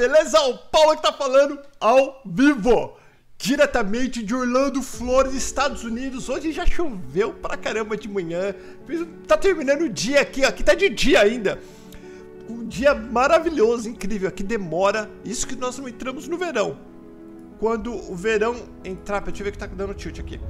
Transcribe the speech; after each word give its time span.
Beleza? 0.00 0.40
O 0.46 0.56
Paulo 0.56 0.96
que 0.96 1.02
tá 1.02 1.12
falando 1.12 1.60
ao 1.78 2.22
vivo. 2.24 2.96
Diretamente 3.36 4.22
de 4.22 4.34
Orlando, 4.34 4.82
Florida, 4.82 5.36
Estados 5.36 5.84
Unidos. 5.84 6.30
Hoje 6.30 6.52
já 6.52 6.64
choveu 6.64 7.34
pra 7.34 7.54
caramba 7.54 7.98
de 7.98 8.08
manhã. 8.08 8.54
Tá 9.28 9.36
terminando 9.36 9.82
o 9.82 9.90
dia 9.90 10.22
aqui, 10.22 10.42
aqui 10.42 10.64
tá 10.64 10.72
de 10.72 10.88
dia 10.88 11.20
ainda. 11.20 11.60
Um 12.48 12.66
dia 12.66 12.94
maravilhoso, 12.94 13.90
incrível. 13.90 14.26
Aqui 14.26 14.42
demora. 14.42 15.10
Isso 15.22 15.46
que 15.46 15.54
nós 15.54 15.76
não 15.76 15.86
entramos 15.86 16.26
no 16.26 16.38
verão. 16.38 16.78
Quando 17.58 17.92
o 17.94 18.16
verão 18.16 18.56
entrar. 18.82 19.20
Deixa 19.20 19.42
eu 19.42 19.44
ver 19.44 19.52
que 19.52 19.58
tá 19.58 19.66
dando 19.66 19.92
tilt 19.92 20.18
aqui. 20.18 20.40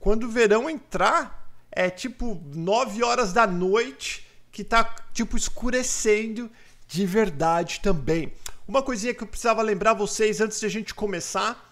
Quando 0.00 0.24
o 0.24 0.30
verão 0.30 0.70
entrar, 0.70 1.46
é 1.70 1.90
tipo 1.90 2.40
9 2.54 3.04
horas 3.04 3.34
da 3.34 3.46
noite 3.46 4.26
que 4.50 4.64
tá 4.64 4.96
tipo 5.12 5.36
escurecendo 5.36 6.50
de 6.88 7.04
verdade 7.04 7.80
também. 7.80 8.32
Uma 8.66 8.82
coisinha 8.82 9.12
que 9.12 9.22
eu 9.22 9.26
precisava 9.26 9.60
lembrar 9.60 9.92
vocês 9.92 10.40
antes 10.40 10.58
de 10.58 10.64
a 10.64 10.70
gente 10.70 10.94
começar, 10.94 11.70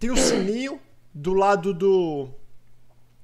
tem 0.00 0.10
o 0.10 0.14
um 0.14 0.16
sininho 0.16 0.80
do 1.14 1.32
lado 1.32 1.72
do 1.72 2.28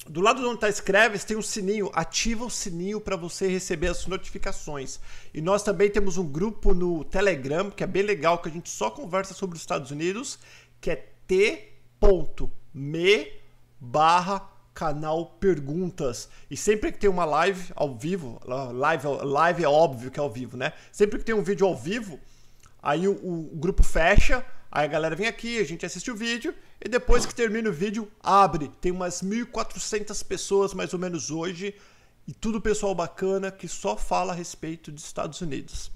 do 0.06 0.20
lado 0.20 0.46
onde 0.46 0.54
está 0.54 0.68
escreves 0.68 1.24
tem 1.24 1.36
um 1.36 1.42
sininho, 1.42 1.90
ativa 1.92 2.44
o 2.44 2.50
sininho 2.50 3.00
para 3.00 3.16
você 3.16 3.48
receber 3.48 3.88
as 3.88 4.06
notificações. 4.06 5.00
E 5.34 5.40
nós 5.40 5.62
também 5.62 5.90
temos 5.90 6.16
um 6.16 6.26
grupo 6.26 6.72
no 6.72 7.04
Telegram, 7.04 7.68
que 7.68 7.82
é 7.82 7.86
bem 7.86 8.02
legal, 8.02 8.38
que 8.38 8.48
a 8.48 8.52
gente 8.52 8.70
só 8.70 8.90
conversa 8.90 9.34
sobre 9.34 9.56
os 9.56 9.62
Estados 9.62 9.90
Unidos, 9.90 10.38
que 10.80 10.92
é 10.92 11.08
t.me 11.26 13.32
barra 13.80 14.48
canal 14.72 15.26
Perguntas. 15.40 16.28
E 16.48 16.56
sempre 16.56 16.92
que 16.92 16.98
tem 16.98 17.10
uma 17.10 17.24
live 17.24 17.72
ao 17.74 17.94
vivo, 17.94 18.40
live, 18.46 19.08
live 19.24 19.64
é 19.64 19.68
óbvio 19.68 20.10
que 20.10 20.20
é 20.20 20.22
ao 20.22 20.30
vivo, 20.30 20.56
né? 20.56 20.72
Sempre 20.92 21.18
que 21.18 21.24
tem 21.24 21.34
um 21.34 21.42
vídeo 21.42 21.66
ao 21.66 21.76
vivo, 21.76 22.18
aí 22.88 23.06
o, 23.06 23.12
o, 23.12 23.50
grupo 23.56 23.82
fecha, 23.82 24.42
aí 24.72 24.86
a 24.86 24.88
galera 24.88 25.14
vem 25.14 25.26
aqui, 25.26 25.58
a 25.58 25.64
gente 25.64 25.84
assiste 25.84 26.10
o 26.10 26.16
vídeo, 26.16 26.54
e 26.82 26.88
depois 26.88 27.26
que 27.26 27.34
termina 27.34 27.68
o 27.68 27.72
vídeo, 27.72 28.10
abre. 28.22 28.70
Tem 28.80 28.90
umas 28.90 29.22
1.400 29.22 30.24
pessoas 30.24 30.72
mais 30.72 30.94
ou 30.94 30.98
menos 30.98 31.30
hoje, 31.30 31.74
e 32.26 32.32
tudo 32.32 32.62
pessoal 32.62 32.94
bacana 32.94 33.50
que 33.50 33.68
só 33.68 33.94
fala 33.94 34.32
a 34.32 34.36
respeito 34.36 34.90
dos 34.90 35.04
Estados 35.04 35.42
Unidos. 35.42 35.90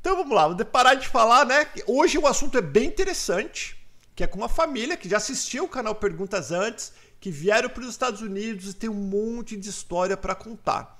Então 0.00 0.16
vamos 0.16 0.34
lá, 0.34 0.48
vou 0.48 0.64
parar 0.64 0.94
de 0.94 1.06
falar, 1.06 1.46
né? 1.46 1.68
Hoje 1.86 2.18
o 2.18 2.26
assunto 2.26 2.58
é 2.58 2.62
bem 2.62 2.88
interessante, 2.88 3.76
que 4.16 4.24
é 4.24 4.26
com 4.26 4.38
uma 4.38 4.48
família 4.48 4.96
que 4.96 5.08
já 5.08 5.18
assistiu 5.18 5.64
o 5.64 5.68
canal 5.68 5.94
Perguntas 5.94 6.50
antes 6.50 6.92
que 7.20 7.30
vieram 7.30 7.68
para 7.68 7.82
os 7.82 7.90
Estados 7.90 8.20
Unidos 8.20 8.70
e 8.70 8.74
tem 8.74 8.90
um 8.90 8.94
monte 8.94 9.56
de 9.56 9.68
história 9.68 10.16
para 10.16 10.34
contar. 10.34 10.99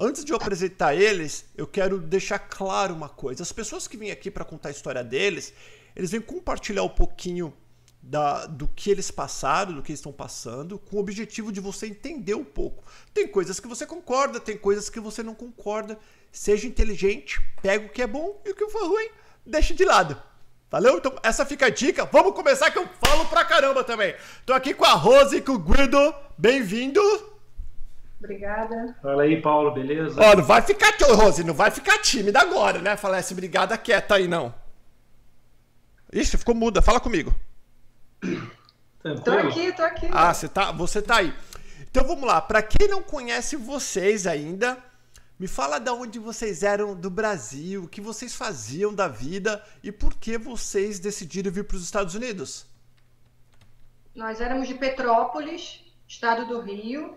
Antes 0.00 0.24
de 0.24 0.32
eu 0.32 0.36
apresentar 0.36 0.94
eles, 0.94 1.44
eu 1.56 1.66
quero 1.66 1.98
deixar 1.98 2.38
claro 2.38 2.94
uma 2.94 3.08
coisa. 3.08 3.42
As 3.42 3.50
pessoas 3.50 3.88
que 3.88 3.96
vêm 3.96 4.12
aqui 4.12 4.30
para 4.30 4.44
contar 4.44 4.68
a 4.68 4.72
história 4.72 5.02
deles, 5.02 5.52
eles 5.96 6.12
vêm 6.12 6.20
compartilhar 6.20 6.84
um 6.84 6.88
pouquinho 6.88 7.52
da, 8.00 8.46
do 8.46 8.68
que 8.68 8.92
eles 8.92 9.10
passaram, 9.10 9.74
do 9.74 9.82
que 9.82 9.92
estão 9.92 10.12
passando, 10.12 10.78
com 10.78 10.98
o 10.98 11.00
objetivo 11.00 11.50
de 11.50 11.58
você 11.58 11.88
entender 11.88 12.34
um 12.34 12.44
pouco. 12.44 12.84
Tem 13.12 13.26
coisas 13.26 13.58
que 13.58 13.66
você 13.66 13.84
concorda, 13.84 14.38
tem 14.38 14.56
coisas 14.56 14.88
que 14.88 15.00
você 15.00 15.20
não 15.20 15.34
concorda. 15.34 15.98
Seja 16.30 16.68
inteligente, 16.68 17.40
pega 17.60 17.84
o 17.84 17.88
que 17.88 18.00
é 18.00 18.06
bom 18.06 18.40
e 18.44 18.50
o 18.50 18.54
que 18.54 18.68
for 18.68 18.86
ruim, 18.86 19.08
deixa 19.44 19.74
de 19.74 19.84
lado. 19.84 20.16
Valeu? 20.70 20.98
Então 20.98 21.16
essa 21.24 21.44
fica 21.44 21.66
a 21.66 21.70
dica. 21.70 22.04
Vamos 22.04 22.34
começar 22.34 22.70
que 22.70 22.78
eu 22.78 22.88
falo 23.04 23.24
pra 23.26 23.44
caramba 23.44 23.82
também. 23.82 24.14
Tô 24.46 24.52
aqui 24.52 24.74
com 24.74 24.84
a 24.84 24.92
Rose 24.92 25.38
e 25.38 25.40
com 25.40 25.54
o 25.54 25.58
Guido. 25.58 26.14
Bem-vindo. 26.36 27.00
Obrigada. 28.18 28.96
Fala 29.00 29.22
aí, 29.22 29.40
Paulo, 29.40 29.70
beleza? 29.70 30.20
Ó, 30.20 30.36
não 30.36 30.44
vai 30.44 30.60
ficar, 30.62 30.92
Rose, 31.14 31.44
não 31.44 31.54
vai 31.54 31.70
ficar 31.70 31.98
tímida 31.98 32.40
agora, 32.40 32.80
né? 32.80 32.96
Falar 32.96 33.18
essa 33.18 33.32
obrigada 33.32 33.78
quieta 33.78 34.16
aí, 34.16 34.26
não. 34.26 34.52
Ixi, 36.12 36.36
ficou 36.38 36.54
muda. 36.54 36.82
Fala 36.82 36.98
comigo. 36.98 37.34
Tranquilo? 39.00 39.22
Tô 39.22 39.30
aqui, 39.30 39.72
tô 39.72 39.82
aqui. 39.82 40.08
Ah, 40.10 40.34
você 40.34 40.48
tá, 40.48 40.72
você 40.72 41.00
tá 41.00 41.18
aí. 41.18 41.32
Então 41.82 42.04
vamos 42.04 42.24
lá. 42.24 42.40
Pra 42.40 42.62
quem 42.62 42.88
não 42.88 43.02
conhece 43.02 43.56
vocês 43.56 44.26
ainda, 44.26 44.78
me 45.38 45.46
fala 45.46 45.78
de 45.78 45.90
onde 45.90 46.18
vocês 46.18 46.62
eram 46.62 46.96
do 46.96 47.08
Brasil, 47.08 47.84
o 47.84 47.88
que 47.88 48.00
vocês 48.00 48.34
faziam 48.34 48.92
da 48.92 49.06
vida 49.06 49.62
e 49.82 49.92
por 49.92 50.14
que 50.14 50.36
vocês 50.36 50.98
decidiram 50.98 51.52
vir 51.52 51.64
para 51.64 51.76
os 51.76 51.84
Estados 51.84 52.14
Unidos. 52.14 52.66
Nós 54.14 54.40
éramos 54.40 54.66
de 54.66 54.74
Petrópolis, 54.74 55.84
estado 56.08 56.46
do 56.46 56.60
Rio. 56.60 57.16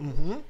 Uhum. 0.00 0.42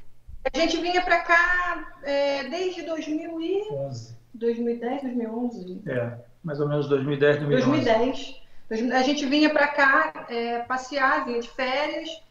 A 0.53 0.59
gente 0.59 0.81
vinha 0.81 1.03
para 1.03 1.19
cá 1.19 1.99
é, 2.03 2.45
desde 2.49 2.83
2011. 2.83 4.17
2010, 4.35 5.03
2011. 5.03 5.83
É, 5.87 6.19
mais 6.43 6.61
ou 6.61 6.69
menos 6.69 6.89
2010, 6.89 7.39
2011. 7.41 8.41
2010. 8.69 8.93
A 8.93 9.03
gente 9.03 9.27
vinha 9.27 9.51
para 9.51 9.67
cá 9.69 10.27
é, 10.29 10.61
passear, 10.61 11.25
vinha 11.25 11.41
de 11.41 11.49
férias. 11.49 12.23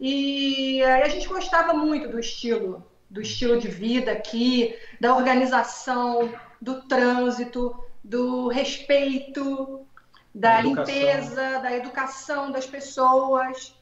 E 0.00 0.82
aí 0.82 1.02
a 1.02 1.08
gente 1.08 1.28
gostava 1.28 1.72
muito 1.74 2.08
do 2.08 2.18
estilo 2.18 2.84
do 3.12 3.20
estilo 3.20 3.58
de 3.58 3.68
vida 3.68 4.10
aqui, 4.10 4.74
da 4.98 5.14
organização, 5.14 6.32
do 6.58 6.80
trânsito, 6.80 7.78
do 8.02 8.48
respeito, 8.48 9.86
da 10.34 10.62
limpeza, 10.62 11.58
da 11.58 11.76
educação 11.76 12.50
das 12.50 12.66
pessoas 12.66 13.76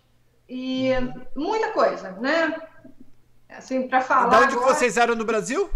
e 0.50 0.90
muita 1.36 1.70
coisa, 1.70 2.10
né? 2.12 2.60
Assim, 3.48 3.86
para 3.86 4.00
falar. 4.00 4.28
De 4.28 4.44
onde 4.44 4.54
agora... 4.56 4.74
vocês 4.74 4.96
eram 4.96 5.14
no 5.14 5.24
Brasil? 5.24 5.70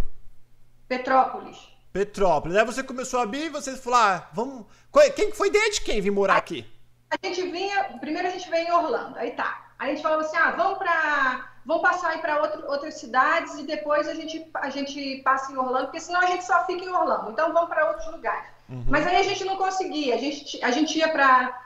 Petrópolis. 0.89 1.57
Petrópolis. 1.93 2.57
Aí 2.57 2.65
você 2.65 2.83
começou 2.83 3.21
a 3.21 3.25
vir 3.25 3.47
e 3.47 3.51
você 3.51 3.77
falou: 3.77 3.99
ah, 4.01 4.29
vamos. 4.33 4.67
Quem 5.15 5.33
foi 5.33 5.49
ideia 5.49 5.71
de 5.71 5.81
quem 5.81 6.01
vir 6.01 6.11
morar 6.11 6.37
aqui? 6.37 6.67
A 7.11 7.25
gente 7.25 7.43
vinha. 7.51 7.85
Primeiro 8.01 8.27
a 8.27 8.31
gente 8.33 8.51
veio 8.51 8.69
em 8.69 8.73
Orlando, 8.73 9.17
aí 9.17 9.31
tá. 9.31 9.65
Aí 9.79 9.91
a 9.91 9.95
gente 9.95 10.03
falava 10.03 10.23
assim: 10.23 10.37
ah, 10.37 10.51
vamos 10.51 10.79
para 10.79 11.55
vão 11.65 11.81
passar 11.81 12.11
aí 12.11 12.19
para 12.19 12.43
outras 12.69 12.95
cidades 12.95 13.55
e 13.55 13.63
depois 13.63 14.07
a 14.07 14.15
gente, 14.15 14.47
a 14.55 14.69
gente 14.71 15.23
passa 15.25 15.51
em 15.51 15.57
Orlando, 15.57 15.87
porque 15.87 16.01
senão 16.01 16.21
a 16.21 16.27
gente 16.27 16.45
só 16.45 16.67
fica 16.67 16.85
em 16.85 16.91
Orlando. 16.91 17.31
Então 17.31 17.53
vamos 17.53 17.69
para 17.69 17.89
outros 17.89 18.07
lugares. 18.13 18.51
Uhum. 18.69 18.85
Mas 18.89 19.07
aí 19.07 19.17
a 19.17 19.23
gente 19.23 19.45
não 19.45 19.57
conseguia. 19.57 20.15
A 20.15 20.19
gente, 20.19 20.63
a 20.65 20.71
gente 20.71 20.99
ia 20.99 21.09
para. 21.09 21.61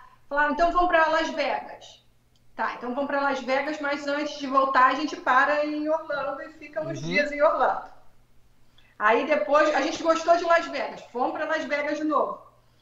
Então 0.51 0.71
vamos 0.73 0.89
para 0.89 1.09
Las 1.09 1.31
Vegas. 1.31 1.99
Tá, 2.59 2.75
então 2.77 2.93
vamos 2.93 3.07
para 3.07 3.21
Las 3.21 3.39
Vegas, 3.39 3.81
mas 3.81 4.09
antes 4.09 4.37
de 4.37 4.49
voltar 4.49 4.87
a 4.87 4.95
gente 4.97 5.15
para 5.15 5.65
em 5.65 5.89
Orlando 5.89 6.43
e 6.43 6.49
fica 6.55 6.83
uns 6.83 7.01
uhum. 7.01 7.07
dias 7.07 7.31
em 7.31 7.41
Orlando. 7.41 7.85
Aí 8.99 9.29
depois 9.29 9.73
a 9.73 9.81
gente 9.81 10.03
gostou 10.03 10.37
de 10.37 10.43
Las 10.43 10.67
Vegas, 10.67 11.01
fomos 11.13 11.31
para 11.31 11.45
Las 11.45 11.65
Vegas 11.67 11.99
de 11.99 12.03
novo. 12.03 12.41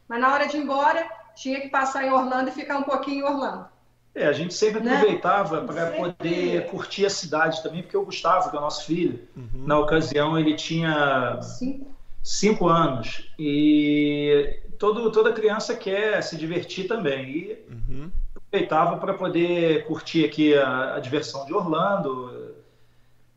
Mas 0.09 0.19
na 0.19 0.33
hora 0.33 0.49
de 0.49 0.57
ir 0.57 0.63
embora, 0.63 1.07
tinha 1.35 1.61
que 1.61 1.69
passar 1.69 2.07
em 2.07 2.11
Orlando 2.11 2.49
e 2.49 2.55
ficar 2.55 2.79
um 2.79 2.85
pouquinho 2.85 3.27
em 3.27 3.31
Orlando. 3.31 3.69
É, 4.15 4.27
a 4.27 4.33
gente 4.33 4.55
sempre 4.55 4.81
né? 4.81 4.97
aproveitava 4.97 5.61
para 5.61 5.91
poder 5.91 6.71
curtir 6.71 7.05
a 7.05 7.11
cidade 7.11 7.63
também, 7.63 7.83
porque 7.83 7.99
o 7.99 8.07
Gustavo, 8.07 8.49
que 8.49 8.57
é 8.57 8.59
o 8.59 8.63
nosso 8.63 8.87
filho, 8.87 9.29
uhum. 9.37 9.67
na 9.67 9.79
ocasião 9.79 10.39
ele 10.39 10.55
tinha 10.55 11.39
cinco, 11.43 11.95
cinco 12.25 12.67
anos 12.67 13.31
e 13.39 14.59
todo, 14.79 15.13
toda 15.13 15.35
criança 15.35 15.77
quer 15.77 16.23
se 16.23 16.35
divertir 16.35 16.89
também. 16.89 17.29
E 17.29 17.67
uhum. 17.71 18.11
Aproveitava 18.57 18.97
para 18.97 19.15
poder 19.15 19.87
curtir 19.87 20.25
aqui 20.25 20.57
a, 20.57 20.97
a, 20.97 21.01
diversão 21.01 21.45
de 21.45 21.53
Orlando, 21.53 22.55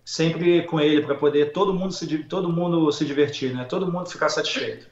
sempre 0.05 0.63
com 0.65 0.79
ele 0.79 1.05
para 1.05 1.15
poder 1.15 1.51
todo 1.51 1.73
mundo 1.73 1.93
se 1.93 2.23
todo 2.23 2.49
mundo 2.49 2.91
se 2.91 3.05
divertir, 3.05 3.53
né? 3.53 3.65
Todo 3.65 3.91
mundo 3.91 4.09
ficar 4.09 4.29
satisfeito. 4.29 4.89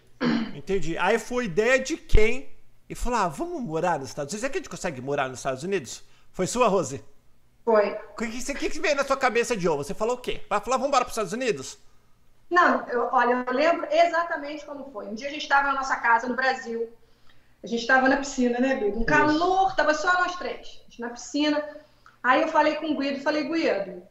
Entendi. 0.54 0.98
Aí 0.98 1.18
foi 1.18 1.46
ideia 1.46 1.80
de 1.80 1.96
quem 1.96 2.50
e 2.90 2.96
falou: 2.96 3.20
ah, 3.20 3.28
vamos 3.28 3.62
morar 3.62 4.00
nos 4.00 4.10
Estados 4.10 4.34
Unidos. 4.34 4.42
Será 4.42 4.52
que 4.52 4.58
a 4.58 4.62
gente 4.62 4.70
consegue 4.70 5.02
morar 5.02 5.30
nos 5.30 5.40
Estados 5.40 5.64
Unidos? 5.64 6.04
Foi 6.32 6.46
sua, 6.46 6.68
Rose? 6.68 7.04
Foi. 7.64 7.92
O 7.92 8.16
que, 8.16 8.54
que, 8.54 8.70
que 8.70 8.80
veio 8.80 8.96
na 8.96 9.04
sua 9.04 9.18
cabeça, 9.18 9.60
Joe? 9.60 9.78
Você 9.78 9.94
falou 9.94 10.16
o 10.16 10.20
quê? 10.20 10.42
Vai 10.50 10.60
falar, 10.60 10.78
vamos 10.78 10.90
embora 10.90 11.04
para 11.04 11.12
os 11.12 11.14
Estados 11.14 11.34
Unidos? 11.34 11.78
Não, 12.50 12.88
eu, 12.88 13.10
olha, 13.12 13.44
eu 13.46 13.54
lembro 13.54 13.88
exatamente 13.92 14.66
como 14.66 14.90
foi. 14.92 15.08
Um 15.08 15.16
dia 15.16 15.28
a 15.28 15.32
gente 15.32 15.42
estava 15.44 15.68
na 15.68 15.74
nossa 15.74 15.98
casa 15.98 16.28
no 16.28 16.36
Brasil. 16.36 16.90
A 17.64 17.68
gente 17.68 17.82
estava 17.82 18.08
na 18.08 18.18
piscina, 18.18 18.60
né, 18.60 18.76
Guido? 18.76 19.00
Um 19.00 19.04
calor, 19.04 19.76
tava 19.76 19.94
só 19.94 20.14
nós 20.14 20.36
três. 20.36 20.82
na 21.00 21.10
piscina. 21.10 21.64
Aí 22.24 22.42
eu 22.42 22.48
falei 22.48 22.76
com 22.76 22.92
o 22.92 22.98
Guido, 22.98 23.22
falei, 23.22 23.44
Guido, 23.44 24.04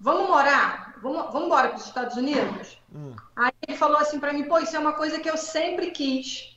vamos 0.00 0.28
morar? 0.28 0.94
Vamos, 1.02 1.32
vamos 1.32 1.46
embora 1.46 1.68
para 1.68 1.78
os 1.78 1.86
Estados 1.86 2.16
Unidos? 2.16 2.78
Hum. 2.94 3.14
Aí 3.36 3.52
ele 3.66 3.76
falou 3.76 3.98
assim 3.98 4.18
para 4.18 4.32
mim, 4.32 4.44
pô, 4.44 4.58
isso 4.58 4.74
é 4.74 4.78
uma 4.78 4.94
coisa 4.94 5.20
que 5.20 5.28
eu 5.28 5.36
sempre 5.36 5.90
quis. 5.90 6.54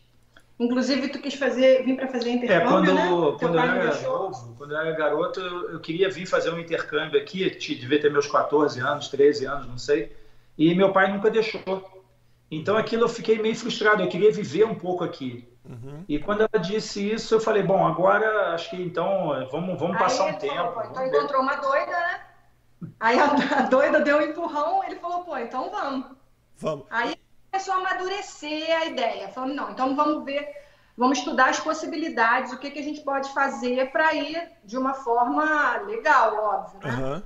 Inclusive, 0.59 1.09
tu 1.09 1.19
quis 1.19 1.35
fazer, 1.35 1.83
vir 1.83 1.95
para 1.95 2.07
fazer 2.07 2.31
intercâmbio, 2.31 2.67
é, 2.67 2.71
quando, 2.71 2.93
né? 2.93 3.37
Quando 3.39 3.55
eu 3.55 3.61
era 3.61 4.01
novo, 4.01 4.55
quando 4.57 4.71
eu 4.71 4.77
era 4.77 4.91
garoto, 4.91 5.39
eu, 5.39 5.71
eu, 5.73 5.79
queria 5.79 6.09
vir 6.09 6.25
fazer 6.25 6.49
um 6.49 6.59
intercâmbio 6.59 7.19
aqui, 7.19 7.47
devia 7.75 8.01
ter 8.01 8.11
meus 8.11 8.25
14 8.25 8.79
anos, 8.79 9.07
13 9.07 9.45
anos, 9.45 9.67
não 9.67 9.77
sei, 9.77 10.15
e 10.57 10.73
meu 10.73 10.91
pai 10.91 11.11
nunca 11.11 11.29
deixou. 11.29 11.61
Então 12.49 12.77
aquilo 12.77 13.03
eu 13.03 13.09
fiquei 13.09 13.39
meio 13.41 13.55
frustrado, 13.55 14.01
eu 14.01 14.09
queria 14.09 14.31
viver 14.31 14.65
um 14.65 14.75
pouco 14.75 15.03
aqui. 15.03 15.47
Uhum. 15.65 16.05
E 16.07 16.17
quando 16.17 16.41
ela 16.41 16.63
disse 16.63 17.11
isso, 17.11 17.35
eu 17.35 17.41
falei, 17.41 17.61
bom, 17.61 17.85
agora 17.85 18.53
acho 18.53 18.69
que 18.69 18.81
então 18.81 19.29
vamos, 19.51 19.77
vamos 19.77 19.97
passar 19.97 20.27
um 20.27 20.33
tempo. 20.33 20.73
Falou, 20.73 20.89
então 20.89 21.05
encontrou 21.05 21.41
uma 21.41 21.55
doida, 21.55 21.91
né? 21.91 22.21
Aí 22.99 23.19
a, 23.19 23.25
a, 23.59 23.61
doida 23.63 23.99
deu 23.99 24.17
um 24.17 24.21
empurrão, 24.21 24.83
ele 24.83 24.95
falou, 24.95 25.23
pô, 25.25 25.37
então 25.37 25.69
vamos. 25.69 26.05
Vamos. 26.55 26.85
Aí 26.89 27.15
começou 27.51 27.73
a 27.73 27.77
amadurecer 27.77 28.75
a 28.77 28.85
ideia. 28.85 29.27
Falando, 29.29 29.55
não, 29.55 29.71
então 29.71 29.95
vamos 29.95 30.23
ver, 30.23 30.47
vamos 30.95 31.19
estudar 31.19 31.49
as 31.49 31.59
possibilidades, 31.59 32.53
o 32.53 32.57
que, 32.57 32.71
que 32.71 32.79
a 32.79 32.83
gente 32.83 33.01
pode 33.01 33.33
fazer 33.33 33.91
para 33.91 34.13
ir 34.13 34.51
de 34.63 34.77
uma 34.77 34.93
forma 34.93 35.77
legal, 35.85 36.35
óbvio, 36.35 36.79
né? 36.79 36.95
Uhum. 36.95 37.23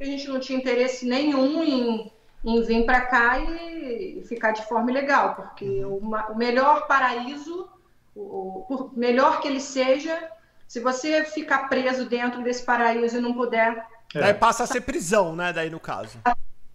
A 0.00 0.04
gente 0.04 0.28
não 0.28 0.40
tinha 0.40 0.58
interesse 0.58 1.06
nenhum 1.06 1.62
em, 1.62 2.12
em 2.44 2.62
vir 2.62 2.84
para 2.84 3.00
cá 3.02 3.38
e, 3.38 4.22
ficar 4.28 4.52
de 4.52 4.66
forma 4.68 4.92
legal, 4.92 5.34
porque 5.34 5.84
uhum. 5.84 6.10
o, 6.12 6.32
o, 6.32 6.36
melhor 6.36 6.86
paraíso, 6.86 7.68
o, 8.14 8.66
o, 8.68 8.90
melhor 8.94 9.40
que 9.40 9.48
ele 9.48 9.60
seja, 9.60 10.30
se 10.68 10.80
você 10.80 11.24
ficar 11.24 11.68
preso 11.68 12.06
dentro 12.06 12.42
desse 12.42 12.62
paraíso 12.62 13.16
e 13.16 13.20
não 13.20 13.34
puder. 13.34 13.86
É. 14.14 14.20
Daí 14.20 14.34
passa 14.34 14.64
a 14.64 14.66
ser 14.66 14.82
prisão, 14.82 15.34
né? 15.34 15.52
Daí 15.52 15.70
no 15.70 15.80
caso 15.80 16.18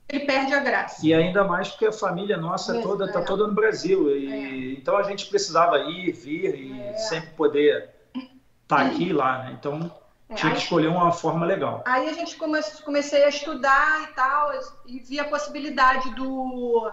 ele 0.09 0.25
perde 0.25 0.53
a 0.53 0.59
graça. 0.59 1.05
E 1.05 1.13
ainda 1.13 1.43
mais 1.43 1.69
porque 1.69 1.85
a 1.85 1.91
família 1.91 2.35
nossa 2.35 2.77
é, 2.77 2.81
toda 2.81 3.05
está 3.05 3.19
é. 3.19 3.23
toda 3.23 3.47
no 3.47 3.53
Brasil. 3.53 4.15
E, 4.15 4.73
é. 4.73 4.79
Então 4.79 4.97
a 4.97 5.03
gente 5.03 5.27
precisava 5.27 5.77
ir, 5.77 6.11
vir 6.11 6.55
e 6.55 6.81
é. 6.81 6.93
sempre 6.97 7.29
poder 7.31 7.89
estar 8.15 8.77
tá 8.77 8.81
aqui 8.81 9.09
e 9.09 9.13
lá, 9.13 9.43
né? 9.43 9.57
Então 9.57 9.91
é, 10.29 10.35
tinha 10.35 10.53
que 10.53 10.59
escolher 10.59 10.87
uma 10.87 11.11
forma 11.11 11.45
legal. 11.45 11.83
Aí 11.85 12.07
a 12.07 12.13
gente 12.13 12.35
come, 12.35 12.59
comecei 12.85 13.23
a 13.23 13.29
estudar 13.29 14.03
e 14.03 14.13
tal, 14.13 14.51
e 14.85 14.99
vi 14.99 15.19
a 15.19 15.25
possibilidade 15.25 16.11
do 16.11 16.91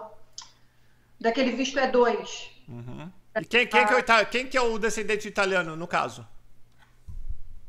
daquele 1.21 1.53
visto 1.53 1.79
E2. 1.79 2.49
Uhum. 2.69 3.11
E 3.38 3.44
quem, 3.44 3.67
quem, 3.67 3.87
que 3.87 3.94
é, 3.94 4.25
quem 4.25 4.47
que 4.47 4.56
é 4.56 4.61
o 4.62 4.79
descendente 4.79 5.29
italiano, 5.29 5.77
no 5.77 5.87
caso? 5.87 6.27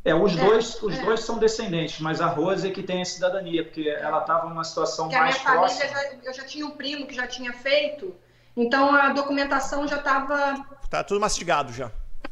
É, 0.05 0.15
os 0.15 0.37
é, 0.37 0.39
dois, 0.41 0.81
os 0.81 0.97
é. 0.97 1.03
dois 1.03 1.19
são 1.19 1.37
descendentes, 1.37 1.99
mas 1.99 2.21
a 2.21 2.27
Rose 2.27 2.65
é 2.65 2.71
que 2.71 2.81
tem 2.81 3.01
a 3.01 3.05
cidadania, 3.05 3.65
porque 3.65 3.89
ela 3.89 4.21
estava 4.21 4.47
numa 4.47 4.63
situação 4.63 5.09
porque 5.09 5.19
mais 5.19 5.35
a 5.35 5.39
minha 5.39 5.51
próxima. 5.51 5.85
Família 5.85 6.11
já, 6.11 6.29
eu 6.29 6.33
já 6.33 6.45
tinha 6.45 6.65
um 6.65 6.71
primo 6.71 7.05
que 7.05 7.13
já 7.13 7.27
tinha 7.27 7.51
feito, 7.51 8.15
então 8.55 8.95
a 8.95 9.09
documentação 9.09 9.85
já 9.85 9.97
estava. 9.97 10.65
Tá 10.89 11.03
tudo 11.03 11.19
mastigado 11.19 11.73
já. 11.73 11.91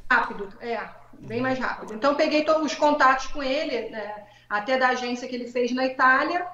Rápido, 0.09 0.47
é, 0.61 0.89
bem 1.21 1.41
mais 1.41 1.59
rápido. 1.59 1.93
Então 1.93 2.11
eu 2.11 2.17
peguei 2.17 2.43
todos 2.43 2.63
os 2.63 2.75
contatos 2.75 3.27
com 3.27 3.41
ele, 3.41 3.89
né, 3.89 4.25
até 4.49 4.77
da 4.77 4.89
agência 4.89 5.27
que 5.27 5.35
ele 5.35 5.47
fez 5.47 5.71
na 5.71 5.85
Itália, 5.85 6.45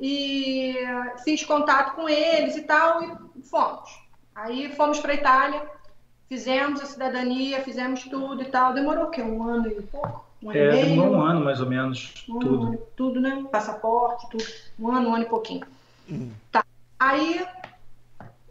e 0.00 0.74
fiz 1.24 1.44
contato 1.44 1.94
com 1.94 2.08
eles 2.08 2.56
e 2.56 2.62
tal, 2.62 3.02
e 3.02 3.42
fomos. 3.42 4.00
Aí 4.34 4.74
fomos 4.74 4.98
para 4.98 5.12
a 5.12 5.14
Itália, 5.14 5.62
fizemos 6.28 6.80
a 6.80 6.86
cidadania, 6.86 7.62
fizemos 7.62 8.04
tudo 8.04 8.42
e 8.42 8.46
tal. 8.46 8.72
Demorou 8.72 9.04
o 9.04 9.10
quê? 9.10 9.20
Um 9.20 9.42
ano 9.42 9.68
e 9.68 9.82
pouco? 9.82 10.24
Um 10.42 10.50
ano 10.50 10.58
é, 10.58 10.82
e 10.82 10.96
meio? 10.96 11.02
um 11.02 11.20
ano 11.20 11.44
mais 11.44 11.60
ou 11.60 11.68
menos, 11.68 12.24
um 12.28 12.38
tudo. 12.38 12.66
Ano, 12.66 12.78
tudo, 12.96 13.20
né? 13.20 13.44
Passaporte, 13.52 14.26
tudo. 14.30 14.44
Um 14.78 14.90
ano, 14.90 15.10
um 15.10 15.14
ano 15.14 15.24
e 15.24 15.28
pouquinho. 15.28 15.66
Uhum. 16.08 16.32
Tá. 16.50 16.64
Aí 16.98 17.44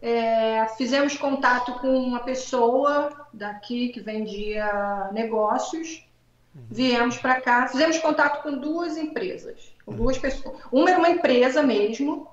é, 0.02 0.66
fizemos 0.76 1.16
contato 1.16 1.74
com 1.74 1.96
uma 1.96 2.20
pessoa 2.20 3.26
daqui 3.32 3.88
que 3.88 4.00
vendia 4.00 5.08
negócios. 5.12 6.06
Uhum. 6.54 6.62
Viemos 6.70 7.16
para 7.18 7.40
cá, 7.40 7.68
fizemos 7.68 7.98
contato 7.98 8.42
com 8.42 8.58
duas 8.58 8.96
empresas, 8.96 9.74
com 9.84 9.94
duas 9.94 10.16
uhum. 10.16 10.22
pessoas. 10.22 10.58
Uma 10.72 10.90
era 10.90 10.98
uma 10.98 11.10
empresa 11.10 11.62
mesmo, 11.62 12.28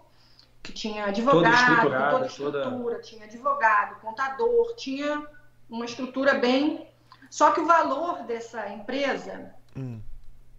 que 0.63 0.73
tinha 0.73 1.05
advogado, 1.05 1.83
toda, 1.83 2.09
toda 2.11 2.25
estrutura, 2.25 2.95
toda... 2.95 2.99
tinha 3.01 3.25
advogado, 3.25 4.01
contador, 4.01 4.75
tinha 4.75 5.25
uma 5.69 5.85
estrutura 5.85 6.33
bem 6.33 6.87
só 7.29 7.51
que 7.51 7.59
o 7.59 7.65
valor 7.65 8.23
dessa 8.23 8.69
empresa 8.69 9.51
hum. 9.75 9.99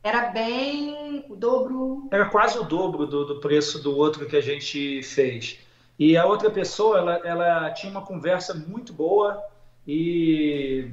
era 0.03 0.29
bem 0.29 1.25
o 1.29 1.37
dobro. 1.37 2.09
Era 2.11 2.27
quase 2.27 2.59
o 2.59 2.65
dobro 2.65 3.07
do, 3.07 3.25
do, 3.25 3.41
preço 3.41 3.83
do 3.83 3.97
outro 3.97 4.27
que 4.27 4.37
a 4.37 4.41
gente 4.41 5.03
fez. 5.03 5.59
E 5.99 6.17
a 6.17 6.25
outra 6.25 6.51
pessoa, 6.51 6.99
ela, 6.99 7.17
ela 7.25 7.71
tinha 7.73 7.91
uma 7.91 8.05
conversa 8.05 8.55
muito 8.55 8.93
boa 8.93 9.43
e, 9.87 10.91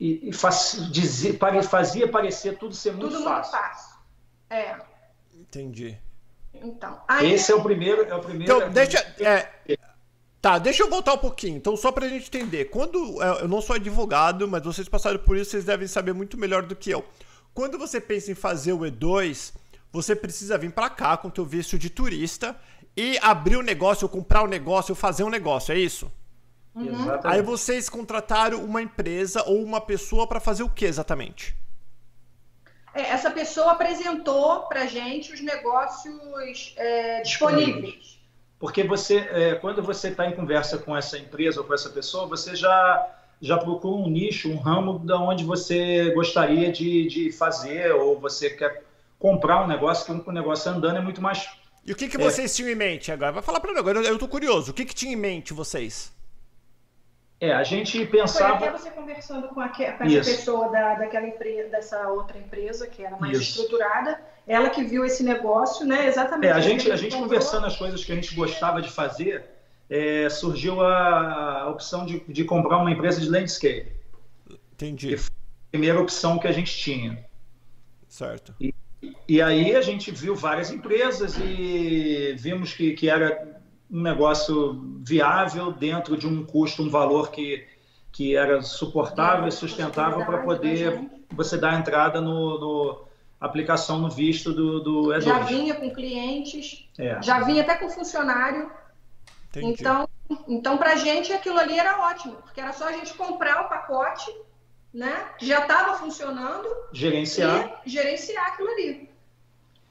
e, 0.00 0.28
e 0.28 0.32
faz, 0.32 0.88
dizia, 0.90 1.38
fazia 1.62 2.08
parecer 2.08 2.58
tudo 2.58 2.74
ser 2.74 2.92
muito 2.92 3.12
tudo 3.12 3.24
fácil. 3.24 3.52
Muito 3.52 3.68
fácil. 3.68 3.96
É. 4.50 4.76
Entendi. 5.34 5.98
Então, 6.54 7.00
esse 7.22 7.50
é 7.50 7.54
o 7.54 7.62
primeiro, 7.62 8.02
é 8.02 8.14
o 8.14 8.20
primeiro. 8.20 8.56
Então, 8.56 8.70
deixa, 8.70 8.98
é, 9.20 9.48
Tá, 10.42 10.58
deixa 10.58 10.82
eu 10.82 10.90
voltar 10.90 11.14
um 11.14 11.18
pouquinho. 11.18 11.56
Então, 11.56 11.76
só 11.76 11.92
pra 11.92 12.08
gente 12.08 12.26
entender. 12.26 12.64
Quando. 12.64 13.22
É, 13.22 13.42
eu 13.42 13.48
não 13.48 13.60
sou 13.60 13.76
advogado, 13.76 14.48
mas 14.48 14.64
vocês 14.64 14.88
passaram 14.88 15.20
por 15.20 15.36
isso, 15.36 15.52
vocês 15.52 15.64
devem 15.64 15.86
saber 15.86 16.12
muito 16.12 16.36
melhor 16.36 16.64
do 16.64 16.74
que 16.74 16.90
eu. 16.90 17.04
Quando 17.54 17.78
você 17.78 18.00
pensa 18.00 18.32
em 18.32 18.34
fazer 18.34 18.72
o 18.72 18.80
E2, 18.80 19.54
você 19.92 20.16
precisa 20.16 20.58
vir 20.58 20.72
para 20.72 20.90
cá 20.90 21.16
com 21.16 21.28
o 21.28 21.30
teu 21.30 21.44
visto 21.44 21.78
de 21.78 21.88
turista 21.88 22.56
e 22.96 23.18
abrir 23.22 23.56
o 23.56 23.60
um 23.60 23.62
negócio, 23.62 24.04
ou 24.04 24.08
comprar 24.08 24.42
um 24.42 24.48
negócio, 24.48 24.92
ou 24.92 24.96
fazer 24.96 25.24
um 25.24 25.30
negócio, 25.30 25.72
é 25.72 25.78
isso? 25.78 26.10
Uhum. 26.74 27.20
Aí 27.24 27.42
vocês 27.42 27.88
contrataram 27.88 28.64
uma 28.64 28.80
empresa 28.80 29.42
ou 29.46 29.62
uma 29.62 29.80
pessoa 29.80 30.26
para 30.26 30.40
fazer 30.40 30.62
o 30.62 30.68
que 30.68 30.86
exatamente? 30.86 31.54
É, 32.94 33.02
essa 33.02 33.30
pessoa 33.30 33.72
apresentou 33.72 34.62
para 34.62 34.86
gente 34.86 35.32
os 35.32 35.40
negócios 35.40 36.74
é, 36.76 37.22
disponíveis. 37.22 38.20
Porque 38.58 38.84
você, 38.84 39.18
é, 39.18 39.54
quando 39.56 39.82
você 39.82 40.08
está 40.08 40.26
em 40.26 40.36
conversa 40.36 40.78
com 40.78 40.96
essa 40.96 41.18
empresa 41.18 41.60
ou 41.60 41.66
com 41.66 41.74
essa 41.74 41.90
pessoa, 41.90 42.26
você 42.26 42.54
já, 42.54 43.08
já 43.40 43.58
procura 43.58 43.96
um 43.96 44.08
nicho, 44.08 44.50
um 44.50 44.56
ramo 44.56 44.98
da 45.00 45.18
onde 45.18 45.44
você 45.44 46.10
gostaria 46.14 46.70
de, 46.70 47.08
de 47.08 47.32
fazer, 47.32 47.92
ou 47.92 48.20
você 48.20 48.50
quer 48.50 48.84
comprar 49.18 49.64
um 49.64 49.66
negócio, 49.66 50.04
que 50.04 50.30
um 50.30 50.32
negócio 50.32 50.70
andando 50.70 50.98
é 50.98 51.00
muito 51.00 51.20
mais. 51.20 51.48
E 51.84 51.92
o 51.92 51.96
que, 51.96 52.08
que 52.08 52.16
é... 52.16 52.20
vocês 52.20 52.54
tinham 52.54 52.70
em 52.70 52.74
mente 52.74 53.10
agora? 53.10 53.32
Vai 53.32 53.42
falar 53.42 53.60
para 53.60 53.72
mim 53.72 53.78
agora, 53.78 54.00
eu 54.00 54.14
estou 54.14 54.28
curioso. 54.28 54.70
O 54.70 54.74
que, 54.74 54.84
que 54.84 54.94
tinha 54.94 55.12
em 55.12 55.16
mente 55.16 55.52
vocês? 55.52 56.12
É, 57.40 57.52
a 57.52 57.64
gente 57.64 58.06
pensava. 58.06 58.56
Foi 58.56 58.68
até 58.68 58.78
você 58.78 58.90
conversando 58.90 59.48
com, 59.48 59.60
a, 59.60 59.68
com 59.68 59.82
essa 59.82 60.06
Isso. 60.06 60.30
pessoa 60.30 60.68
da, 60.68 60.94
daquela 60.94 61.26
empresa, 61.26 61.68
dessa 61.70 62.08
outra 62.08 62.38
empresa 62.38 62.86
que 62.86 63.04
era 63.04 63.16
mais 63.16 63.36
Isso. 63.36 63.58
estruturada, 63.58 64.20
ela 64.46 64.70
que 64.70 64.84
viu 64.84 65.04
esse 65.04 65.24
negócio, 65.24 65.84
né? 65.84 66.06
Exatamente. 66.06 66.46
É, 66.46 66.52
a 66.52 66.60
gente, 66.60 66.92
a 66.92 66.94
gente 66.94 67.16
conversando 67.16 67.66
as 67.66 67.76
coisas 67.76 68.04
que 68.04 68.12
a 68.12 68.14
gente 68.14 68.32
gostava 68.36 68.80
de 68.80 68.88
fazer, 68.88 69.44
é, 69.90 70.28
surgiu 70.30 70.80
a, 70.82 71.62
a 71.62 71.68
opção 71.68 72.06
de, 72.06 72.20
de, 72.28 72.44
comprar 72.44 72.78
uma 72.78 72.92
empresa 72.92 73.20
de 73.20 73.28
landscape. 73.28 73.90
Entendi. 74.74 75.08
Que 75.08 75.16
foi 75.16 75.34
a 75.34 75.70
primeira 75.72 76.00
opção 76.00 76.38
que 76.38 76.46
a 76.46 76.52
gente 76.52 76.76
tinha. 76.76 77.24
Certo. 78.08 78.54
E, 78.60 78.72
e 79.28 79.42
aí 79.42 79.74
a 79.74 79.80
gente 79.80 80.10
viu 80.10 80.36
várias 80.36 80.70
empresas 80.70 81.36
e 81.38 82.34
vimos 82.38 82.72
que, 82.72 82.92
que 82.92 83.08
era 83.08 83.60
um 83.90 84.00
negócio 84.00 84.80
viável 85.00 85.72
dentro 85.72 86.16
de 86.16 86.26
um 86.26 86.44
custo, 86.44 86.82
um 86.82 86.88
valor 86.88 87.30
que, 87.30 87.66
que 88.12 88.36
era 88.36 88.62
suportável 88.62 89.48
e 89.48 89.52
sustentável 89.52 90.24
para 90.24 90.38
poder 90.38 91.00
você 91.30 91.58
dar 91.58 91.78
entrada 91.78 92.20
no, 92.20 92.58
no, 92.58 93.04
aplicação 93.40 93.98
no 93.98 94.08
visto 94.08 94.52
do, 94.52 94.80
do 94.80 95.02
E2. 95.08 95.20
Já 95.22 95.38
vinha 95.40 95.74
com 95.74 95.90
clientes, 95.90 96.88
é. 96.98 97.20
já 97.20 97.40
vinha 97.40 97.62
até 97.62 97.74
com 97.74 97.90
funcionário. 97.90 98.70
Entendi. 99.50 99.80
Então, 99.80 100.08
então 100.48 100.78
para 100.78 100.92
a 100.92 100.96
gente 100.96 101.32
aquilo 101.32 101.58
ali 101.58 101.78
era 101.78 102.00
ótimo, 102.00 102.36
porque 102.36 102.60
era 102.60 102.72
só 102.72 102.88
a 102.88 102.92
gente 102.92 103.12
comprar 103.14 103.66
o 103.66 103.68
pacote, 103.68 104.30
né? 104.92 105.26
Já 105.38 105.62
estava 105.62 105.96
funcionando. 105.96 106.68
Gerenciar. 106.92 107.80
E 107.86 107.90
gerenciar 107.90 108.46
aquilo 108.48 108.68
ali. 108.68 109.10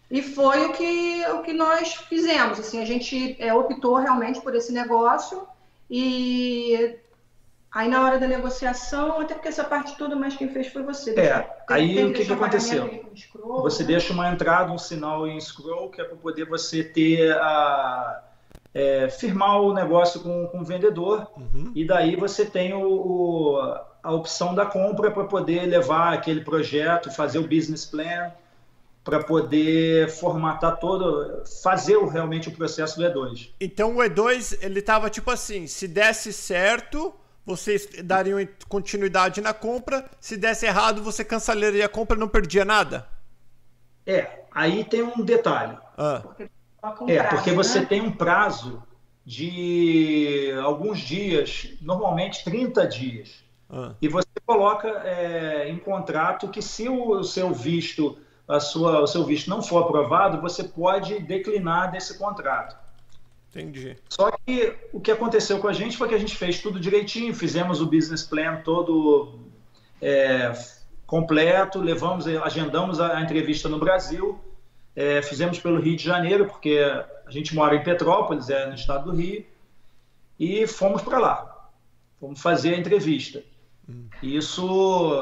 E 0.09 0.21
foi 0.21 0.65
o 0.65 0.73
que, 0.73 1.25
o 1.27 1.41
que 1.41 1.53
nós 1.53 1.95
fizemos. 1.95 2.59
Assim, 2.59 2.81
a 2.81 2.85
gente 2.85 3.35
é, 3.39 3.53
optou 3.53 3.95
realmente 3.95 4.41
por 4.41 4.53
esse 4.53 4.73
negócio 4.73 5.47
e 5.89 6.97
aí 7.71 7.87
na 7.87 8.03
hora 8.03 8.19
da 8.19 8.27
negociação, 8.27 9.21
até 9.21 9.33
porque 9.33 9.47
essa 9.47 9.63
parte 9.63 9.95
toda, 9.97 10.15
mas 10.15 10.35
quem 10.35 10.49
fez 10.49 10.67
foi 10.67 10.83
você. 10.83 11.17
É, 11.17 11.49
aí 11.69 11.95
tem 11.95 12.05
o 12.05 12.13
que, 12.13 12.25
que 12.25 12.33
aconteceu? 12.33 13.05
Scroll, 13.15 13.61
você 13.61 13.83
né? 13.83 13.87
deixa 13.87 14.11
uma 14.11 14.29
entrada, 14.29 14.71
um 14.71 14.77
sinal 14.77 15.25
em 15.25 15.39
scroll, 15.39 15.89
que 15.89 16.01
é 16.01 16.03
para 16.03 16.17
poder 16.17 16.45
você 16.45 16.83
ter 16.83 17.31
a... 17.37 18.21
É, 18.73 19.09
firmar 19.09 19.61
o 19.61 19.73
negócio 19.73 20.21
com, 20.21 20.47
com 20.47 20.61
o 20.61 20.63
vendedor 20.63 21.27
uhum. 21.35 21.73
e 21.75 21.85
daí 21.85 22.15
você 22.15 22.45
tem 22.45 22.73
o, 22.73 22.87
o 22.87 23.59
a 24.03 24.11
opção 24.13 24.55
da 24.55 24.65
compra 24.65 25.11
para 25.11 25.25
poder 25.25 25.65
levar 25.65 26.13
aquele 26.13 26.41
projeto, 26.41 27.11
fazer 27.11 27.37
o 27.39 27.47
business 27.47 27.85
plan, 27.85 28.31
para 29.03 29.23
poder 29.23 30.09
formatar 30.09 30.79
todo, 30.79 31.43
fazer 31.61 31.97
realmente 32.07 32.49
o 32.49 32.51
processo 32.51 32.97
do 32.97 33.03
E2. 33.03 33.49
Então 33.59 33.97
o 33.97 33.99
E2 33.99 34.57
ele 34.61 34.79
estava 34.79 35.09
tipo 35.09 35.29
assim, 35.31 35.67
se 35.67 35.87
desse 35.87 36.31
certo, 36.31 37.13
vocês 37.45 37.87
dariam 38.03 38.47
continuidade 38.67 39.41
na 39.41 39.53
compra, 39.53 40.05
se 40.19 40.37
desse 40.37 40.65
errado, 40.65 41.03
você 41.03 41.23
cancelaria 41.23 41.85
a 41.85 41.89
compra 41.89 42.15
e 42.15 42.19
não 42.19 42.27
perdia 42.27 42.65
nada? 42.65 43.07
É, 44.05 44.45
aí 44.51 44.83
tem 44.83 45.01
um 45.03 45.23
detalhe. 45.23 45.77
Ah. 45.97 46.23
É, 47.07 47.23
porque 47.23 47.51
você 47.51 47.81
né? 47.81 47.85
tem 47.85 48.01
um 48.01 48.11
prazo 48.11 48.81
de 49.25 50.51
alguns 50.63 50.99
dias, 50.99 51.69
normalmente 51.81 52.43
30 52.43 52.87
dias. 52.87 53.43
Ah. 53.69 53.93
E 54.01 54.07
você 54.07 54.27
coloca 54.45 54.87
é, 55.05 55.69
em 55.69 55.77
contrato 55.77 56.49
que 56.49 56.61
se 56.61 56.89
o 56.89 57.23
seu 57.23 57.53
visto 57.53 58.17
a 58.47 58.59
sua, 58.59 58.99
o 59.01 59.07
seu 59.07 59.23
visto 59.23 59.49
não 59.49 59.61
for 59.61 59.83
aprovado, 59.83 60.41
você 60.41 60.63
pode 60.63 61.19
declinar 61.19 61.91
desse 61.91 62.17
contrato. 62.17 62.75
Entendi. 63.49 63.97
Só 64.09 64.31
que 64.45 64.75
o 64.91 64.99
que 64.99 65.11
aconteceu 65.11 65.59
com 65.59 65.67
a 65.67 65.73
gente 65.73 65.97
foi 65.97 66.07
que 66.07 66.15
a 66.15 66.19
gente 66.19 66.35
fez 66.35 66.59
tudo 66.59 66.79
direitinho, 66.79 67.33
fizemos 67.33 67.81
o 67.81 67.85
business 67.85 68.23
plan 68.23 68.57
todo 68.63 69.39
é, 70.01 70.51
completo, 71.05 71.79
levamos, 71.79 72.27
agendamos 72.27 72.99
a, 72.99 73.17
a 73.17 73.21
entrevista 73.21 73.69
no 73.69 73.77
Brasil, 73.77 74.39
é, 74.95 75.21
fizemos 75.21 75.59
pelo 75.59 75.79
Rio 75.79 75.95
de 75.95 76.03
Janeiro, 76.03 76.45
porque 76.45 76.79
a 77.25 77.31
gente 77.31 77.55
mora 77.55 77.75
em 77.75 77.83
Petrópolis, 77.83 78.49
é 78.49 78.67
no 78.67 78.75
estado 78.75 79.11
do 79.11 79.17
Rio, 79.17 79.45
e 80.39 80.67
fomos 80.67 81.01
para 81.01 81.19
lá. 81.19 81.69
Fomos 82.19 82.41
fazer 82.41 82.75
a 82.75 82.77
entrevista. 82.77 83.43
Hum. 83.89 84.07
Isso 84.21 85.13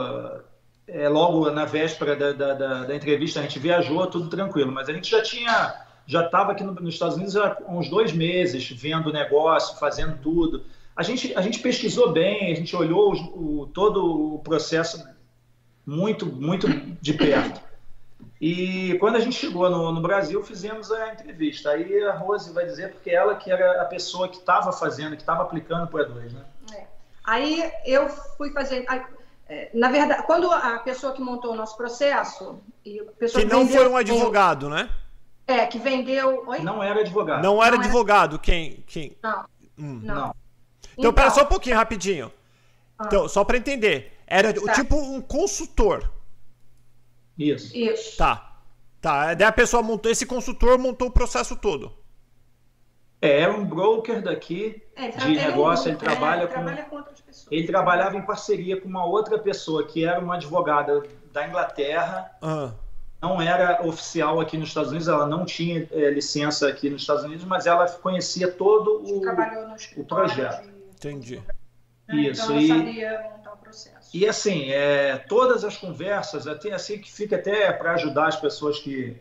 é, 0.88 1.08
logo 1.08 1.50
na 1.52 1.66
véspera 1.66 2.16
da, 2.16 2.32
da, 2.32 2.54
da, 2.54 2.84
da, 2.86 2.96
entrevista 2.96 3.40
a 3.40 3.44
gente 3.44 3.60
viajou, 3.60 4.08
tudo 4.08 4.30
tranquilo, 4.30 4.72
mas 4.72 4.90
a 4.90 4.94
gente 4.94 5.10
já 5.10 5.22
tinha 5.22 5.86
já 6.10 6.26
estava 6.26 6.54
aqui 6.54 6.64
no, 6.64 6.74
nos 6.74 6.96
Estados 6.96 7.16
Unidos 7.16 7.36
há 7.36 7.56
uns 7.68 7.88
dois 7.88 8.12
meses, 8.12 8.68
vendo 8.72 9.10
o 9.10 9.14
negócio, 9.14 9.78
fazendo 9.78 10.18
tudo. 10.18 10.66
A 10.96 11.04
gente, 11.04 11.36
a 11.36 11.42
gente 11.42 11.60
pesquisou 11.60 12.12
bem, 12.12 12.52
a 12.52 12.56
gente 12.56 12.76
olhou 12.76 13.14
o, 13.14 13.62
o, 13.62 13.68
todo 13.68 14.34
o 14.34 14.40
processo 14.40 15.08
muito, 15.86 16.26
muito 16.26 16.68
de 17.00 17.14
perto. 17.14 17.62
E 18.40 18.98
quando 19.00 19.18
a 19.18 19.20
gente 19.20 19.36
chegou 19.36 19.70
no, 19.70 19.92
no, 19.92 20.02
Brasil, 20.02 20.42
fizemos 20.42 20.92
a 20.92 21.14
entrevista. 21.14 21.72
Aí 21.72 22.04
a 22.04 22.14
Rose 22.14 22.54
vai 22.54 22.66
dizer, 22.66 22.94
porque 22.94 23.10
ela 23.10 23.36
que 23.36 23.52
era 23.52 23.82
a 23.82 23.86
pessoa 23.86 24.30
que 24.30 24.38
estava 24.38 24.72
fazendo, 24.72 25.16
que 25.16 25.22
estava 25.22 25.44
aplicando 25.44 25.88
para 25.88 26.04
o 26.04 26.16
E2, 26.16 26.32
né? 26.32 26.46
É. 26.74 26.88
Aí 27.26 27.70
eu 27.86 28.08
fui 28.10 28.52
fazer. 28.52 28.86
É, 29.50 29.70
na 29.74 29.92
verdade, 29.92 30.24
quando 30.24 30.50
a 30.50 30.80
pessoa 30.80 31.12
que 31.12 31.22
montou 31.22 31.52
o 31.52 31.56
nosso 31.56 31.76
processo. 31.76 32.62
E 32.86 33.02
a 33.02 33.12
pessoa 33.12 33.44
que 33.44 33.52
não 33.52 33.66
vendeu, 33.66 33.82
foi 33.82 33.92
um 33.92 33.98
advogado, 33.98 34.70
né? 34.70 34.90
É, 35.46 35.66
que 35.66 35.78
vendeu. 35.78 36.46
Oi? 36.48 36.60
Não 36.60 36.82
era 36.82 37.02
advogado. 37.02 37.44
Não 37.44 37.62
era 37.62 37.76
não 37.76 37.84
advogado. 37.84 38.36
Era... 38.36 38.42
Quem? 38.44 38.84
quem? 38.88 39.18
Não. 39.22 39.46
Hum. 39.78 40.00
não. 40.02 40.16
Não. 40.16 40.36
Então, 40.94 41.12
então, 41.12 41.14
pera 41.14 41.30
só 41.30 41.44
um 41.44 41.48
pouquinho, 41.48 41.76
rapidinho. 41.76 42.32
Ah. 42.98 43.04
Então, 43.06 43.28
só 43.28 43.44
para 43.44 43.58
entender. 43.58 44.14
Era 44.26 44.54
tá. 44.54 44.74
tipo 44.74 44.96
um 44.96 45.20
consultor. 45.22 46.10
Isso. 47.40 47.76
Isso. 47.76 48.18
Tá. 48.18 48.58
Tá. 49.02 49.34
Daí 49.34 49.48
a 49.48 49.52
pessoa 49.52 49.82
montou, 49.82 50.12
esse 50.12 50.26
consultor 50.26 50.78
montou 50.78 51.08
o 51.08 51.12
processo 51.12 51.56
todo. 51.56 51.92
É, 53.22 53.42
é 53.42 53.50
um 53.50 53.66
broker 53.66 54.22
daqui 54.22 54.82
é, 54.96 55.10
de 55.10 55.36
negócio, 55.36 55.88
um, 55.88 55.90
ele 55.90 55.98
trabalha, 55.98 56.44
é, 56.44 56.48
com, 56.48 56.54
trabalha 56.54 56.84
com 56.84 56.96
outras 56.98 57.22
pessoas. 57.22 57.48
Ele 57.52 57.66
trabalhava 57.66 58.18
em 58.18 58.22
parceria 58.22 58.80
com 58.80 58.88
uma 58.88 59.06
outra 59.06 59.40
pessoa 59.40 59.86
que 59.86 60.06
era 60.06 60.20
uma 60.20 60.36
advogada 60.36 61.04
da 61.34 61.48
Inglaterra. 61.48 62.32
Ah 62.42 62.74
não 63.22 63.42
era 63.42 63.86
oficial 63.86 64.40
aqui 64.40 64.58
nos 64.58 64.70
Estados 64.70 64.90
Unidos, 64.90 65.08
ela 65.08 65.28
não 65.28 65.46
tinha 65.46 65.88
é, 65.92 66.10
licença 66.10 66.68
aqui 66.68 66.90
nos 66.90 67.02
Estados 67.02 67.24
Unidos, 67.24 67.44
mas 67.44 67.66
ela 67.66 67.88
conhecia 67.90 68.50
todo 68.50 69.04
o, 69.04 69.22
o 69.98 70.06
projeto. 70.06 70.64
De... 70.64 70.72
Entendi. 70.96 71.44
Isso. 72.10 72.52
Então 72.52 72.58
ela 72.58 72.68
sabia. 72.68 73.32
E 74.14 74.28
assim, 74.28 74.72
é, 74.72 75.18
todas 75.18 75.64
as 75.64 75.78
conversas, 75.78 76.48
até 76.48 76.74
assim 76.74 77.00
que 77.00 77.12
fica 77.12 77.36
até 77.36 77.72
para 77.72 77.94
ajudar 77.94 78.28
as 78.28 78.36
pessoas 78.36 78.80
que, 78.80 79.16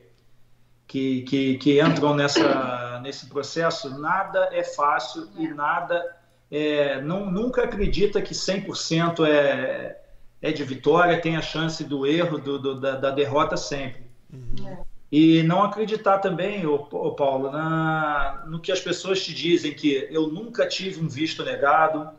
que, 0.86 1.22
que, 1.22 1.58
que, 1.58 1.80
entram 1.80 2.14
nessa, 2.14 3.00
nesse 3.00 3.26
processo, 3.26 3.98
nada 3.98 4.48
é 4.52 4.64
fácil 4.64 5.28
é. 5.36 5.42
e 5.42 5.48
nada 5.48 6.16
é, 6.50 7.00
não, 7.02 7.30
nunca 7.30 7.64
acredita 7.64 8.22
que 8.22 8.34
100% 8.34 9.26
é 9.26 9.98
é 10.40 10.52
de 10.52 10.62
vitória, 10.64 11.20
tem 11.20 11.36
a 11.36 11.42
chance 11.42 11.82
do 11.84 12.06
erro, 12.06 12.38
do, 12.38 12.58
do 12.58 12.80
da, 12.80 12.96
da, 12.96 13.10
derrota 13.10 13.56
sempre. 13.56 14.02
Uhum. 14.32 14.68
É. 14.68 14.78
E 15.10 15.42
não 15.42 15.62
acreditar 15.62 16.18
também, 16.18 16.66
ô, 16.66 16.74
ô, 16.74 17.12
Paulo, 17.14 17.50
na, 17.50 18.44
no 18.46 18.60
que 18.60 18.70
as 18.70 18.80
pessoas 18.80 19.24
te 19.24 19.34
dizem, 19.34 19.72
que 19.72 20.06
eu 20.10 20.28
nunca 20.28 20.66
tive 20.66 21.00
um 21.02 21.08
visto 21.08 21.42
negado, 21.42 22.10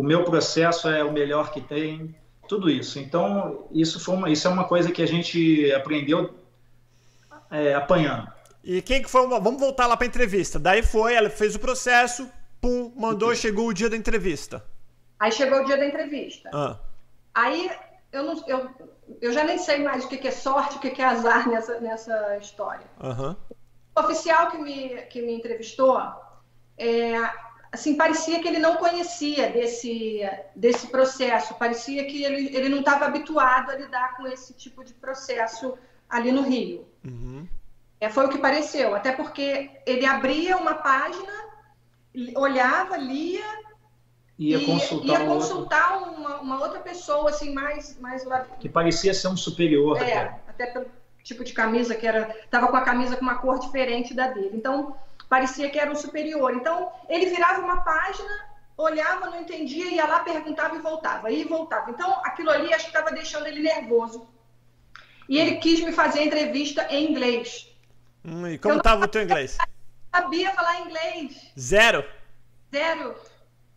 o 0.00 0.02
meu 0.02 0.24
processo 0.24 0.88
é 0.88 1.04
o 1.04 1.12
melhor 1.12 1.52
que 1.52 1.60
tem, 1.60 2.16
tudo 2.48 2.70
isso. 2.70 2.98
Então, 2.98 3.68
isso, 3.70 4.00
foi 4.00 4.14
uma, 4.14 4.30
isso 4.30 4.48
é 4.48 4.50
uma 4.50 4.64
coisa 4.64 4.90
que 4.90 5.02
a 5.02 5.06
gente 5.06 5.70
aprendeu 5.72 6.34
é, 7.50 7.74
apanhando. 7.74 8.26
E 8.64 8.80
quem 8.80 9.02
que 9.02 9.10
foi? 9.10 9.26
Uma, 9.26 9.38
vamos 9.38 9.60
voltar 9.60 9.86
lá 9.86 9.98
para 9.98 10.06
a 10.06 10.08
entrevista. 10.08 10.58
Daí 10.58 10.82
foi, 10.82 11.12
ela 11.12 11.28
fez 11.28 11.54
o 11.54 11.58
processo, 11.58 12.30
pum, 12.62 12.90
mandou, 12.96 13.34
chegou 13.34 13.66
o 13.66 13.74
dia 13.74 13.90
da 13.90 13.96
entrevista. 13.96 14.64
Aí 15.18 15.30
chegou 15.30 15.60
o 15.60 15.64
dia 15.66 15.76
da 15.76 15.86
entrevista. 15.86 16.48
Ah. 16.54 16.78
Aí 17.34 17.70
eu, 18.10 18.22
não, 18.22 18.42
eu, 18.48 18.70
eu 19.20 19.32
já 19.34 19.44
nem 19.44 19.58
sei 19.58 19.80
mais 19.80 20.06
o 20.06 20.08
que, 20.08 20.26
é 20.26 20.30
sorte, 20.30 20.78
o 20.78 20.80
que, 20.80 21.02
é 21.02 21.04
azar 21.04 21.46
nessa, 21.46 21.78
nessa 21.78 22.38
história. 22.38 22.86
Uhum. 23.02 23.36
O 23.94 24.00
oficial 24.00 24.50
que 24.50 24.56
me, 24.56 25.02
que 25.10 25.20
me 25.20 25.34
entrevistou, 25.34 26.00
é, 26.78 27.18
assim, 27.72 27.96
parecia 27.96 28.40
que 28.40 28.48
ele 28.48 28.58
não 28.58 28.76
conhecia 28.76 29.50
desse, 29.50 30.20
desse 30.54 30.88
processo, 30.88 31.54
parecia 31.54 32.04
que 32.06 32.24
ele, 32.24 32.56
ele 32.56 32.68
não 32.68 32.80
estava 32.80 33.04
habituado 33.06 33.70
a 33.70 33.76
lidar 33.76 34.16
com 34.16 34.26
esse 34.26 34.52
tipo 34.54 34.84
de 34.84 34.92
processo 34.94 35.78
ali 36.08 36.32
no 36.32 36.42
Rio. 36.42 36.86
Uhum. 37.04 37.46
É, 38.00 38.08
foi 38.08 38.26
o 38.26 38.28
que 38.28 38.38
pareceu, 38.38 38.94
até 38.94 39.12
porque 39.12 39.70
ele 39.86 40.04
abria 40.04 40.56
uma 40.56 40.74
página, 40.74 41.32
olhava, 42.34 42.96
lia 42.96 43.44
ia 44.40 44.64
consultar, 44.64 45.20
ia 45.20 45.26
consultar 45.26 45.98
uma, 45.98 46.40
uma, 46.40 46.60
outra 46.62 46.80
pessoa 46.80 47.28
assim 47.28 47.52
mais 47.52 47.98
mais 48.00 48.24
lá 48.24 48.46
que 48.58 48.70
parecia 48.70 49.12
ser 49.12 49.28
um 49.28 49.36
superior 49.36 49.98
é, 49.98 50.00
até. 50.00 50.40
até 50.48 50.66
pelo 50.66 50.86
tipo 51.22 51.44
de 51.44 51.52
camisa 51.52 51.94
que 51.94 52.06
era 52.06 52.34
tava 52.50 52.68
com 52.68 52.76
a 52.76 52.80
camisa 52.80 53.16
com 53.16 53.22
uma 53.22 53.36
cor 53.36 53.58
diferente 53.58 54.14
da 54.14 54.28
dele 54.28 54.52
então 54.54 54.96
parecia 55.30 55.70
que 55.70 55.78
era 55.78 55.90
um 55.90 55.96
superior. 55.96 56.54
Então 56.54 56.92
ele 57.08 57.26
virava 57.26 57.62
uma 57.62 57.82
página 57.82 58.50
olhava 58.80 59.26
não 59.26 59.40
entendia 59.40 59.90
ia 59.90 60.06
lá 60.06 60.20
perguntava 60.20 60.74
e 60.74 60.78
voltava 60.78 61.30
e 61.30 61.44
voltava. 61.44 61.90
Então 61.90 62.20
aquilo 62.24 62.50
ali 62.50 62.72
acho 62.72 62.84
que 62.84 62.96
estava 62.96 63.14
deixando 63.14 63.46
ele 63.46 63.60
nervoso. 63.60 64.28
E 65.28 65.38
ele 65.38 65.56
quis 65.56 65.80
me 65.80 65.92
fazer 65.92 66.24
entrevista 66.24 66.86
em 66.90 67.10
inglês. 67.10 67.68
Hum, 68.24 68.46
e 68.46 68.58
como 68.58 68.78
estava 68.78 69.04
o 69.04 69.08
teu 69.08 69.22
inglês? 69.22 69.56
Sabia 70.14 70.52
falar 70.52 70.80
inglês. 70.80 71.52
Zero? 71.58 72.04
Zero. 72.72 73.14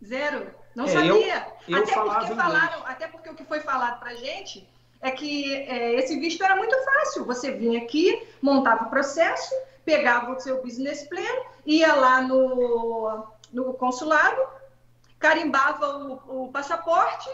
Zero. 0.04 0.54
Não 0.74 0.86
é, 0.86 0.88
sabia. 0.88 1.46
Eu, 1.68 1.76
eu 1.76 1.82
até, 1.84 1.94
porque 1.94 2.34
falaram, 2.34 2.86
até 2.86 3.06
porque 3.06 3.30
o 3.30 3.34
que 3.34 3.44
foi 3.44 3.60
falado 3.60 4.00
pra 4.00 4.14
gente 4.16 4.68
é 5.04 5.10
que 5.10 5.54
é, 5.54 5.94
esse 5.96 6.18
visto 6.18 6.42
era 6.42 6.56
muito 6.56 6.74
fácil. 6.82 7.26
Você 7.26 7.52
vinha 7.52 7.82
aqui, 7.82 8.26
montava 8.40 8.86
o 8.86 8.90
processo, 8.90 9.54
pegava 9.84 10.32
o 10.32 10.40
seu 10.40 10.62
business 10.62 11.06
plan, 11.06 11.20
ia 11.66 11.94
lá 11.94 12.22
no, 12.22 13.26
no 13.52 13.74
consulado, 13.74 14.40
carimbava 15.18 15.98
o, 15.98 16.44
o 16.44 16.48
passaporte 16.50 17.28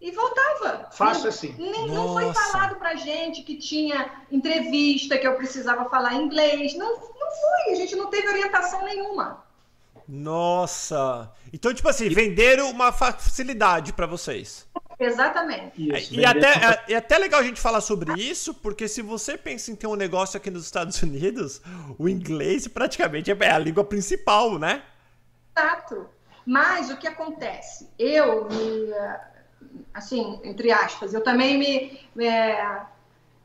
e 0.00 0.10
voltava. 0.10 0.88
Fácil 0.90 1.28
assim. 1.28 1.54
Nem, 1.56 1.86
não 1.92 2.12
foi 2.12 2.34
falado 2.34 2.74
pra 2.74 2.96
gente 2.96 3.44
que 3.44 3.56
tinha 3.56 4.10
entrevista, 4.28 5.16
que 5.16 5.26
eu 5.26 5.36
precisava 5.36 5.88
falar 5.88 6.14
inglês. 6.14 6.74
Não, 6.74 6.90
não 6.90 7.30
foi, 7.30 7.72
a 7.72 7.76
gente 7.76 7.94
não 7.94 8.10
teve 8.10 8.26
orientação 8.26 8.84
nenhuma. 8.84 9.44
Nossa! 10.08 11.30
Então, 11.52 11.72
tipo 11.72 11.88
assim, 11.88 12.08
venderam 12.08 12.68
uma 12.68 12.90
facilidade 12.90 13.92
para 13.92 14.06
vocês. 14.06 14.66
Exatamente. 15.02 15.96
Isso, 15.96 16.14
e, 16.14 16.24
até, 16.24 16.48
é, 16.48 16.92
é 16.92 16.96
até 16.96 17.18
legal 17.18 17.40
a 17.40 17.42
gente 17.42 17.60
falar 17.60 17.80
sobre 17.80 18.12
isso, 18.20 18.54
porque 18.54 18.86
se 18.86 19.02
você 19.02 19.36
pensa 19.36 19.70
em 19.70 19.74
ter 19.74 19.86
um 19.86 19.96
negócio 19.96 20.36
aqui 20.36 20.50
nos 20.50 20.64
Estados 20.64 21.02
Unidos, 21.02 21.60
o 21.98 22.08
inglês 22.08 22.68
praticamente 22.68 23.30
é 23.30 23.50
a 23.50 23.58
língua 23.58 23.84
principal, 23.84 24.58
né? 24.58 24.82
Exato. 25.56 26.08
Mas 26.46 26.90
o 26.90 26.96
que 26.96 27.06
acontece? 27.06 27.88
Eu 27.98 28.48
me. 28.48 28.92
Assim, 29.94 30.40
entre 30.44 30.70
aspas, 30.70 31.14
eu 31.14 31.22
também 31.22 31.58
me. 31.58 32.24
É, 32.24 32.80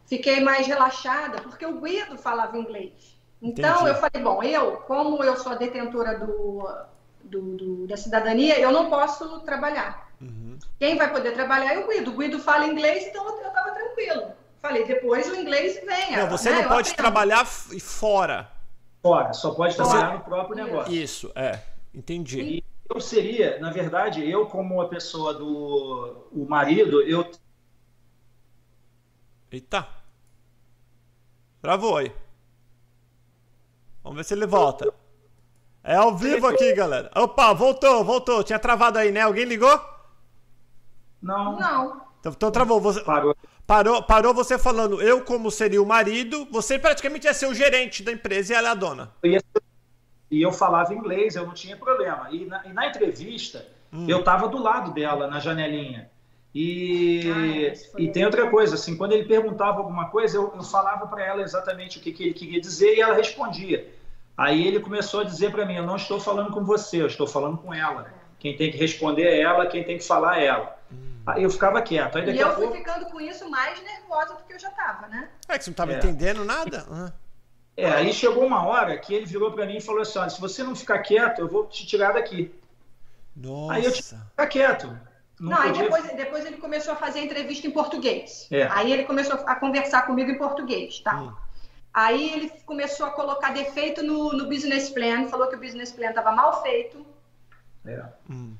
fiquei 0.05 0.41
mais 0.41 0.65
relaxada, 0.65 1.41
porque 1.41 1.65
o 1.65 1.79
Guido 1.81 2.17
falava 2.17 2.57
inglês. 2.57 3.17
Então, 3.41 3.81
Entendi. 3.81 3.89
eu 3.89 3.95
falei, 3.95 4.23
bom, 4.23 4.43
eu, 4.43 4.77
como 4.87 5.23
eu 5.23 5.35
sou 5.37 5.51
a 5.51 5.55
detentora 5.55 6.17
do, 6.17 6.67
do, 7.23 7.41
do 7.55 7.87
da 7.87 7.95
cidadania, 7.95 8.59
eu 8.59 8.71
não 8.71 8.89
posso 8.89 9.41
trabalhar. 9.41 10.06
Uhum. 10.19 10.57
Quem 10.79 10.97
vai 10.97 11.11
poder 11.11 11.33
trabalhar 11.33 11.73
é 11.73 11.79
o 11.79 11.87
Guido. 11.87 12.11
O 12.11 12.17
Guido 12.17 12.39
fala 12.39 12.65
inglês, 12.65 13.05
então 13.07 13.27
eu 13.27 13.47
estava 13.47 13.71
tranquilo. 13.71 14.31
Falei, 14.61 14.85
depois 14.85 15.29
o 15.29 15.35
inglês 15.35 15.79
vem. 15.85 16.17
Não, 16.17 16.29
você 16.29 16.49
né? 16.49 16.61
não 16.61 16.69
pode 16.69 16.93
trabalhar 16.93 17.45
fora. 17.45 18.51
Fora, 19.01 19.31
só 19.33 19.51
pode 19.51 19.75
trabalhar 19.75 20.15
no 20.15 20.19
próprio 20.21 20.55
negócio. 20.55 20.93
Isso, 20.93 21.31
é. 21.35 21.61
Entendi. 21.93 22.41
E 22.41 22.63
eu 22.89 22.99
seria, 22.99 23.59
na 23.59 23.71
verdade, 23.71 24.27
eu 24.29 24.47
como 24.47 24.81
a 24.81 24.87
pessoa 24.87 25.33
do 25.33 26.27
o 26.31 26.45
marido, 26.47 27.01
eu... 27.01 27.29
Eita. 29.51 29.87
Travou 31.61 31.97
aí. 31.97 32.11
Vamos 34.03 34.17
ver 34.17 34.23
se 34.23 34.33
ele 34.33 34.45
volta. 34.45 34.91
É 35.83 35.95
ao 35.95 36.15
vivo 36.15 36.47
aqui, 36.47 36.73
galera. 36.73 37.09
Opa, 37.15 37.53
voltou, 37.53 38.03
voltou. 38.03 38.43
Tinha 38.43 38.59
travado 38.59 38.97
aí, 38.97 39.11
né? 39.11 39.21
Alguém 39.21 39.45
ligou? 39.45 39.79
Não. 41.21 41.59
Não. 41.59 42.01
Então, 42.19 42.31
então 42.31 42.51
travou. 42.51 42.79
Você... 42.79 43.01
Parou. 43.01 43.35
Parou, 43.65 44.01
parou 44.01 44.33
você 44.33 44.57
falando, 44.57 45.01
eu 45.01 45.25
como 45.25 45.51
seria 45.51 45.83
o 45.83 45.85
marido, 45.85 46.47
você 46.49 46.79
praticamente 46.79 47.27
ia 47.27 47.33
ser 47.33 47.47
o 47.47 47.53
gerente 47.53 48.01
da 48.01 48.13
empresa 48.13 48.53
e 48.53 48.55
ela 48.55 48.69
é 48.69 48.71
a 48.71 48.75
dona. 48.75 49.11
Eu 49.21 49.41
e 50.29 50.41
eu 50.41 50.51
falava 50.51 50.93
inglês, 50.93 51.35
eu 51.35 51.45
não 51.45 51.53
tinha 51.53 51.75
problema. 51.75 52.27
E 52.31 52.45
na, 52.45 52.65
e 52.65 52.73
na 52.73 52.87
entrevista, 52.87 53.65
hum. 53.91 54.05
eu 54.07 54.19
estava 54.19 54.47
do 54.47 54.61
lado 54.61 54.93
dela, 54.93 55.27
na 55.27 55.39
janelinha. 55.39 56.09
E, 56.53 57.21
ah, 57.29 57.99
e 57.99 58.09
tem 58.09 58.25
outra 58.25 58.49
coisa, 58.49 58.75
assim, 58.75 58.97
quando 58.97 59.11
ele 59.11 59.25
perguntava 59.25 59.77
alguma 59.77 60.09
coisa, 60.09 60.37
eu, 60.37 60.53
eu 60.55 60.63
falava 60.63 61.05
para 61.07 61.23
ela 61.23 61.41
exatamente 61.41 61.97
o 61.97 62.01
que, 62.01 62.11
que, 62.11 62.23
ele 62.23 62.33
queria 62.33 62.59
dizer 62.59 62.95
e 62.95 63.01
ela 63.01 63.15
respondia. 63.15 63.87
Aí 64.35 64.67
ele 64.67 64.79
começou 64.79 65.21
a 65.21 65.23
dizer 65.23 65.51
para 65.51 65.65
mim: 65.65 65.75
Eu 65.75 65.85
não 65.85 65.95
estou 65.95 66.19
falando 66.19 66.51
com 66.51 66.63
você, 66.63 67.01
eu 67.01 67.07
estou 67.07 67.27
falando 67.27 67.57
com 67.57 67.73
ela. 67.73 68.11
Quem 68.39 68.55
tem 68.55 68.71
que 68.71 68.77
responder 68.77 69.23
é 69.23 69.41
ela, 69.41 69.67
quem 69.67 69.83
tem 69.83 69.97
que 69.97 70.03
falar 70.03 70.39
é 70.39 70.45
ela. 70.45 70.76
Eu 71.35 71.49
ficava 71.49 71.81
quieto. 71.81 72.17
Aí 72.17 72.25
daqui 72.25 72.37
e 72.37 72.41
eu 72.41 72.55
fui 72.55 72.71
ficando 72.71 73.05
com 73.07 73.19
isso 73.19 73.49
mais 73.49 73.81
nervosa 73.81 74.35
do 74.35 74.43
que 74.43 74.53
eu 74.53 74.59
já 74.59 74.69
estava, 74.69 75.07
né? 75.07 75.29
É 75.47 75.57
que 75.57 75.63
você 75.63 75.69
não 75.69 75.73
estava 75.73 75.93
é. 75.93 75.97
entendendo 75.97 76.45
nada. 76.45 76.85
Uhum. 76.89 77.11
É, 77.75 77.85
aí 77.85 78.13
chegou 78.13 78.45
uma 78.45 78.65
hora 78.65 78.97
que 78.97 79.13
ele 79.13 79.25
virou 79.25 79.51
para 79.51 79.65
mim 79.65 79.77
e 79.77 79.81
falou 79.81 80.01
assim: 80.01 80.19
Olha, 80.19 80.29
se 80.29 80.39
você 80.39 80.63
não 80.63 80.75
ficar 80.75 80.99
quieto, 80.99 81.39
eu 81.39 81.47
vou 81.47 81.67
te 81.67 81.85
tirar 81.85 82.13
daqui. 82.13 82.53
Nossa. 83.35 83.73
Aí 83.73 83.85
eu 83.85 83.91
tive 83.91 84.07
que 84.07 84.15
ficar 84.29 84.47
quieto. 84.47 84.87
Não, 85.39 85.51
não 85.51 85.57
aí 85.57 85.71
depois, 85.71 86.03
depois 86.15 86.45
ele 86.45 86.57
começou 86.57 86.93
a 86.93 86.95
fazer 86.95 87.19
entrevista 87.19 87.67
em 87.67 87.71
português. 87.71 88.47
É. 88.49 88.63
Aí 88.71 88.91
ele 88.91 89.03
começou 89.03 89.35
a 89.45 89.55
conversar 89.55 90.07
comigo 90.07 90.31
em 90.31 90.37
português, 90.37 90.99
tá? 91.01 91.21
Hum. 91.21 91.33
Aí 91.93 92.33
ele 92.33 92.49
começou 92.65 93.05
a 93.05 93.11
colocar 93.11 93.51
defeito 93.53 94.03
no, 94.03 94.33
no 94.33 94.47
business 94.47 94.89
plan, 94.89 95.27
falou 95.27 95.47
que 95.47 95.55
o 95.55 95.59
business 95.59 95.91
plan 95.91 96.09
estava 96.09 96.31
mal 96.31 96.61
feito. 96.63 97.05
É. 97.85 98.03
Hum. 98.29 98.55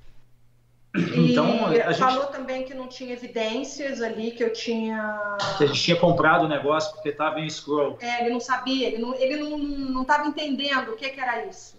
E 0.95 1.31
então, 1.31 1.65
a 1.65 1.73
gente... 1.73 1.99
falou 1.99 2.27
também 2.27 2.63
que 2.63 2.73
não 2.73 2.87
tinha 2.87 3.13
evidências 3.13 4.01
ali, 4.01 4.31
que 4.31 4.43
eu 4.43 4.51
tinha. 4.51 5.37
Que 5.57 5.65
a 5.65 5.67
gente 5.67 5.81
tinha 5.81 5.97
comprado 5.97 6.45
o 6.45 6.47
negócio 6.47 6.93
porque 6.93 7.09
estava 7.09 7.39
em 7.39 7.49
scroll. 7.49 7.97
É, 8.01 8.21
ele 8.21 8.31
não 8.31 8.39
sabia, 8.39 8.87
ele 8.87 8.97
não 8.97 9.13
estava 9.13 9.23
ele 9.23 9.37
não, 9.37 9.57
não 9.57 10.27
entendendo 10.27 10.91
o 10.91 10.95
que, 10.95 11.09
que 11.09 11.19
era 11.19 11.45
isso. 11.45 11.77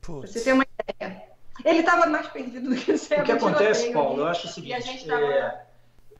Putz. 0.00 0.20
Pra 0.20 0.28
você 0.28 0.40
ter 0.40 0.52
uma 0.52 0.66
ideia. 0.88 1.22
Ele 1.64 1.80
estava 1.80 2.06
mais 2.06 2.26
perdido 2.28 2.70
do 2.70 2.76
que 2.76 2.96
você. 2.96 3.16
O 3.16 3.24
que 3.24 3.32
acontece, 3.32 3.92
Paulo, 3.92 4.20
eu 4.20 4.26
acho 4.26 4.46
o 4.46 4.50
seguinte. 4.50 5.06
Tava... 5.06 5.24
É, 5.24 5.62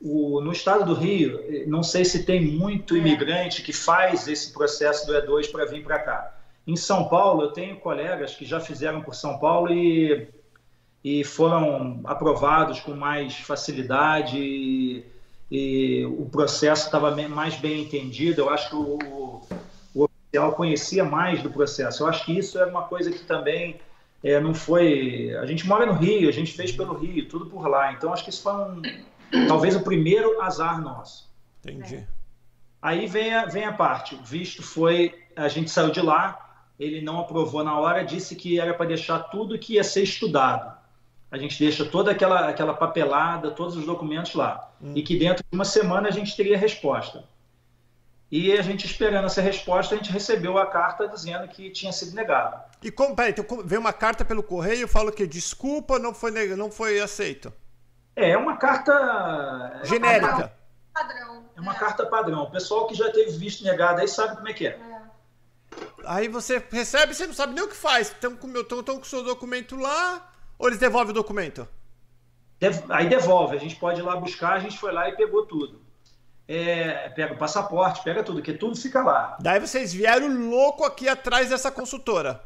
o, 0.01 0.39
no 0.41 0.51
estado 0.51 0.85
do 0.85 0.93
Rio, 0.93 1.39
não 1.67 1.83
sei 1.83 2.05
se 2.05 2.23
tem 2.23 2.41
muito 2.41 2.95
é. 2.95 2.99
imigrante 2.99 3.61
que 3.61 3.73
faz 3.73 4.27
esse 4.27 4.53
processo 4.53 5.05
do 5.05 5.13
E2 5.13 5.51
para 5.51 5.65
vir 5.65 5.83
para 5.83 5.99
cá. 5.99 6.35
Em 6.65 6.75
São 6.75 7.09
Paulo, 7.09 7.43
eu 7.43 7.51
tenho 7.51 7.79
colegas 7.79 8.35
que 8.35 8.45
já 8.45 8.59
fizeram 8.59 9.01
por 9.01 9.15
São 9.15 9.39
Paulo 9.39 9.73
e, 9.73 10.27
e 11.03 11.23
foram 11.23 12.01
aprovados 12.03 12.79
com 12.81 12.93
mais 12.93 13.35
facilidade 13.35 14.37
e, 14.37 15.05
e 15.49 16.05
o 16.05 16.25
processo 16.25 16.85
estava 16.85 17.11
mais 17.27 17.55
bem 17.55 17.81
entendido. 17.81 18.41
Eu 18.41 18.49
acho 18.49 18.69
que 18.69 18.75
o, 18.75 19.41
o 19.95 20.03
oficial 20.03 20.53
conhecia 20.53 21.05
mais 21.05 21.41
do 21.41 21.49
processo. 21.49 22.03
Eu 22.03 22.07
acho 22.07 22.25
que 22.25 22.37
isso 22.37 22.59
é 22.59 22.65
uma 22.65 22.83
coisa 22.83 23.11
que 23.11 23.19
também 23.19 23.79
é, 24.23 24.39
não 24.39 24.53
foi. 24.53 25.35
A 25.37 25.45
gente 25.45 25.65
mora 25.65 25.85
no 25.85 25.93
Rio, 25.93 26.27
a 26.27 26.33
gente 26.33 26.53
fez 26.53 26.71
pelo 26.71 26.93
Rio, 26.93 27.27
tudo 27.27 27.45
por 27.45 27.67
lá. 27.67 27.93
Então 27.93 28.13
acho 28.13 28.23
que 28.23 28.29
isso 28.29 28.43
foi 28.43 28.53
um, 28.53 28.81
talvez 29.47 29.75
o 29.75 29.81
primeiro 29.81 30.41
azar 30.41 30.81
nosso. 30.81 31.29
Entendi. 31.63 32.05
Aí 32.81 33.07
vem 33.07 33.33
a, 33.33 33.45
vem 33.45 33.63
a 33.63 33.73
parte. 33.73 34.15
O 34.15 34.23
visto 34.23 34.61
foi. 34.61 35.17
A 35.35 35.47
gente 35.47 35.69
saiu 35.71 35.91
de 35.91 36.01
lá, 36.01 36.65
ele 36.77 37.01
não 37.01 37.19
aprovou 37.19 37.63
na 37.63 37.77
hora, 37.79 38.03
disse 38.03 38.35
que 38.35 38.59
era 38.59 38.73
para 38.73 38.87
deixar 38.87 39.19
tudo 39.19 39.57
que 39.57 39.75
ia 39.75 39.83
ser 39.83 40.03
estudado. 40.03 40.78
A 41.31 41.37
gente 41.37 41.59
deixa 41.59 41.85
toda 41.85 42.11
aquela, 42.11 42.49
aquela 42.49 42.73
papelada, 42.73 43.51
todos 43.51 43.75
os 43.75 43.85
documentos 43.85 44.33
lá. 44.33 44.71
Hum. 44.81 44.93
E 44.95 45.03
que 45.03 45.17
dentro 45.17 45.43
de 45.43 45.55
uma 45.55 45.65
semana 45.65 46.07
a 46.07 46.11
gente 46.11 46.35
teria 46.35 46.57
resposta. 46.57 47.23
E 48.31 48.51
a 48.51 48.61
gente 48.61 48.85
esperando 48.85 49.25
essa 49.25 49.41
resposta, 49.41 49.95
a 49.95 49.97
gente 49.97 50.11
recebeu 50.11 50.57
a 50.57 50.67
carta 50.67 51.07
dizendo 51.07 51.47
que 51.47 51.71
tinha 51.71 51.91
sido 51.91 52.15
negado. 52.15 52.61
E 52.81 52.91
como, 52.91 53.15
peraí, 53.15 53.31
então 53.31 53.45
veio 53.63 53.81
uma 53.81 53.93
carta 53.93 54.23
pelo 54.23 54.43
correio, 54.43 54.87
falo 54.87 55.11
que 55.11 55.25
desculpa, 55.25 55.97
não 55.97 56.13
foi, 56.13 56.31
não 56.55 56.71
foi 56.71 56.99
aceito. 56.99 57.51
É, 58.15 58.31
é 58.31 58.37
uma 58.37 58.57
carta 58.57 59.81
genérica. 59.83 60.53
Padrão. 60.93 61.45
É 61.55 61.61
uma 61.61 61.75
é. 61.75 61.79
carta 61.79 62.05
padrão. 62.05 62.43
O 62.43 62.51
pessoal 62.51 62.87
que 62.87 62.93
já 62.93 63.11
teve 63.11 63.31
visto 63.31 63.63
negado 63.63 64.01
aí 64.01 64.07
sabe 64.07 64.35
como 64.35 64.47
é 64.47 64.53
que 64.53 64.67
é. 64.67 64.71
é. 64.71 64.99
Aí 66.05 66.27
você 66.27 66.63
recebe, 66.71 67.13
você 67.13 67.25
não 67.25 67.33
sabe 67.33 67.53
nem 67.53 67.63
o 67.63 67.67
que 67.67 67.75
faz. 67.75 68.09
Estão 68.09 68.35
com, 68.35 68.51
com 68.51 68.97
o 68.97 69.05
seu 69.05 69.23
documento 69.23 69.75
lá, 69.75 70.31
ou 70.59 70.67
eles 70.67 70.77
devolvem 70.77 71.09
o 71.09 71.15
documento? 71.15 71.67
Aí 72.89 73.09
devolve, 73.09 73.55
a 73.55 73.59
gente 73.59 73.77
pode 73.77 73.99
ir 73.99 74.03
lá 74.03 74.15
buscar, 74.15 74.53
a 74.53 74.59
gente 74.59 74.77
foi 74.77 74.91
lá 74.91 75.09
e 75.09 75.15
pegou 75.15 75.47
tudo 75.47 75.89
é, 76.49 77.09
pega 77.09 77.35
o 77.35 77.37
passaporte, 77.37 78.03
pega 78.03 78.23
tudo, 78.23 78.41
que 78.41 78.53
tudo 78.53 78.75
fica 78.75 79.03
lá. 79.03 79.37
Daí 79.39 79.59
vocês 79.59 79.93
vieram 79.93 80.49
louco 80.49 80.83
aqui 80.83 81.07
atrás 81.07 81.51
dessa 81.51 81.69
consultora. 81.69 82.41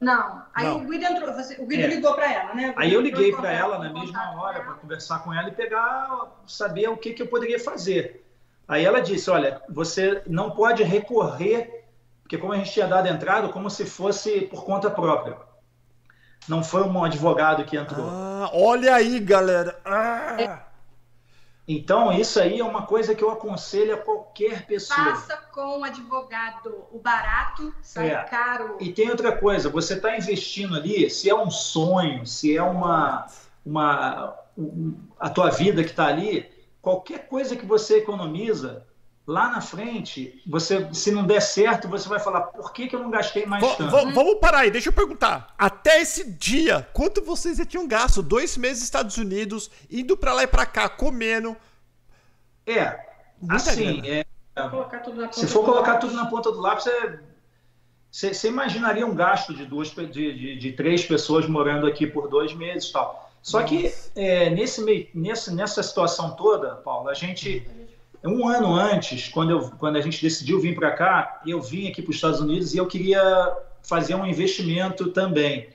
Não, 0.00 0.44
aí 0.54 0.64
Não. 0.64 0.76
o 0.76 0.86
Guido 0.86 1.04
entrou, 1.06 1.30
o 1.58 1.66
Guido 1.66 1.82
é. 1.82 1.86
ligou 1.88 2.14
para 2.14 2.32
ela, 2.32 2.54
né? 2.54 2.72
Aí 2.76 2.94
eu 2.94 3.00
liguei 3.00 3.32
para 3.34 3.50
ela 3.50 3.80
na 3.80 3.92
mesma 3.92 4.40
hora 4.40 4.62
para 4.62 4.74
conversar 4.74 5.24
com 5.24 5.34
ela 5.34 5.48
e 5.48 5.52
pegar, 5.52 6.36
saber 6.46 6.88
o 6.88 6.96
que, 6.96 7.12
que 7.12 7.20
eu 7.20 7.26
poderia 7.26 7.58
fazer. 7.58 8.24
Aí 8.68 8.84
ela 8.84 9.00
disse, 9.00 9.28
olha, 9.28 9.60
você 9.68 10.22
não 10.24 10.52
pode 10.52 10.84
recorrer, 10.84 11.84
porque 12.22 12.38
como 12.38 12.52
a 12.52 12.56
gente 12.58 12.70
tinha 12.70 12.86
dado 12.86 13.08
entrada, 13.08 13.48
como 13.48 13.68
se 13.68 13.84
fosse 13.84 14.42
por 14.42 14.64
conta 14.64 14.88
própria. 14.88 15.36
Não 16.48 16.64
foi 16.64 16.82
um 16.82 17.04
advogado 17.04 17.64
que 17.64 17.76
entrou. 17.76 18.08
Ah, 18.08 18.50
olha 18.52 18.94
aí, 18.94 19.20
galera. 19.20 19.78
Ah. 19.84 20.64
Então, 21.70 22.10
isso 22.10 22.40
aí 22.40 22.60
é 22.60 22.64
uma 22.64 22.86
coisa 22.86 23.14
que 23.14 23.22
eu 23.22 23.30
aconselho 23.30 23.94
a 23.94 23.98
qualquer 23.98 24.66
pessoa. 24.66 25.14
Faça 25.14 25.36
com 25.52 25.80
o 25.80 25.84
advogado. 25.84 26.86
O 26.90 26.98
barato 26.98 27.74
sai 27.82 28.10
é. 28.10 28.24
caro. 28.24 28.78
E 28.80 28.90
tem 28.90 29.10
outra 29.10 29.36
coisa, 29.36 29.68
você 29.68 29.92
está 29.92 30.16
investindo 30.16 30.74
ali, 30.74 31.10
se 31.10 31.28
é 31.28 31.34
um 31.34 31.50
sonho, 31.50 32.26
se 32.26 32.56
é 32.56 32.62
uma, 32.62 33.26
uma 33.66 34.34
a 35.20 35.28
tua 35.28 35.50
vida 35.50 35.84
que 35.84 35.90
está 35.90 36.06
ali, 36.06 36.50
qualquer 36.80 37.28
coisa 37.28 37.54
que 37.54 37.66
você 37.66 37.98
economiza, 37.98 38.86
lá 39.28 39.50
na 39.50 39.60
frente, 39.60 40.42
você, 40.46 40.88
se 40.94 41.12
não 41.12 41.22
der 41.22 41.42
certo, 41.42 41.86
você 41.86 42.08
vai 42.08 42.18
falar, 42.18 42.40
por 42.40 42.72
que, 42.72 42.88
que 42.88 42.96
eu 42.96 43.00
não 43.00 43.10
gastei 43.10 43.44
mais 43.44 43.62
v 43.62 43.76
tanto? 43.76 43.90
Vamos 43.90 44.38
parar 44.40 44.60
aí, 44.60 44.70
deixa 44.70 44.88
eu 44.88 44.92
perguntar. 44.92 45.54
Até 45.58 46.00
esse 46.00 46.32
dia, 46.32 46.88
quanto 46.94 47.22
vocês 47.22 47.58
já 47.58 47.66
tinham 47.66 47.86
gasto? 47.86 48.22
Dois 48.22 48.56
meses 48.56 48.78
nos 48.78 48.84
Estados 48.84 49.18
Unidos, 49.18 49.70
indo 49.90 50.16
para 50.16 50.32
lá 50.32 50.44
e 50.44 50.46
para 50.46 50.64
cá, 50.64 50.88
comendo. 50.88 51.54
É, 52.66 52.98
Muita 53.38 53.56
assim, 53.56 54.00
é, 54.08 54.24
se 55.30 55.46
for 55.46 55.62
colocar 55.62 55.98
tudo 55.98 56.14
na 56.14 56.24
ponta 56.24 56.50
do 56.50 56.60
lápis, 56.62 56.84
você, 58.10 58.32
você, 58.32 58.48
imaginaria 58.48 59.06
um 59.06 59.14
gasto 59.14 59.52
de 59.52 59.66
duas, 59.66 59.90
de, 59.90 60.06
de, 60.06 60.58
de, 60.58 60.72
três 60.72 61.04
pessoas 61.04 61.46
morando 61.46 61.86
aqui 61.86 62.06
por 62.06 62.28
dois 62.28 62.54
meses 62.54 62.90
tal. 62.90 63.30
Só 63.42 63.60
Nossa. 63.60 63.74
que 63.74 63.94
é, 64.16 64.48
nesse 64.48 64.80
meio, 64.80 65.06
nessa, 65.14 65.52
nessa 65.52 65.82
situação 65.82 66.34
toda, 66.34 66.76
Paulo, 66.76 67.10
a 67.10 67.14
gente 67.14 67.68
um 68.24 68.48
ano 68.48 68.74
antes, 68.74 69.28
quando, 69.28 69.50
eu, 69.50 69.70
quando 69.78 69.96
a 69.96 70.00
gente 70.00 70.20
decidiu 70.20 70.60
vir 70.60 70.74
para 70.74 70.92
cá, 70.92 71.40
eu 71.46 71.60
vim 71.60 71.88
aqui 71.88 72.02
para 72.02 72.10
os 72.10 72.16
Estados 72.16 72.40
Unidos 72.40 72.74
e 72.74 72.78
eu 72.78 72.86
queria 72.86 73.56
fazer 73.82 74.14
um 74.14 74.26
investimento 74.26 75.10
também. 75.12 75.68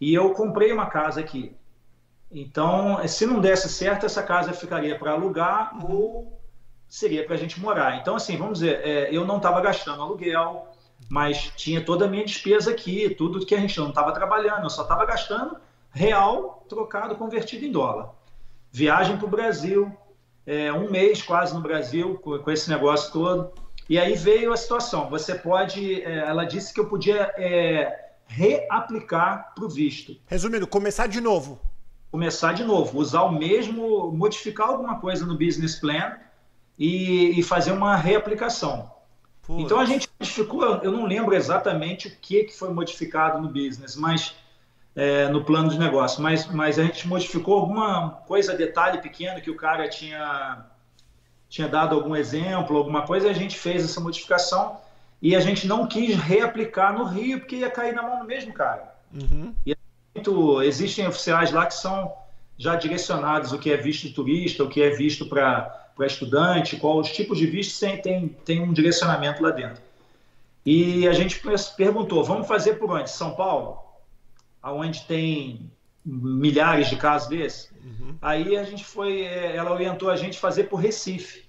E 0.00 0.12
eu 0.12 0.30
comprei 0.30 0.72
uma 0.72 0.86
casa 0.86 1.20
aqui. 1.20 1.56
Então, 2.30 3.06
se 3.06 3.24
não 3.26 3.40
desse 3.40 3.68
certo, 3.68 4.04
essa 4.04 4.22
casa 4.22 4.52
ficaria 4.52 4.98
para 4.98 5.12
alugar 5.12 5.72
ou 5.88 6.40
seria 6.88 7.24
para 7.24 7.34
a 7.34 7.38
gente 7.38 7.60
morar. 7.60 7.96
Então, 7.96 8.16
assim, 8.16 8.36
vamos 8.36 8.58
dizer, 8.58 8.80
é, 8.84 9.08
eu 9.14 9.24
não 9.24 9.38
estava 9.38 9.60
gastando 9.60 10.02
aluguel, 10.02 10.68
mas 11.08 11.52
tinha 11.56 11.84
toda 11.84 12.04
a 12.04 12.08
minha 12.08 12.24
despesa 12.24 12.70
aqui, 12.70 13.14
tudo 13.14 13.44
que 13.44 13.54
a 13.54 13.60
gente 13.60 13.78
não 13.78 13.88
estava 13.88 14.12
trabalhando, 14.12 14.64
eu 14.64 14.70
só 14.70 14.82
estava 14.82 15.04
gastando 15.04 15.56
real 15.92 16.64
trocado, 16.68 17.14
convertido 17.14 17.64
em 17.64 17.70
dólar. 17.70 18.10
Viagem 18.72 19.16
para 19.16 19.26
o 19.26 19.30
Brasil, 19.30 19.96
é, 20.46 20.72
um 20.72 20.90
mês 20.90 21.22
quase 21.22 21.54
no 21.54 21.60
Brasil 21.60 22.18
com, 22.22 22.38
com, 22.38 22.50
esse 22.50 22.68
negócio 22.68 23.12
todo. 23.12 23.52
E 23.88 23.98
aí 23.98 24.14
veio 24.14 24.52
a 24.52 24.56
situação. 24.56 25.08
Você 25.10 25.34
pode. 25.34 26.02
É, 26.02 26.18
ela 26.20 26.44
disse 26.44 26.72
que 26.72 26.80
eu 26.80 26.86
podia 26.86 27.32
é, 27.36 28.10
reaplicar 28.26 29.52
para 29.54 29.64
o 29.64 29.68
visto. 29.68 30.16
Resumindo, 30.26 30.66
começar 30.66 31.06
de 31.06 31.20
novo. 31.20 31.60
Começar 32.10 32.52
de 32.52 32.62
novo, 32.62 32.98
usar 32.98 33.22
o 33.22 33.32
mesmo, 33.32 34.12
modificar 34.12 34.68
alguma 34.68 35.00
coisa 35.00 35.26
no 35.26 35.36
business 35.36 35.74
plan 35.74 36.16
e, 36.78 37.38
e 37.38 37.42
fazer 37.42 37.72
uma 37.72 37.96
reaplicação. 37.96 38.94
Então 39.48 39.78
a 39.78 39.84
gente 39.84 40.08
modificou, 40.18 40.62
eu 40.76 40.90
não 40.90 41.04
lembro 41.04 41.34
exatamente 41.34 42.08
o 42.08 42.16
que, 42.20 42.44
que 42.44 42.56
foi 42.56 42.72
modificado 42.72 43.42
no 43.42 43.48
business, 43.48 43.94
mas 43.94 44.34
é, 44.96 45.28
no 45.28 45.44
plano 45.44 45.70
de 45.70 45.78
negócio, 45.78 46.22
mas, 46.22 46.46
mas 46.46 46.78
a 46.78 46.84
gente 46.84 47.06
modificou 47.08 47.58
alguma 47.58 48.10
coisa, 48.26 48.54
detalhe 48.54 48.98
pequeno 48.98 49.40
que 49.40 49.50
o 49.50 49.56
cara 49.56 49.88
tinha, 49.88 50.64
tinha 51.48 51.68
dado 51.68 51.94
algum 51.94 52.14
exemplo, 52.14 52.76
alguma 52.76 53.02
coisa, 53.02 53.26
e 53.26 53.30
a 53.30 53.34
gente 53.34 53.58
fez 53.58 53.84
essa 53.84 54.00
modificação 54.00 54.78
e 55.20 55.34
a 55.34 55.40
gente 55.40 55.66
não 55.66 55.86
quis 55.86 56.16
reaplicar 56.16 56.96
no 56.96 57.04
Rio, 57.04 57.40
porque 57.40 57.56
ia 57.56 57.70
cair 57.70 57.94
na 57.94 58.02
mão 58.02 58.20
do 58.20 58.24
mesmo 58.24 58.52
cara. 58.52 58.94
Uhum. 59.12 59.54
E 59.64 59.72
é 59.72 59.76
muito, 60.14 60.62
existem 60.62 61.06
oficiais 61.06 61.50
lá 61.50 61.66
que 61.66 61.74
são 61.74 62.12
já 62.56 62.76
direcionados 62.76 63.52
o 63.52 63.58
que 63.58 63.72
é 63.72 63.76
visto 63.76 64.06
de 64.06 64.14
turista, 64.14 64.62
o 64.62 64.68
que 64.68 64.82
é 64.82 64.90
visto 64.90 65.26
para 65.26 65.88
estudante, 66.02 66.76
qual 66.76 66.98
os 66.98 67.10
tipos 67.10 67.38
de 67.38 67.46
vistos 67.46 67.78
tem, 67.80 68.00
tem, 68.00 68.28
tem 68.28 68.60
um 68.60 68.72
direcionamento 68.72 69.42
lá 69.42 69.50
dentro. 69.50 69.82
E 70.64 71.06
a 71.08 71.12
gente 71.12 71.42
perguntou, 71.76 72.22
vamos 72.22 72.46
fazer 72.46 72.74
por 72.74 72.90
onde? 72.90 73.10
São 73.10 73.34
Paulo? 73.34 73.78
Aonde 74.64 75.02
tem 75.02 75.70
milhares 76.02 76.88
de 76.88 76.96
casos 76.96 77.28
desses? 77.28 77.70
Uhum. 77.84 78.16
Aí 78.22 78.56
a 78.56 78.64
gente 78.64 78.82
foi, 78.82 79.20
é, 79.20 79.54
ela 79.54 79.70
orientou 79.70 80.08
a 80.08 80.16
gente 80.16 80.40
fazer 80.40 80.64
por 80.64 80.76
Recife. 80.76 81.44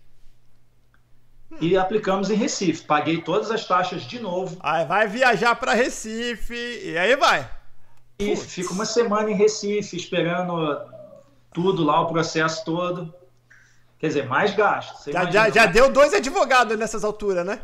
Hum. 1.50 1.56
E 1.62 1.78
aplicamos 1.78 2.30
em 2.30 2.36
Recife. 2.36 2.84
Paguei 2.84 3.22
todas 3.22 3.52
as 3.52 3.66
taxas 3.66 4.02
de 4.02 4.20
novo. 4.20 4.58
Aí 4.60 4.86
vai 4.86 5.08
viajar 5.08 5.56
para 5.56 5.74
Recife 5.74 6.54
e 6.54 6.98
aí 6.98 7.16
vai. 7.16 7.50
E 8.20 8.36
fica 8.36 8.74
uma 8.74 8.86
semana 8.86 9.32
em 9.32 9.36
Recife 9.36 9.96
esperando 9.96 10.78
tudo 11.54 11.86
lá, 11.86 12.02
o 12.02 12.08
processo 12.08 12.66
todo. 12.66 13.16
Quer 13.98 14.08
dizer, 14.08 14.28
mais 14.28 14.54
gasto. 14.54 15.10
Já, 15.10 15.32
já, 15.32 15.50
já 15.50 15.66
deu 15.68 15.90
dois 15.90 16.14
advogados 16.14 16.78
nessas 16.78 17.06
alturas, 17.06 17.46
né? 17.46 17.62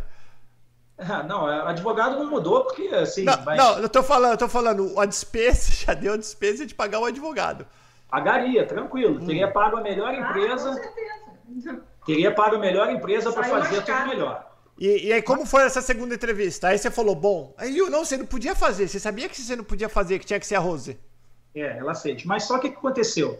Ah, 1.09 1.23
não, 1.23 1.51
é, 1.51 1.69
advogado 1.69 2.17
não 2.17 2.29
mudou 2.29 2.63
porque 2.65 2.87
assim. 2.89 3.23
Não, 3.23 3.41
mas... 3.43 3.57
não 3.57 3.79
eu 3.79 3.89
tô 3.89 4.03
falando, 4.03 4.31
eu 4.33 4.37
tô 4.37 4.47
falando, 4.47 4.99
a 4.99 5.05
despesa, 5.05 5.71
já 5.85 5.93
deu 5.93 6.13
a 6.13 6.17
despesa 6.17 6.65
de 6.65 6.75
pagar 6.75 6.99
o 6.99 7.05
advogado. 7.05 7.65
Pagaria, 8.09 8.65
tranquilo. 8.67 9.19
Hum. 9.21 9.25
Teria 9.25 9.49
pago 9.49 9.77
a 9.77 9.81
melhor 9.81 10.13
empresa. 10.13 10.69
Ah, 10.69 11.37
com 11.45 11.61
certeza. 11.61 11.83
Teria 12.05 12.31
pago 12.33 12.57
a 12.57 12.59
melhor 12.59 12.91
empresa 12.91 13.31
para 13.31 13.43
fazer 13.43 13.83
tudo 13.83 14.07
melhor. 14.07 14.51
E, 14.77 15.07
e, 15.07 15.13
aí, 15.13 15.21
como 15.21 15.45
foi 15.45 15.63
essa 15.63 15.81
segunda 15.81 16.15
entrevista? 16.15 16.69
Aí 16.69 16.77
você 16.77 16.89
falou, 16.89 17.15
bom, 17.15 17.53
aí 17.57 17.77
eu 17.77 17.89
não, 17.89 18.03
você 18.03 18.17
não 18.17 18.25
podia 18.25 18.55
fazer. 18.55 18.87
Você 18.87 18.99
sabia 18.99 19.29
que 19.29 19.39
você 19.39 19.55
não 19.55 19.63
podia 19.63 19.87
fazer, 19.87 20.17
que 20.17 20.25
tinha 20.25 20.39
que 20.39 20.47
ser 20.47 20.55
a 20.55 20.59
Rose? 20.59 20.99
É, 21.55 21.77
ela 21.77 21.93
fez. 21.93 22.25
Mas 22.25 22.43
só 22.43 22.57
que 22.57 22.67
o 22.67 22.71
que 22.71 22.77
aconteceu? 22.77 23.39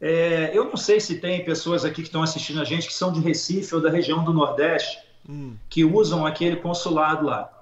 É, 0.00 0.50
eu 0.52 0.64
não 0.64 0.76
sei 0.76 1.00
se 1.00 1.18
tem 1.20 1.44
pessoas 1.44 1.84
aqui 1.84 1.96
que 1.96 2.08
estão 2.08 2.22
assistindo 2.22 2.60
a 2.60 2.64
gente 2.64 2.86
que 2.86 2.92
são 2.92 3.10
de 3.10 3.20
Recife 3.20 3.74
ou 3.74 3.80
da 3.80 3.90
região 3.90 4.22
do 4.22 4.32
Nordeste 4.32 5.07
hum. 5.28 5.56
que 5.68 5.84
usam 5.84 6.24
aquele 6.24 6.56
consulado 6.56 7.26
lá. 7.26 7.52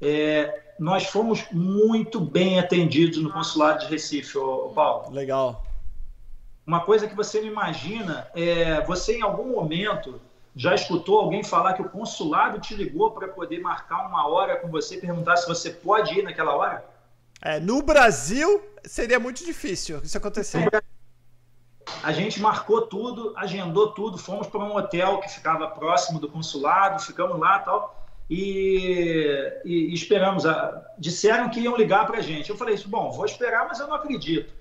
É, 0.00 0.72
nós 0.78 1.06
fomos 1.06 1.44
muito 1.52 2.18
bem 2.18 2.58
atendidos 2.58 3.18
no 3.18 3.30
consulado 3.30 3.80
de 3.80 3.86
Recife, 3.86 4.38
ô, 4.38 4.70
Paulo. 4.74 5.12
Legal. 5.12 5.64
Uma 6.66 6.80
coisa 6.80 7.06
que 7.06 7.14
você 7.14 7.40
não 7.40 7.48
imagina 7.48 8.28
é 8.34 8.80
você 8.82 9.18
em 9.18 9.22
algum 9.22 9.50
momento 9.50 10.20
já 10.54 10.74
escutou 10.74 11.18
alguém 11.18 11.44
falar 11.44 11.74
que 11.74 11.82
o 11.82 11.88
consulado 11.88 12.60
te 12.60 12.74
ligou 12.74 13.10
para 13.12 13.28
poder 13.28 13.60
marcar 13.60 14.08
uma 14.08 14.26
hora 14.26 14.56
com 14.56 14.68
você 14.68 14.96
e 14.96 15.00
perguntar 15.00 15.36
se 15.36 15.46
você 15.46 15.70
pode 15.70 16.18
ir 16.18 16.22
naquela 16.22 16.54
hora? 16.56 16.84
É, 17.42 17.60
no 17.60 17.82
Brasil 17.82 18.62
seria 18.84 19.18
muito 19.18 19.44
difícil 19.44 20.00
isso 20.02 20.16
acontecer. 20.16 20.68
A 22.02 22.12
gente 22.12 22.40
marcou 22.40 22.82
tudo, 22.82 23.34
agendou 23.36 23.92
tudo, 23.92 24.16
fomos 24.16 24.46
para 24.46 24.60
um 24.60 24.74
hotel 24.74 25.18
que 25.18 25.28
ficava 25.28 25.68
próximo 25.68 26.18
do 26.18 26.28
consulado, 26.28 27.02
ficamos 27.02 27.38
lá 27.38 27.58
tal, 27.58 28.06
e, 28.28 29.60
e, 29.64 29.90
e 29.90 29.94
esperamos. 29.94 30.46
A, 30.46 30.82
disseram 30.98 31.50
que 31.50 31.60
iam 31.60 31.76
ligar 31.76 32.06
para 32.06 32.18
a 32.18 32.22
gente. 32.22 32.48
Eu 32.48 32.56
falei 32.56 32.74
isso, 32.74 32.88
bom, 32.88 33.10
vou 33.10 33.26
esperar, 33.26 33.66
mas 33.68 33.80
eu 33.80 33.86
não 33.86 33.94
acredito. 33.94 34.52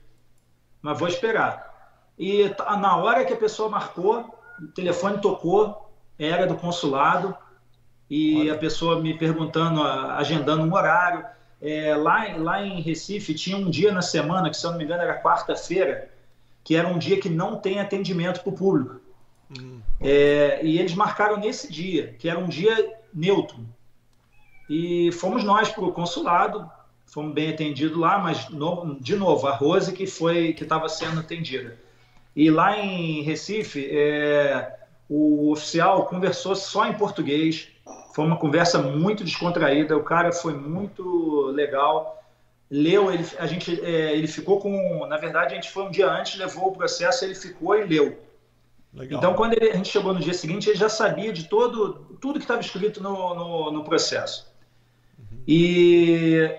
Mas 0.81 0.97
vou 0.97 1.07
esperar. 1.07 1.69
E 2.17 2.53
na 2.81 2.97
hora 2.97 3.23
que 3.23 3.33
a 3.33 3.37
pessoa 3.37 3.69
marcou, 3.69 4.37
o 4.61 4.67
telefone 4.67 5.19
tocou, 5.19 5.89
era 6.17 6.45
do 6.45 6.55
consulado, 6.55 7.35
e 8.09 8.41
Olha. 8.41 8.55
a 8.55 8.57
pessoa 8.57 8.99
me 8.99 9.17
perguntando, 9.17 9.81
agendando 9.83 10.63
um 10.63 10.73
horário. 10.73 11.25
É, 11.61 11.95
lá, 11.95 12.25
lá 12.37 12.63
em 12.63 12.81
Recife 12.81 13.33
tinha 13.33 13.55
um 13.55 13.69
dia 13.69 13.91
na 13.91 14.01
semana, 14.01 14.49
que 14.49 14.57
se 14.57 14.65
eu 14.65 14.71
não 14.71 14.77
me 14.77 14.83
engano 14.83 15.03
era 15.03 15.21
quarta-feira, 15.21 16.09
que 16.69 16.75
era 16.75 16.88
um 16.88 16.99
dia 16.99 17.19
que 17.19 17.29
não 17.29 17.55
tem 17.55 17.79
atendimento 17.79 18.41
para 18.41 18.51
o 18.51 18.55
público. 18.55 19.01
Hum. 19.60 19.79
É, 19.99 20.63
e 20.63 20.77
eles 20.77 20.93
marcaram 20.93 21.38
nesse 21.38 21.73
dia, 21.73 22.15
que 22.19 22.29
era 22.29 22.38
um 22.38 22.47
dia 22.47 22.93
neutro. 23.12 23.65
E 24.69 25.12
fomos 25.13 25.43
nós 25.43 25.69
para 25.69 25.84
o 25.84 25.91
consulado, 25.91 26.69
fomos 27.08 27.34
bem 27.34 27.49
atendidos 27.49 27.97
lá, 27.97 28.19
mas 28.19 28.49
no, 28.49 28.99
de 29.01 29.15
novo, 29.15 29.47
a 29.47 29.55
Rose 29.55 29.91
que 29.91 30.05
foi 30.05 30.53
que 30.53 30.62
estava 30.62 30.88
sendo 30.88 31.21
atendida. 31.21 31.75
E 32.36 32.51
lá 32.51 32.77
em 32.77 33.23
Recife, 33.23 33.89
é, 33.91 34.71
o 35.10 35.51
oficial 35.51 36.05
conversou 36.05 36.55
só 36.55 36.86
em 36.86 36.93
português. 36.93 37.69
Foi 38.13 38.23
uma 38.23 38.38
conversa 38.38 38.77
muito 38.79 39.23
descontraída. 39.23 39.97
O 39.97 40.03
cara 40.03 40.32
foi 40.32 40.53
muito 40.53 41.47
legal 41.47 42.18
leu, 42.69 43.12
ele, 43.12 43.25
a 43.38 43.47
gente, 43.47 43.84
é, 43.84 44.15
ele 44.15 44.27
ficou 44.27 44.60
com, 44.60 45.05
na 45.08 45.17
verdade 45.17 45.53
a 45.53 45.55
gente 45.55 45.71
foi 45.71 45.84
um 45.84 45.91
dia 45.91 46.10
antes, 46.10 46.38
levou 46.38 46.67
o 46.67 46.75
processo, 46.75 47.25
ele 47.25 47.34
ficou 47.34 47.75
e 47.77 47.86
leu. 47.86 48.19
Legal. 48.93 49.17
Então 49.17 49.34
quando 49.34 49.53
ele, 49.53 49.71
a 49.71 49.75
gente 49.75 49.89
chegou 49.89 50.13
no 50.13 50.19
dia 50.19 50.34
seguinte, 50.34 50.69
ele 50.69 50.77
já 50.77 50.89
sabia 50.89 51.34
de 51.34 51.45
todo, 51.45 52.17
tudo 52.21 52.39
que 52.39 52.45
estava 52.45 52.62
escrito 52.62 53.01
no, 53.01 53.34
no, 53.34 53.71
no 53.71 53.84
processo. 53.84 54.51
Uhum. 55.17 55.43
E 55.47 56.49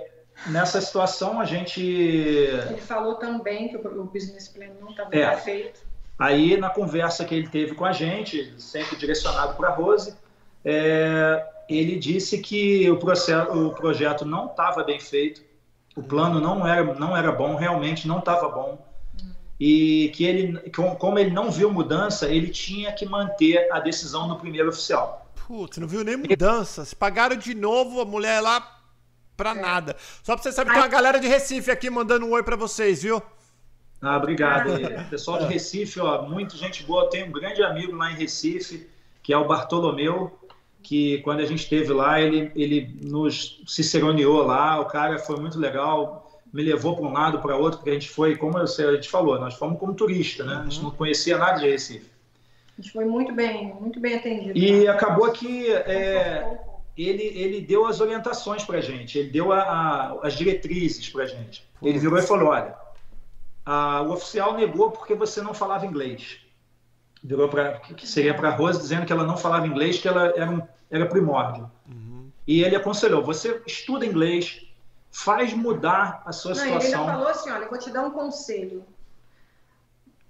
nessa 0.49 0.81
situação 0.81 1.40
a 1.40 1.44
gente... 1.44 1.81
Ele 1.81 2.81
falou 2.81 3.14
também 3.14 3.68
que 3.68 3.77
o, 3.77 4.05
business 4.05 4.49
plan 4.49 4.68
não 4.81 4.90
estava 4.90 5.14
é, 5.16 5.37
feito. 5.37 5.81
Aí 6.18 6.57
na 6.57 6.70
conversa 6.70 7.25
que 7.25 7.35
ele 7.35 7.49
teve 7.49 7.75
com 7.75 7.85
a 7.85 7.92
gente, 7.92 8.53
sempre 8.59 8.96
direcionado 8.96 9.55
para 9.55 9.68
a 9.68 9.75
Rose, 9.75 10.14
é, 10.64 11.46
ele 11.68 11.96
disse 11.96 12.38
que 12.38 12.90
o, 12.90 12.96
processo, 12.96 13.53
o 13.53 13.70
projeto 13.75 14.25
não 14.25 14.46
estava 14.46 14.83
bem 14.83 14.99
feito, 14.99 15.42
o 15.96 16.03
plano 16.03 16.40
não 16.40 16.66
era, 16.66 16.94
não 16.94 17.16
era 17.16 17.33
bom, 17.33 17.57
realmente 17.57 18.07
não 18.07 18.18
estava 18.18 18.48
bom. 18.48 18.87
E 19.59 20.11
que 20.14 20.24
ele, 20.24 20.70
como 20.70 21.18
ele 21.18 21.31
não 21.31 21.50
viu 21.50 21.70
mudança, 21.70 22.26
ele 22.29 22.48
tinha 22.48 22.92
que 22.92 23.05
manter 23.05 23.70
a 23.70 23.79
decisão 23.79 24.26
no 24.26 24.38
primeiro 24.38 24.70
oficial. 24.70 25.31
Putz, 25.46 25.76
não 25.76 25.87
viu 25.87 26.03
nem 26.03 26.16
mudança. 26.16 26.85
Se 26.85 26.96
pagaram 26.96 27.37
de 27.37 27.55
novo 27.55 28.00
a 28.00 28.05
mulher 28.05 28.40
lá 28.40 28.81
pra 29.37 29.55
nada. 29.55 29.96
Só 30.22 30.35
pra 30.35 30.42
você 30.42 30.53
saber 30.53 30.70
que 30.70 30.74
tem 30.76 30.83
uma 30.83 30.88
galera 30.88 31.20
de 31.20 31.29
Recife 31.29 31.70
aqui 31.70 31.90
mandando 31.90 32.24
um 32.24 32.31
oi 32.31 32.42
pra 32.42 32.57
vocês, 32.57 33.03
viu? 33.03 33.22
Ah, 34.00 34.16
obrigado. 34.16 34.70
Pessoal 35.11 35.40
de 35.40 35.44
Recife, 35.44 36.00
ó, 36.00 36.22
muita 36.22 36.57
gente 36.57 36.83
boa. 36.85 37.11
Tem 37.11 37.24
um 37.24 37.31
grande 37.31 37.62
amigo 37.62 37.94
lá 37.94 38.11
em 38.11 38.14
Recife, 38.14 38.88
que 39.22 39.31
é 39.31 39.37
o 39.37 39.46
Bartolomeu 39.46 40.39
que 40.83 41.19
quando 41.19 41.40
a 41.40 41.47
gente 41.47 41.61
esteve 41.61 41.93
lá, 41.93 42.21
ele, 42.21 42.51
ele 42.55 42.97
nos 43.03 43.62
ciceroneou 43.66 44.43
lá, 44.43 44.81
o 44.81 44.87
cara 44.87 45.19
foi 45.19 45.37
muito 45.37 45.59
legal, 45.59 46.40
me 46.53 46.62
levou 46.62 46.97
para 46.97 47.07
um 47.07 47.12
lado, 47.12 47.38
para 47.40 47.57
outro, 47.57 47.79
porque 47.79 47.90
a 47.90 47.95
gente 47.95 48.09
foi, 48.09 48.37
como 48.37 48.59
a 48.59 48.66
gente 48.66 49.09
falou, 49.09 49.38
nós 49.38 49.55
fomos 49.55 49.79
como 49.79 49.95
turista, 49.95 50.45
né? 50.45 50.57
A 50.57 50.62
gente 50.64 50.83
não 50.83 50.90
conhecia 50.90 51.38
nada 51.38 51.61
de 51.61 51.69
Recife. 51.69 52.11
A 52.79 52.83
gente 52.83 52.93
foi 52.93 53.05
muito 53.05 53.33
bem, 53.33 53.75
muito 53.75 54.01
bem 54.01 54.16
atendido. 54.16 54.59
E 54.59 54.87
tá? 54.87 54.93
acabou 54.93 55.31
que 55.33 55.71
é, 55.71 56.59
ele, 56.97 57.23
ele 57.23 57.61
deu 57.61 57.87
as 57.87 58.01
orientações 58.01 58.64
para 58.64 58.79
a 58.79 58.81
gente, 58.81 59.19
ele 59.19 59.31
deu 59.31 59.53
a, 59.53 59.61
a, 59.61 60.27
as 60.27 60.35
diretrizes 60.35 61.09
para 61.09 61.25
a 61.25 61.27
gente. 61.27 61.62
Ele 61.83 61.99
virou 61.99 62.19
e 62.19 62.23
falou, 62.23 62.49
olha, 62.49 62.75
a, 63.64 64.03
o 64.03 64.12
oficial 64.12 64.55
negou 64.55 64.90
porque 64.90 65.14
você 65.14 65.40
não 65.40 65.55
falava 65.55 65.87
inglês 65.87 66.38
virou 67.22 67.48
para 67.48 67.78
que 67.80 68.06
seria 68.06 68.35
para 68.35 68.50
Rose 68.50 68.80
dizendo 68.80 69.06
que 69.06 69.12
ela 69.12 69.24
não 69.24 69.37
falava 69.37 69.66
inglês, 69.66 69.98
que 69.98 70.09
ela 70.09 70.33
era, 70.37 70.50
um, 70.50 70.62
era 70.90 71.06
primórdio. 71.06 71.70
Uhum. 71.87 72.30
E 72.46 72.62
ele 72.62 72.76
aconselhou: 72.76 73.22
você 73.22 73.62
estuda 73.66 74.06
inglês, 74.06 74.66
faz 75.11 75.52
mudar 75.52 76.22
a 76.24 76.33
sua 76.33 76.54
não, 76.54 76.62
situação. 76.62 77.02
Ele 77.02 77.12
falou 77.12 77.28
assim: 77.28 77.50
olha, 77.50 77.64
eu 77.64 77.70
vou 77.70 77.78
te 77.78 77.90
dar 77.90 78.02
um 78.02 78.11
conselho. 78.11 78.85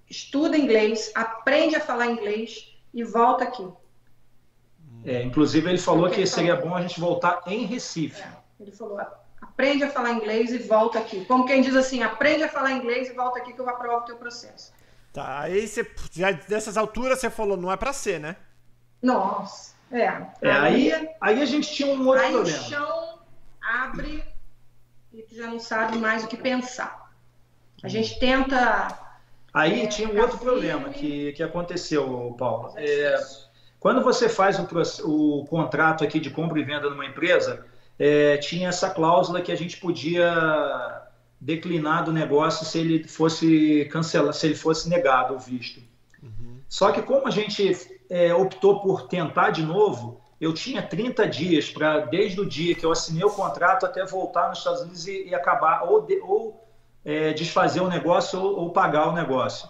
Estuda 0.09 0.57
inglês, 0.57 1.12
aprende 1.14 1.76
a 1.76 1.81
falar 1.81 2.07
inglês 2.07 2.74
e 2.92 3.05
volta 3.05 3.44
aqui. 3.44 3.66
É, 5.05 5.22
inclusive 5.22 5.68
ele 5.68 5.79
falou 5.79 6.03
Porque 6.03 6.16
que 6.16 6.20
ele 6.22 6.26
seria 6.26 6.57
falou. 6.57 6.70
bom 6.70 6.76
a 6.76 6.83
gente 6.83 7.00
voltar 7.00 7.42
em 7.46 7.64
Recife. 7.64 8.20
É, 8.20 8.33
ele 8.59 8.72
falou: 8.72 8.98
aprende 9.40 9.85
a 9.85 9.90
falar 9.90 10.12
inglês 10.12 10.53
e 10.53 10.59
volta 10.59 10.98
aqui. 10.98 11.24
Como 11.24 11.46
quem 11.46 11.62
diz 11.62 11.76
assim, 11.76 12.03
aprende 12.03 12.42
a 12.42 12.48
falar 12.48 12.72
inglês 12.72 13.09
e 13.09 13.12
volta 13.12 13.38
aqui 13.38 13.53
que 13.53 13.61
eu 13.61 13.68
aprovo 13.68 13.98
o 13.98 14.05
teu 14.05 14.16
processo. 14.16 14.72
Tá, 15.12 15.40
aí 15.40 15.66
você, 15.66 15.88
já 16.12 16.31
dessas 16.31 16.77
alturas 16.77 17.18
você 17.18 17.29
falou, 17.29 17.57
não 17.57 17.70
é 17.70 17.77
para 17.77 17.92
ser, 17.92 18.20
né? 18.20 18.37
Nossa, 19.03 19.75
é. 19.90 20.05
é 20.40 20.51
aí, 20.53 21.09
aí 21.20 21.42
a 21.42 21.46
gente 21.46 21.73
tinha 21.73 21.92
um 21.92 22.07
outro 22.07 22.25
aí 22.25 22.33
problema. 22.33 22.59
Aí 22.59 22.64
o 22.64 22.68
chão 22.68 23.18
abre 23.61 24.25
e 25.12 25.23
tu 25.23 25.35
já 25.35 25.49
não 25.49 25.59
sabe 25.59 25.99
mais 25.99 26.23
o 26.25 26.29
que 26.29 26.37
pensar. 26.37 27.11
A 27.83 27.88
gente 27.88 28.18
tenta... 28.18 28.99
Aí 29.53 29.83
é, 29.83 29.87
tinha 29.88 30.09
um 30.09 30.20
outro 30.20 30.38
problema 30.38 30.90
que, 30.90 31.33
que 31.33 31.42
aconteceu, 31.42 32.37
Paulo. 32.38 32.73
É, 32.77 33.18
quando 33.81 34.03
você 34.03 34.29
faz 34.29 34.59
o, 34.59 35.40
o 35.40 35.46
contrato 35.46 36.05
aqui 36.05 36.20
de 36.20 36.31
compra 36.31 36.61
e 36.61 36.64
venda 36.64 36.88
numa 36.88 37.07
empresa, 37.07 37.66
é, 37.99 38.37
tinha 38.37 38.68
essa 38.68 38.90
cláusula 38.90 39.40
que 39.40 39.51
a 39.51 39.57
gente 39.57 39.79
podia 39.79 41.00
declinar 41.40 42.05
do 42.05 42.12
negócio 42.12 42.66
se 42.66 42.79
ele 42.79 43.09
fosse 43.09 43.88
cancelado, 43.90 44.35
se 44.35 44.46
ele 44.46 44.55
fosse 44.55 44.88
negado 44.88 45.35
o 45.35 45.38
visto. 45.38 45.81
Uhum. 46.22 46.61
Só 46.68 46.92
que 46.92 47.00
como 47.00 47.26
a 47.26 47.31
gente 47.31 47.98
é, 48.11 48.35
optou 48.35 48.81
por 48.81 49.09
tentar 49.09 49.50
de 49.50 49.62
novo, 49.62 50.20
eu 50.40 50.53
tinha 50.53 50.83
30 50.83 51.26
dias 51.29 51.70
para, 51.70 52.00
desde 52.00 52.40
o 52.40 52.46
dia 52.46 52.74
que 52.74 52.85
eu 52.85 52.92
assinei 52.92 53.24
o 53.24 53.31
contrato 53.31 53.87
até 53.87 54.05
voltar 54.05 54.48
nos 54.48 54.59
Estados 54.59 54.83
Unidos 54.83 55.07
e, 55.07 55.29
e 55.29 55.35
acabar, 55.35 55.85
ou, 55.85 56.03
de, 56.03 56.18
ou 56.20 56.66
é, 57.05 57.33
desfazer 57.33 57.81
o 57.81 57.88
negócio 57.88 58.38
ou, 58.38 58.59
ou, 58.59 58.72
pagar 58.72 59.09
o 59.09 59.12
negócio. 59.12 59.68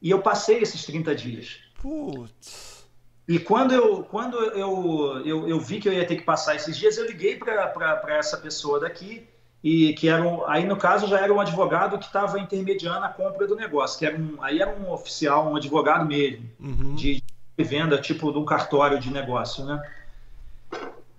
E 0.00 0.10
eu 0.10 0.20
passei 0.20 0.58
esses 0.58 0.84
30 0.84 1.14
dias. 1.14 1.58
Putz. 1.80 2.84
E 3.28 3.38
quando 3.38 3.72
eu, 3.72 4.02
quando 4.02 4.36
eu, 4.36 5.22
eu, 5.24 5.48
eu 5.48 5.60
vi 5.60 5.80
que 5.80 5.88
eu 5.88 5.92
ia 5.92 6.06
ter 6.06 6.16
que 6.16 6.24
passar 6.24 6.56
esses 6.56 6.76
dias, 6.76 6.96
eu 6.96 7.06
liguei 7.06 7.36
para 7.36 8.18
essa 8.18 8.36
pessoa 8.36 8.80
daqui, 8.80 9.28
e 9.62 9.92
que 9.94 10.08
era 10.08 10.22
um, 10.22 10.44
aí 10.46 10.66
no 10.66 10.76
caso 10.76 11.06
já 11.06 11.20
era 11.20 11.32
um 11.32 11.40
advogado 11.40 11.98
que 11.98 12.06
estava 12.06 12.40
intermediando 12.40 13.04
a 13.04 13.08
compra 13.08 13.46
do 13.46 13.54
negócio, 13.54 13.98
que 13.98 14.04
era 14.04 14.16
um, 14.16 14.42
aí 14.42 14.60
era 14.60 14.70
um 14.70 14.90
oficial, 14.90 15.50
um 15.50 15.56
advogado 15.56 16.04
mesmo, 16.04 16.48
uhum. 16.58 16.94
de 16.94 17.22
venda, 17.58 18.00
tipo 18.00 18.32
de 18.32 18.38
um 18.38 18.44
cartório 18.44 18.98
de 18.98 19.12
negócio, 19.12 19.64
né? 19.64 19.80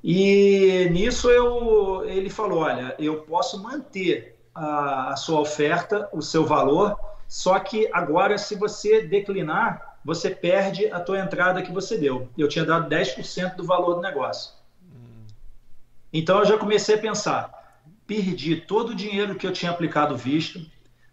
E 0.03 0.89
nisso 0.91 1.29
eu, 1.29 2.03
ele 2.05 2.29
falou, 2.29 2.59
olha, 2.59 2.93
eu 2.99 3.21
posso 3.21 3.63
manter 3.63 4.37
a, 4.53 5.13
a 5.13 5.15
sua 5.15 5.39
oferta, 5.39 6.09
o 6.11 6.21
seu 6.21 6.45
valor, 6.45 6.99
só 7.29 7.57
que 7.59 7.89
agora 7.93 8.37
se 8.37 8.55
você 8.55 9.03
declinar, 9.03 9.97
você 10.03 10.29
perde 10.29 10.91
a 10.91 10.99
tua 10.99 11.19
entrada 11.19 11.61
que 11.61 11.71
você 11.71 11.97
deu. 11.97 12.27
Eu 12.37 12.49
tinha 12.49 12.65
dado 12.65 12.89
10% 12.93 13.55
do 13.55 13.63
valor 13.63 13.95
do 13.95 14.01
negócio. 14.01 14.51
Então 16.11 16.39
eu 16.39 16.45
já 16.45 16.57
comecei 16.57 16.95
a 16.95 16.99
pensar, 16.99 17.62
perdi 18.05 18.55
todo 18.57 18.89
o 18.89 18.95
dinheiro 18.95 19.35
que 19.35 19.45
eu 19.45 19.53
tinha 19.53 19.71
aplicado 19.71 20.15
visto, 20.17 20.59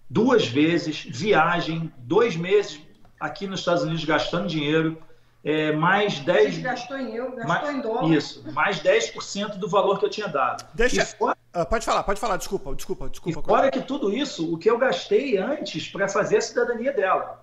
duas 0.08 0.46
vezes, 0.46 1.04
viagem, 1.04 1.92
dois 1.98 2.36
meses 2.36 2.80
aqui 3.18 3.46
nos 3.46 3.60
Estados 3.60 3.82
Unidos 3.82 4.04
gastando 4.04 4.48
dinheiro, 4.48 5.00
é, 5.42 5.72
mais 5.72 6.18
10. 6.20 6.54
Você 6.54 6.60
gastou 6.60 6.98
em 6.98 7.14
euro, 7.14 7.36
gastou 7.36 7.48
mais, 7.48 7.76
em 7.76 7.80
dólar. 7.80 8.10
Isso, 8.10 8.52
mais 8.52 8.80
10% 8.80 9.56
do 9.56 9.68
valor 9.68 9.98
que 9.98 10.04
eu 10.04 10.10
tinha 10.10 10.28
dado. 10.28 10.66
Deixa. 10.74 11.04
Fora, 11.04 11.36
uh, 11.56 11.66
pode 11.66 11.84
falar, 11.84 12.02
pode 12.02 12.20
falar, 12.20 12.36
desculpa, 12.36 12.74
desculpa, 12.74 13.08
desculpa. 13.08 13.40
E 13.40 13.42
fora 13.42 13.70
que 13.70 13.80
tudo 13.80 14.12
isso, 14.12 14.52
o 14.52 14.58
que 14.58 14.68
eu 14.68 14.78
gastei 14.78 15.38
antes 15.38 15.88
para 15.88 16.08
fazer 16.08 16.38
a 16.38 16.40
cidadania 16.40 16.92
dela. 16.92 17.42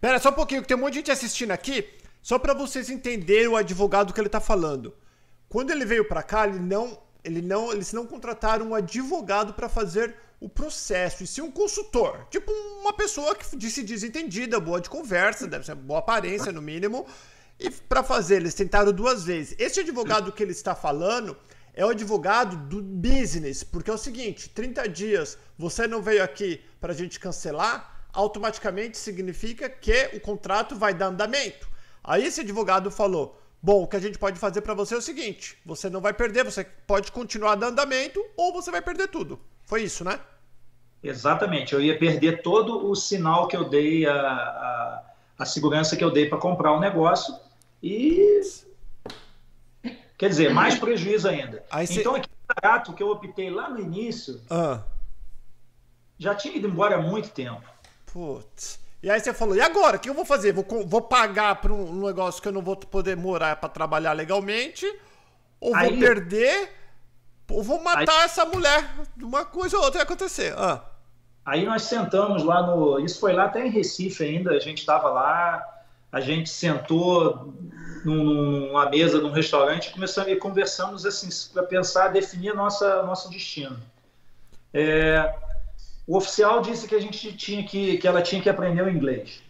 Pera, 0.00 0.18
só 0.18 0.30
um 0.30 0.34
pouquinho, 0.34 0.60
que 0.60 0.68
tem 0.68 0.76
um 0.76 0.80
monte 0.80 0.92
de 0.92 0.98
gente 0.98 1.10
assistindo 1.10 1.52
aqui, 1.52 1.88
só 2.22 2.38
para 2.38 2.52
vocês 2.52 2.90
entenderem 2.90 3.48
o 3.48 3.56
advogado 3.56 4.12
que 4.12 4.20
ele 4.20 4.28
tá 4.28 4.40
falando. 4.40 4.94
Quando 5.48 5.70
ele 5.70 5.86
veio 5.86 6.06
para 6.06 6.22
cá, 6.22 6.46
ele 6.46 6.58
não, 6.58 6.98
ele 7.24 7.40
não, 7.40 7.72
eles 7.72 7.92
não 7.92 8.06
contrataram 8.06 8.68
um 8.68 8.74
advogado 8.74 9.54
para 9.54 9.68
fazer 9.68 10.14
o 10.40 10.48
processo, 10.48 11.24
e 11.24 11.26
sim 11.26 11.40
um 11.40 11.50
consultor. 11.50 12.26
Tipo 12.30 12.52
uma 12.80 12.92
pessoa 12.92 13.34
que 13.34 13.46
se 13.46 13.82
diz 13.82 14.02
entendida, 14.02 14.60
boa 14.60 14.80
de 14.80 14.90
conversa, 14.90 15.46
deve 15.46 15.64
ser 15.64 15.74
boa 15.74 16.00
aparência 16.00 16.52
no 16.52 16.60
mínimo. 16.60 17.06
E 17.58 17.70
para 17.70 18.02
fazer, 18.02 18.36
eles 18.36 18.52
tentaram 18.52 18.92
duas 18.92 19.24
vezes. 19.24 19.54
Esse 19.58 19.80
advogado 19.80 20.32
que 20.32 20.42
ele 20.42 20.52
está 20.52 20.74
falando 20.74 21.36
é 21.72 21.84
o 21.84 21.88
advogado 21.88 22.56
do 22.56 22.82
business, 22.82 23.64
porque 23.64 23.90
é 23.90 23.94
o 23.94 23.98
seguinte: 23.98 24.50
30 24.50 24.88
dias 24.88 25.38
você 25.56 25.86
não 25.86 26.02
veio 26.02 26.22
aqui 26.22 26.60
para 26.80 26.92
a 26.92 26.96
gente 26.96 27.18
cancelar, 27.18 28.06
automaticamente 28.12 28.98
significa 28.98 29.68
que 29.68 30.10
o 30.12 30.20
contrato 30.20 30.76
vai 30.76 30.92
dar 30.92 31.06
andamento. 31.06 31.68
Aí 32.02 32.26
esse 32.26 32.42
advogado 32.42 32.90
falou: 32.90 33.40
Bom, 33.64 33.84
o 33.84 33.88
que 33.88 33.96
a 33.96 34.00
gente 34.00 34.18
pode 34.18 34.38
fazer 34.38 34.60
para 34.60 34.74
você 34.74 34.94
é 34.94 34.98
o 34.98 35.00
seguinte: 35.00 35.56
você 35.64 35.88
não 35.88 35.98
vai 35.98 36.12
perder, 36.12 36.44
você 36.44 36.64
pode 36.86 37.10
continuar 37.10 37.54
dando 37.54 37.72
andamento 37.72 38.22
ou 38.36 38.52
você 38.52 38.70
vai 38.70 38.82
perder 38.82 39.08
tudo. 39.08 39.40
Foi 39.64 39.82
isso, 39.82 40.04
né? 40.04 40.20
Exatamente. 41.02 41.72
Eu 41.72 41.80
ia 41.80 41.98
perder 41.98 42.42
todo 42.42 42.90
o 42.90 42.94
sinal 42.94 43.48
que 43.48 43.56
eu 43.56 43.66
dei, 43.66 44.06
a, 44.06 44.12
a, 44.14 45.04
a 45.38 45.44
segurança 45.46 45.96
que 45.96 46.04
eu 46.04 46.10
dei 46.10 46.28
para 46.28 46.36
comprar 46.36 46.72
o 46.72 46.76
um 46.76 46.80
negócio 46.80 47.34
e. 47.82 48.42
Quer 50.18 50.28
dizer, 50.28 50.52
mais 50.52 50.78
prejuízo 50.78 51.26
ainda. 51.26 51.64
Cê... 51.86 52.00
Então, 52.00 52.16
aquele 52.16 52.36
barato 52.46 52.92
que 52.92 53.02
eu 53.02 53.08
optei 53.08 53.48
lá 53.48 53.70
no 53.70 53.80
início 53.80 54.42
ah. 54.50 54.82
já 56.18 56.34
tinha 56.34 56.54
ido 56.54 56.68
embora 56.68 56.96
há 56.96 57.00
muito 57.00 57.30
tempo. 57.30 57.64
Putz. 58.12 58.83
E 59.04 59.10
aí 59.10 59.20
você 59.20 59.34
falou, 59.34 59.54
e 59.54 59.60
agora? 59.60 59.98
O 59.98 60.00
que 60.00 60.08
eu 60.08 60.14
vou 60.14 60.24
fazer? 60.24 60.50
Vou, 60.54 60.64
vou 60.86 61.02
pagar 61.02 61.56
para 61.56 61.70
um 61.70 62.06
negócio 62.06 62.40
que 62.40 62.48
eu 62.48 62.52
não 62.52 62.62
vou 62.62 62.74
poder 62.74 63.14
morar 63.14 63.56
para 63.56 63.68
trabalhar 63.68 64.14
legalmente? 64.14 64.90
Ou 65.60 65.74
aí... 65.74 65.90
vou 65.90 65.98
perder? 65.98 66.72
Ou 67.50 67.62
vou 67.62 67.82
matar 67.82 68.20
aí... 68.20 68.24
essa 68.24 68.46
mulher? 68.46 68.82
Uma 69.20 69.44
coisa 69.44 69.76
ou 69.76 69.82
outra 69.82 69.98
vai 69.98 70.06
acontecer. 70.06 70.54
Ah. 70.56 70.80
Aí 71.44 71.66
nós 71.66 71.82
sentamos 71.82 72.44
lá 72.44 72.62
no. 72.62 72.98
Isso 72.98 73.20
foi 73.20 73.34
lá 73.34 73.44
até 73.44 73.66
em 73.66 73.70
Recife 73.70 74.24
ainda, 74.24 74.52
a 74.52 74.58
gente 74.58 74.78
estava 74.78 75.10
lá, 75.10 75.62
a 76.10 76.20
gente 76.22 76.48
sentou 76.48 77.52
numa 78.06 78.88
mesa 78.88 79.18
de 79.18 79.26
um 79.26 79.32
restaurante 79.32 79.92
começamos, 79.92 80.32
e 80.32 80.36
conversamos 80.36 81.04
assim, 81.04 81.28
para 81.52 81.62
pensar, 81.64 82.08
definir 82.08 82.54
nossa, 82.54 83.02
nosso 83.02 83.28
destino. 83.28 83.78
É, 84.72 85.30
o 86.06 86.16
oficial 86.16 86.60
disse 86.60 86.86
que 86.86 86.94
a 86.94 87.00
gente 87.00 87.32
tinha 87.32 87.62
que, 87.64 87.98
que 87.98 88.06
ela 88.06 88.22
tinha 88.22 88.40
que 88.40 88.48
aprender 88.48 88.82
o 88.82 88.90
inglês. 88.90 89.42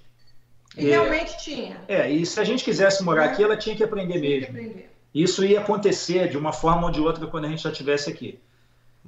E 0.76 0.86
realmente 0.86 1.36
tinha. 1.38 1.80
É, 1.86 2.10
e 2.10 2.24
se 2.26 2.38
a 2.40 2.44
gente 2.44 2.64
quisesse 2.64 3.02
morar 3.02 3.26
aqui, 3.26 3.42
ela 3.42 3.56
tinha 3.56 3.76
que 3.76 3.84
aprender 3.84 4.20
tinha 4.20 4.30
mesmo. 4.30 4.46
Que 4.46 4.60
aprender. 4.60 4.90
Isso 5.14 5.44
ia 5.44 5.60
acontecer 5.60 6.28
de 6.28 6.36
uma 6.36 6.52
forma 6.52 6.86
ou 6.86 6.90
de 6.90 7.00
outra 7.00 7.26
quando 7.26 7.44
a 7.44 7.48
gente 7.48 7.62
já 7.62 7.70
estivesse 7.70 8.10
aqui. 8.10 8.40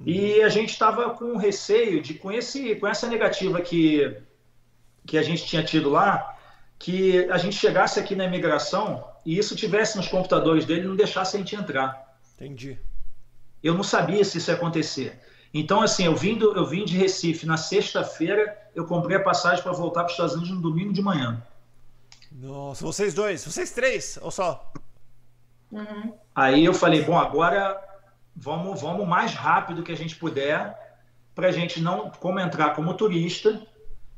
E 0.04 0.42
a 0.42 0.48
gente 0.48 0.70
estava 0.70 1.10
com 1.10 1.36
receio 1.36 2.02
de, 2.02 2.14
com, 2.14 2.30
esse, 2.30 2.76
com 2.76 2.86
essa 2.86 3.08
negativa 3.08 3.60
que, 3.60 4.16
que 5.06 5.16
a 5.16 5.22
gente 5.22 5.46
tinha 5.46 5.64
tido 5.64 5.88
lá, 5.88 6.36
que 6.78 7.28
a 7.30 7.38
gente 7.38 7.56
chegasse 7.56 7.98
aqui 7.98 8.14
na 8.14 8.26
imigração 8.26 9.04
e 9.24 9.38
isso 9.38 9.56
tivesse 9.56 9.96
nos 9.96 10.06
computadores 10.06 10.64
dele 10.64 10.82
e 10.82 10.88
não 10.88 10.96
deixasse 10.96 11.36
a 11.36 11.38
gente 11.38 11.56
entrar. 11.56 12.14
Entendi. 12.34 12.78
Eu 13.62 13.74
não 13.74 13.82
sabia 13.82 14.22
se 14.24 14.38
isso 14.38 14.50
ia 14.50 14.56
acontecer. 14.56 15.18
Então, 15.58 15.80
assim, 15.80 16.04
eu 16.04 16.14
vim, 16.14 16.36
do, 16.36 16.54
eu 16.54 16.66
vim 16.66 16.84
de 16.84 16.96
Recife 16.98 17.46
na 17.46 17.56
sexta-feira, 17.56 18.56
eu 18.74 18.84
comprei 18.84 19.16
a 19.16 19.22
passagem 19.22 19.62
para 19.62 19.72
voltar 19.72 20.00
para 20.00 20.08
os 20.08 20.12
Estados 20.12 20.34
Unidos 20.34 20.50
no 20.50 20.60
domingo 20.60 20.92
de 20.92 21.00
manhã. 21.00 21.42
Nossa, 22.30 22.84
vocês 22.84 23.14
dois, 23.14 23.42
vocês 23.42 23.70
três, 23.70 24.18
ou 24.20 24.30
só? 24.30 24.70
Uhum. 25.72 26.12
Aí 26.34 26.62
eu 26.62 26.74
falei, 26.74 27.02
bom, 27.02 27.18
agora 27.18 27.80
vamos, 28.34 28.82
vamos 28.82 29.08
mais 29.08 29.32
rápido 29.32 29.82
que 29.82 29.92
a 29.92 29.96
gente 29.96 30.16
puder, 30.16 30.76
para 31.34 31.48
a 31.48 31.52
gente 31.52 31.80
não, 31.80 32.10
como 32.10 32.38
entrar 32.38 32.74
como 32.74 32.92
turista, 32.92 33.66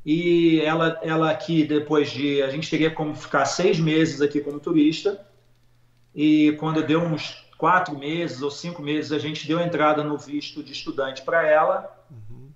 e 0.04 0.60
ela, 0.62 0.98
ela 1.02 1.30
aqui, 1.30 1.64
depois 1.64 2.10
de. 2.10 2.42
A 2.42 2.50
gente 2.50 2.68
teria 2.68 2.90
como 2.90 3.14
ficar 3.14 3.44
seis 3.44 3.78
meses 3.78 4.20
aqui 4.20 4.40
como 4.40 4.58
turista, 4.58 5.24
e 6.12 6.56
quando 6.58 6.82
deu 6.82 7.00
uns 7.00 7.47
quatro 7.58 7.98
meses 7.98 8.40
ou 8.40 8.50
cinco 8.50 8.80
meses, 8.80 9.10
a 9.10 9.18
gente 9.18 9.46
deu 9.46 9.60
entrada 9.60 10.04
no 10.04 10.16
visto 10.16 10.62
de 10.62 10.72
estudante 10.72 11.22
para 11.22 11.44
ela. 11.44 11.92
Uhum. 12.08 12.50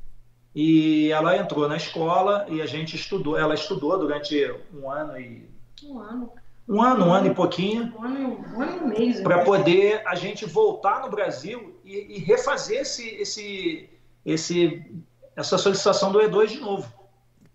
E 0.54 1.10
ela 1.10 1.36
entrou 1.36 1.68
na 1.68 1.76
escola 1.76 2.46
e 2.48 2.62
a 2.62 2.66
gente 2.66 2.94
estudou. 2.94 3.36
Ela 3.36 3.54
estudou 3.54 3.98
durante 3.98 4.54
um 4.72 4.88
ano 4.88 5.18
e. 5.18 5.50
Um 5.84 5.98
ano. 5.98 6.32
Um 6.68 6.80
ano, 6.80 7.06
um 7.06 7.12
ano 7.12 7.26
e 7.26 7.34
pouquinho. 7.34 7.92
Um 7.98 8.04
ano, 8.04 8.46
um 8.54 8.62
ano 8.62 8.76
e 8.76 8.80
um 8.80 8.86
mês. 8.86 9.20
Para 9.20 9.44
poder 9.44 10.06
a 10.06 10.14
gente 10.14 10.46
voltar 10.46 11.00
no 11.00 11.10
Brasil 11.10 11.80
e, 11.84 12.16
e, 12.16 12.18
refazer 12.20 12.82
esse, 12.82 13.08
esse, 13.16 13.90
esse, 14.24 15.02
essa 15.34 15.58
solicitação 15.58 16.12
do 16.12 16.20
E2 16.20 16.46
de 16.46 16.60
novo. 16.60 16.90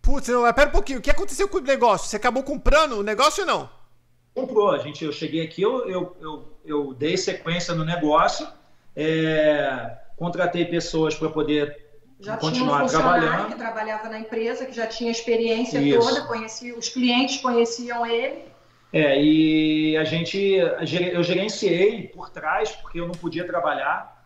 Putz, 0.02 0.28
não, 0.28 0.42
pera 0.54 0.68
um 0.68 0.74
pouquinho. 0.74 1.00
O 1.00 1.02
que 1.02 1.10
aconteceu 1.10 1.48
com 1.48 1.58
o 1.58 1.62
negócio? 1.62 2.10
Você 2.10 2.18
acabou 2.18 2.44
comprando 2.44 2.94
o 2.94 3.04
negócio 3.04 3.44
ou 3.44 3.48
não? 3.48 3.77
Comprou. 4.38 4.70
A 4.70 4.78
gente, 4.78 5.04
eu 5.04 5.12
cheguei 5.12 5.42
aqui, 5.42 5.64
eu, 5.64 5.90
eu, 5.90 6.16
eu, 6.22 6.58
eu 6.64 6.94
dei 6.94 7.18
sequência 7.18 7.74
no 7.74 7.84
negócio, 7.84 8.48
é, 8.96 9.98
contratei 10.16 10.64
pessoas 10.64 11.16
para 11.16 11.28
poder 11.28 11.76
já 12.20 12.38
continuar 12.38 12.86
tinha 12.86 13.00
um 13.00 13.02
trabalhando. 13.02 13.48
que 13.48 13.56
trabalhava 13.56 14.10
na 14.10 14.20
empresa, 14.20 14.68
que 14.68 14.74
já 14.74 14.86
tinha 14.86 15.10
experiência 15.10 15.80
Isso. 15.80 16.00
toda, 16.00 16.22
conhecia, 16.28 16.78
os 16.78 16.88
clientes 16.88 17.38
conheciam 17.38 18.06
ele. 18.06 18.44
É, 18.94 19.20
e 19.20 19.98
a 19.98 20.04
gente, 20.04 20.38
eu 20.40 21.24
gerenciei 21.24 22.08
por 22.08 22.30
trás, 22.30 22.70
porque 22.74 23.00
eu 23.00 23.08
não 23.08 23.16
podia 23.16 23.44
trabalhar, 23.44 24.24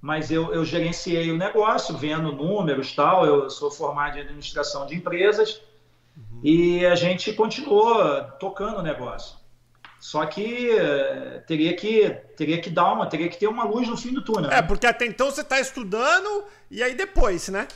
mas 0.00 0.32
eu, 0.32 0.52
eu 0.52 0.64
gerenciei 0.64 1.30
o 1.30 1.38
negócio, 1.38 1.96
vendo 1.96 2.32
números 2.32 2.92
tal. 2.92 3.24
Eu 3.24 3.48
sou 3.48 3.70
formado 3.70 4.18
em 4.18 4.22
administração 4.22 4.84
de 4.84 4.96
empresas 4.96 5.62
uhum. 6.16 6.40
e 6.42 6.84
a 6.84 6.96
gente 6.96 7.32
continuou 7.34 8.24
tocando 8.40 8.78
o 8.78 8.82
negócio. 8.82 9.43
Só 10.04 10.26
que 10.26 10.70
eh, 10.70 11.42
teria 11.46 11.74
que 11.74 12.10
teria 12.36 12.60
que 12.60 12.68
dar 12.68 12.92
uma, 12.92 13.06
teria 13.06 13.26
que 13.26 13.38
ter 13.38 13.46
uma 13.46 13.64
luz 13.64 13.88
no 13.88 13.96
fim 13.96 14.12
do 14.12 14.22
túnel. 14.22 14.50
É, 14.50 14.56
né? 14.56 14.62
porque 14.62 14.86
até 14.86 15.06
então 15.06 15.30
você 15.30 15.40
está 15.40 15.58
estudando 15.58 16.44
e 16.70 16.82
aí 16.82 16.94
depois, 16.94 17.48
né? 17.48 17.66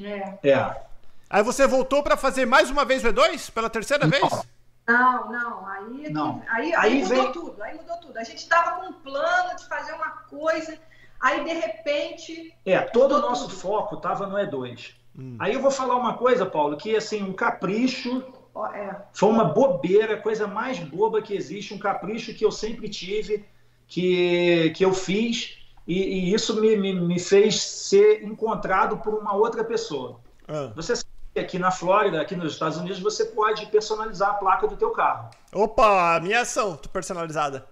É. 0.00 0.48
é. 0.48 0.82
Aí 1.28 1.42
você 1.42 1.66
voltou 1.66 2.04
para 2.04 2.16
fazer 2.16 2.46
mais 2.46 2.70
uma 2.70 2.84
vez 2.84 3.02
o 3.02 3.08
E2 3.08 3.50
pela 3.50 3.68
terceira 3.68 4.06
não. 4.06 4.10
vez? 4.12 4.46
Não, 4.86 5.32
não. 5.32 5.66
Aí, 5.66 6.12
não. 6.12 6.42
aí, 6.48 6.72
aí, 6.72 6.74
aí 6.76 7.02
mudou 7.02 7.22
vem... 7.24 7.32
tudo. 7.32 7.62
Aí 7.64 7.76
mudou 7.76 7.96
tudo. 7.96 8.16
A 8.16 8.22
gente 8.22 8.38
estava 8.38 8.80
com 8.80 8.86
um 8.86 8.92
plano 8.92 9.56
de 9.56 9.66
fazer 9.66 9.92
uma 9.94 10.10
coisa, 10.30 10.78
aí 11.20 11.42
de 11.42 11.52
repente. 11.52 12.54
É, 12.64 12.78
todo 12.78 13.16
o 13.16 13.20
nosso 13.20 13.48
tudo. 13.48 13.58
foco 13.58 13.96
estava 13.96 14.24
no 14.24 14.36
E2. 14.36 14.94
Hum. 15.18 15.36
Aí 15.40 15.52
eu 15.52 15.60
vou 15.60 15.72
falar 15.72 15.96
uma 15.96 16.14
coisa, 16.14 16.46
Paulo, 16.46 16.76
que 16.76 16.94
assim, 16.94 17.24
um 17.24 17.32
capricho. 17.32 18.38
É. 18.66 18.96
Foi 19.12 19.28
uma 19.28 19.44
bobeira, 19.44 20.16
coisa 20.16 20.46
mais 20.46 20.78
boba 20.78 21.22
que 21.22 21.34
existe, 21.34 21.74
um 21.74 21.78
capricho 21.78 22.34
que 22.34 22.44
eu 22.44 22.50
sempre 22.50 22.88
tive, 22.88 23.44
que, 23.86 24.72
que 24.76 24.84
eu 24.84 24.92
fiz, 24.92 25.58
e, 25.86 26.30
e 26.30 26.34
isso 26.34 26.60
me, 26.60 26.76
me, 26.76 26.92
me, 26.92 27.18
fez 27.18 27.60
ser 27.60 28.22
encontrado 28.22 28.98
por 28.98 29.14
uma 29.14 29.34
outra 29.34 29.64
pessoa. 29.64 30.20
Ah. 30.46 30.70
Você 30.76 30.96
sabe 30.96 31.08
aqui 31.36 31.58
na 31.58 31.70
Flórida, 31.70 32.20
aqui 32.20 32.36
nos 32.36 32.52
Estados 32.52 32.78
Unidos, 32.78 33.00
você 33.00 33.24
pode 33.24 33.66
personalizar 33.66 34.30
a 34.30 34.34
placa 34.34 34.66
do 34.68 34.76
teu 34.76 34.90
carro. 34.90 35.30
Opa, 35.52 36.20
minha 36.20 36.40
ação 36.40 36.76
personalizada. 36.92 37.66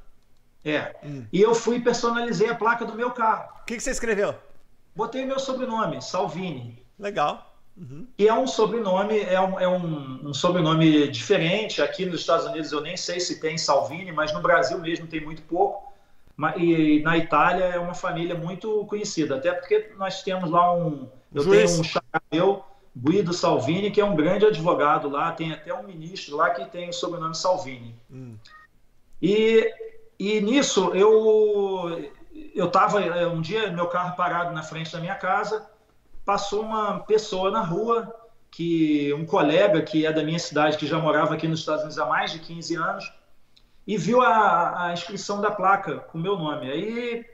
É. 0.65 0.97
Hum. 1.05 1.25
E 1.33 1.41
eu 1.41 1.55
fui 1.55 1.77
e 1.77 1.81
personalizei 1.81 2.49
a 2.49 2.55
placa 2.55 2.85
do 2.85 2.95
meu 2.95 3.11
carro. 3.13 3.49
O 3.63 3.65
que, 3.65 3.77
que 3.77 3.83
você 3.83 3.91
escreveu? 3.91 4.35
Botei 4.95 5.25
meu 5.25 5.39
sobrenome, 5.39 6.03
Salvini. 6.03 6.85
Legal. 6.99 7.48
Uhum. 7.79 8.07
E 8.19 8.27
é 8.27 8.35
um 8.35 8.47
sobrenome, 8.47 9.21
é, 9.21 9.41
um, 9.41 9.61
é 9.61 9.69
um, 9.69 10.29
um, 10.29 10.35
sobrenome 10.35 11.07
diferente. 11.09 11.81
Aqui 11.81 12.05
nos 12.05 12.21
Estados 12.21 12.47
Unidos 12.47 12.73
eu 12.73 12.81
nem 12.81 12.97
sei 12.97 13.21
se 13.21 13.41
tem 13.41 13.57
Salvini, 13.57 14.11
mas 14.11 14.33
no 14.33 14.41
Brasil 14.41 14.79
mesmo 14.79 15.07
tem 15.07 15.21
muito 15.21 15.43
pouco. 15.43 15.93
E 16.57 17.01
na 17.01 17.17
Itália 17.17 17.65
é 17.65 17.79
uma 17.79 17.95
família 17.95 18.35
muito 18.35 18.85
conhecida, 18.87 19.37
até 19.37 19.53
porque 19.53 19.93
nós 19.97 20.23
temos 20.23 20.51
lá 20.51 20.75
um. 20.75 21.09
Eu 21.33 21.43
Juiz. 21.43 21.71
tenho 21.71 21.81
um 21.81 21.85
chapéu, 21.85 22.65
Guido 22.97 23.33
Salvini, 23.33 23.91
que 23.91 24.01
é 24.01 24.05
um 24.05 24.17
grande 24.17 24.47
advogado 24.47 25.09
lá, 25.09 25.33
tem 25.33 25.53
até 25.53 25.73
um 25.75 25.83
ministro 25.83 26.37
lá 26.37 26.51
que 26.51 26.65
tem 26.67 26.89
o 26.89 26.93
sobrenome 26.93 27.35
Salvini. 27.35 27.95
Hum. 28.11 28.37
E, 29.21 29.73
e 30.19 30.41
nisso 30.41 30.93
eu 30.95 32.11
eu 32.55 32.67
estava 32.67 33.01
é, 33.03 33.27
um 33.27 33.41
dia 33.41 33.71
meu 33.71 33.87
carro 33.87 34.17
parado 34.17 34.53
na 34.53 34.63
frente 34.63 34.93
da 34.93 35.01
minha 35.01 35.15
casa, 35.15 35.69
passou 36.29 36.61
uma 36.61 36.99
pessoa 36.99 37.51
na 37.51 37.63
rua 37.63 38.15
que 38.51 39.15
um 39.15 39.25
colega 39.25 39.81
que 39.81 40.05
é 40.05 40.13
da 40.13 40.23
minha 40.23 40.39
cidade 40.39 40.77
que 40.77 40.87
já 40.87 40.99
morava 40.99 41.33
aqui 41.33 41.49
nos 41.49 41.61
Estados 41.61 41.85
Unidos 41.85 41.99
há 41.99 42.05
mais 42.05 42.31
de 42.31 42.39
15 42.41 42.77
anos 42.77 43.11
e 43.87 43.97
viu 43.97 44.21
a, 44.21 44.89
a 44.89 44.93
inscrição 44.93 45.41
da 45.41 45.51
placa 45.51 46.01
com 46.01 46.19
o 46.19 46.21
meu 46.21 46.37
nome. 46.37 46.71
Aí 46.71 47.25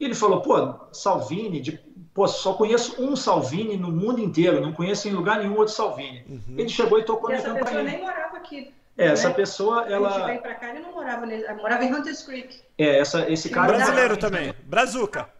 ele 0.00 0.16
falou: 0.16 0.40
"Pô, 0.40 0.74
Salvini, 0.90 1.60
de, 1.60 1.80
pô, 2.12 2.26
só 2.26 2.54
conheço 2.54 3.00
um 3.00 3.14
Salvini 3.14 3.76
no 3.76 3.92
mundo 3.92 4.20
inteiro, 4.20 4.60
não 4.60 4.72
conheço 4.72 5.06
em 5.06 5.12
lugar 5.12 5.38
nenhum 5.38 5.56
outro 5.56 5.72
Salvini". 5.72 6.24
Uhum. 6.28 6.56
Ele 6.58 6.68
chegou 6.68 6.98
e 6.98 7.04
tocou 7.04 7.30
e 7.30 7.34
minha 7.34 7.44
campainha. 7.44 7.62
Essa 7.62 7.70
pessoa 7.70 7.82
nem 7.84 8.00
morava 8.00 8.36
aqui. 8.36 8.74
É, 8.98 9.06
essa 9.06 9.28
né? 9.28 9.34
pessoa, 9.34 9.86
ela. 9.88 10.16
Ele 10.16 10.24
veio 10.24 10.42
pra 10.42 10.54
cá, 10.56 10.70
ele 10.70 10.80
não 10.80 10.90
morava, 10.90 11.32
ele 11.32 11.54
morava 11.54 11.84
em 11.84 11.94
Hunters 11.94 12.22
Creek. 12.24 12.62
É, 12.76 12.98
essa, 12.98 13.30
esse 13.30 13.48
cara. 13.48 13.74
Brasileiro 13.74 14.16
também, 14.16 14.52
Brazuca. 14.64 15.30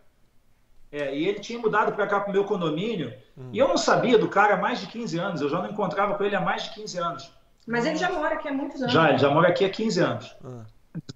É, 0.92 1.14
e 1.14 1.29
ele 1.29 1.38
tinha 1.38 1.59
mudado 1.59 1.92
para 1.92 2.07
cá 2.07 2.20
pro 2.20 2.33
meu 2.33 2.44
condomínio. 2.44 3.14
Hum. 3.38 3.50
E 3.53 3.59
eu 3.59 3.68
não 3.68 3.76
sabia 3.76 4.18
do 4.18 4.29
cara 4.29 4.55
há 4.55 4.57
mais 4.57 4.81
de 4.81 4.88
15 4.88 5.18
anos. 5.18 5.40
Eu 5.40 5.48
já 5.48 5.59
não 5.59 5.70
encontrava 5.70 6.14
com 6.14 6.24
ele 6.24 6.35
há 6.35 6.40
mais 6.40 6.64
de 6.64 6.74
15 6.74 6.98
anos. 6.98 7.33
Mas 7.66 7.87
ele 7.87 7.96
já 7.96 8.11
mora 8.11 8.35
aqui 8.35 8.48
há 8.48 8.53
muitos 8.53 8.81
anos. 8.81 8.92
Já, 8.92 9.11
ele 9.11 9.18
já 9.18 9.31
mora 9.31 9.48
aqui 9.48 9.64
há 9.64 9.70
15 9.70 10.00
anos. 10.00 10.37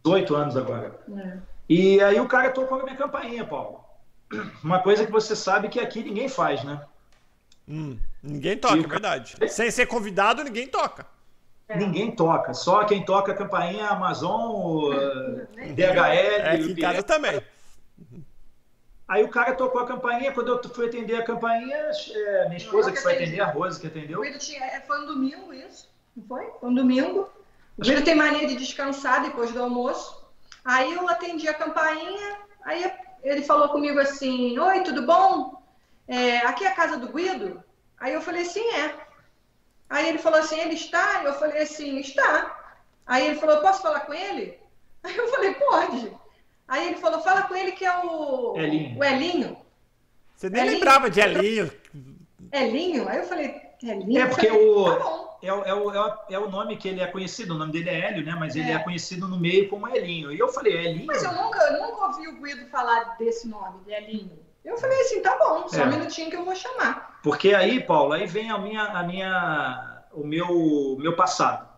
18 0.05 0.35
ah. 0.35 0.39
anos 0.39 0.57
agora. 0.57 1.01
É. 1.17 1.39
E 1.69 2.01
aí 2.01 2.21
o 2.21 2.29
cara 2.29 2.51
tocou 2.51 2.81
a 2.81 2.85
minha 2.85 2.97
campainha, 2.97 3.45
Paulo. 3.45 3.81
Uma 4.63 4.81
coisa 4.81 5.05
que 5.05 5.11
você 5.11 5.35
sabe 5.35 5.69
que 5.69 5.81
aqui 5.81 6.05
ninguém 6.05 6.29
faz, 6.29 6.63
né? 6.63 6.81
Hum, 7.69 7.99
ninguém 8.23 8.57
toca, 8.59 8.79
é 8.79 8.87
verdade. 8.87 9.37
Sem 9.49 9.71
ser 9.71 9.87
convidado, 9.87 10.45
ninguém 10.45 10.69
toca. 10.69 11.07
É. 11.67 11.79
Ninguém 11.79 12.11
toca, 12.11 12.53
só 12.53 12.85
quem 12.85 13.05
toca 13.05 13.33
a 13.33 13.35
campainha 13.35 13.85
é 13.85 13.87
a 13.87 13.91
Amazon, 13.91 14.93
DHL. 15.75 15.99
É, 15.99 16.55
aqui 16.55 16.73
em 16.73 16.77
casa 16.77 17.03
também. 17.03 17.43
Aí 19.07 19.23
o 19.23 19.29
cara 19.29 19.55
tocou 19.55 19.83
a 19.83 19.87
campainha, 19.87 20.33
quando 20.33 20.49
eu 20.49 20.71
fui 20.71 20.87
atender 20.87 21.17
a 21.17 21.25
campainha, 21.25 21.77
é, 21.77 22.45
minha 22.47 22.57
esposa 22.57 22.91
que 22.91 23.01
foi 23.01 23.15
atender, 23.15 23.41
a 23.41 23.47
Rose 23.47 23.79
que 23.79 23.87
atendeu. 23.87 24.23
Tinha, 24.39 24.65
é, 24.65 24.81
foi 24.81 25.03
um 25.03 25.07
domingo 25.07 25.53
isso, 25.53 25.91
não 26.17 26.25
foi? 26.27 26.51
Foi 26.59 26.71
um 26.71 26.75
domingo. 26.75 27.29
O 27.77 27.83
Guido 27.83 28.03
tem 28.03 28.15
mania 28.15 28.47
de 28.47 28.57
descansar 28.57 29.23
depois 29.23 29.53
do 29.53 29.63
almoço. 29.63 30.25
Aí 30.65 30.95
eu 30.95 31.07
atendi 31.09 31.47
a 31.49 31.55
campainha, 31.55 32.39
aí 32.65 32.91
ele 33.23 33.43
falou 33.43 33.69
comigo 33.69 33.99
assim, 33.99 34.59
oi, 34.59 34.83
tudo 34.83 35.05
bom? 35.05 35.63
É, 36.09 36.39
aqui 36.39 36.65
é 36.65 36.69
a 36.69 36.75
casa 36.75 36.97
do 36.97 37.13
Guido? 37.13 37.63
Aí 37.99 38.15
eu 38.15 38.23
falei, 38.23 38.45
sim, 38.45 38.67
é. 38.75 38.95
Aí 39.91 40.09
ele 40.09 40.19
falou 40.19 40.41
assim, 40.41 40.59
ele 40.59 40.75
está? 40.75 41.23
Eu 41.25 41.35
falei 41.35 41.63
assim, 41.63 41.99
está. 41.99 42.59
Aí 43.07 43.27
ele 43.27 43.37
falou, 43.37 43.61
posso 43.61 43.83
falar 43.83 44.01
com 44.01 44.15
ele? 44.15 44.59
Aí 45.03 45.15
eu 45.15 45.29
falei, 45.29 45.55
pode. 45.55 46.24
Aí 46.67 46.89
ele 46.89 46.97
falou, 46.97 47.21
fala 47.21 47.43
com 47.43 47.55
ele 47.55 47.73
que 47.73 47.85
é 47.85 47.99
o 48.05 48.55
Elinho. 48.57 48.99
O 48.99 49.05
Elinho. 49.05 49.57
Você 50.35 50.49
nem 50.49 50.63
Elinho. 50.63 50.75
lembrava 50.77 51.11
de 51.11 51.21
Elinho. 51.21 51.71
Elinho? 52.53 53.09
Aí 53.09 53.19
eu 53.19 53.25
falei, 53.25 53.61
Elinho? 53.83 54.23
É 54.23 54.27
porque 54.27 54.49
falei, 54.49 54.67
o, 54.67 54.85
tá 54.85 55.25
é, 55.43 55.53
o, 55.53 55.65
é, 55.65 55.75
o, 55.75 56.15
é 56.31 56.39
o 56.39 56.51
nome 56.51 56.77
que 56.77 56.89
ele 56.89 57.01
é 57.01 57.07
conhecido, 57.07 57.55
o 57.55 57.59
nome 57.59 57.73
dele 57.73 57.91
é 57.91 58.09
Hélio, 58.09 58.25
né? 58.25 58.35
Mas 58.39 58.57
ele 58.57 58.71
é, 58.71 58.75
é 58.75 58.79
conhecido 58.79 59.29
no 59.29 59.39
meio 59.39 59.69
como 59.69 59.89
Elinho. 59.89 60.33
E 60.33 60.39
eu 60.39 60.49
falei, 60.49 60.73
Elinho? 60.73 61.07
Mas 61.07 61.23
eu 61.23 61.33
nunca, 61.33 61.59
eu 61.61 61.83
nunca 61.83 62.07
ouvi 62.07 62.29
o 62.29 62.41
Guido 62.41 62.67
falar 62.67 63.17
desse 63.19 63.47
nome, 63.47 63.85
de 63.85 63.93
Elinho. 63.93 64.39
Eu 64.65 64.79
falei 64.79 64.99
assim, 65.03 65.21
tá 65.21 65.37
bom, 65.39 65.69
só 65.69 65.83
é. 65.83 65.85
um 65.85 65.91
minutinho 65.91 66.31
que 66.31 66.37
eu 66.37 66.45
vou 66.45 66.57
chamar. 66.57 67.21
Porque 67.23 67.55
aí, 67.55 67.83
Paulo, 67.83 68.15
aí 68.15 68.27
vem 68.27 68.51
a 68.51 68.57
minha, 68.57 68.83
a 68.83 69.03
minha, 69.03 70.03
o 70.13 70.25
meu, 70.27 70.97
meu 70.99 71.15
passado. 71.15 71.69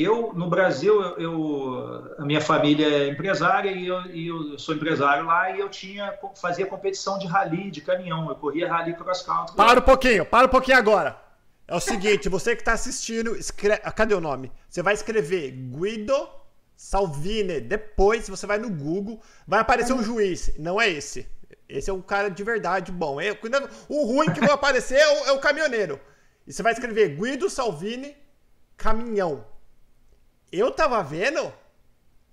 Eu, 0.00 0.32
no 0.32 0.48
Brasil, 0.48 0.94
eu, 1.18 2.14
a 2.18 2.24
minha 2.24 2.40
família 2.40 2.86
é 2.86 3.08
empresária 3.08 3.72
e 3.72 3.88
eu, 3.88 4.00
e 4.02 4.28
eu, 4.28 4.56
sou 4.56 4.76
empresário 4.76 5.26
lá 5.26 5.50
e 5.50 5.58
eu 5.58 5.68
tinha, 5.68 6.16
fazia 6.40 6.64
competição 6.66 7.18
de 7.18 7.26
rally, 7.26 7.68
de 7.68 7.80
caminhão. 7.80 8.28
Eu 8.28 8.36
corria 8.36 8.72
rally 8.72 8.94
cross 8.94 9.22
country. 9.22 9.56
Para 9.56 9.80
um 9.80 9.82
pouquinho, 9.82 10.24
para 10.24 10.46
um 10.46 10.50
pouquinho 10.50 10.78
agora. 10.78 11.20
É 11.66 11.74
o 11.74 11.80
seguinte, 11.80 12.28
você 12.28 12.54
que 12.54 12.62
está 12.62 12.74
assistindo, 12.74 13.34
escreve, 13.34 13.80
cadê 13.90 14.14
o 14.14 14.20
nome? 14.20 14.52
Você 14.68 14.84
vai 14.84 14.94
escrever 14.94 15.50
Guido 15.50 16.28
Salvini. 16.76 17.60
Depois 17.60 18.28
você 18.28 18.46
vai 18.46 18.58
no 18.58 18.70
Google, 18.70 19.20
vai 19.48 19.58
aparecer 19.58 19.94
um 19.94 20.02
juiz. 20.04 20.52
Não 20.60 20.80
é 20.80 20.88
esse. 20.88 21.28
Esse 21.68 21.90
é 21.90 21.92
um 21.92 22.00
cara 22.00 22.28
de 22.28 22.44
verdade 22.44 22.92
bom. 22.92 23.16
O 23.88 24.04
ruim 24.04 24.32
que 24.32 24.38
vai 24.38 24.52
aparecer 24.52 24.96
é 24.96 25.08
o, 25.08 25.26
é 25.26 25.32
o, 25.32 25.40
caminhoneiro. 25.40 26.00
E 26.46 26.52
você 26.52 26.62
vai 26.62 26.72
escrever 26.72 27.16
Guido 27.16 27.50
Salvini 27.50 28.16
Caminhão. 28.76 29.57
Eu 30.50 30.70
tava 30.70 31.02
vendo. 31.02 31.52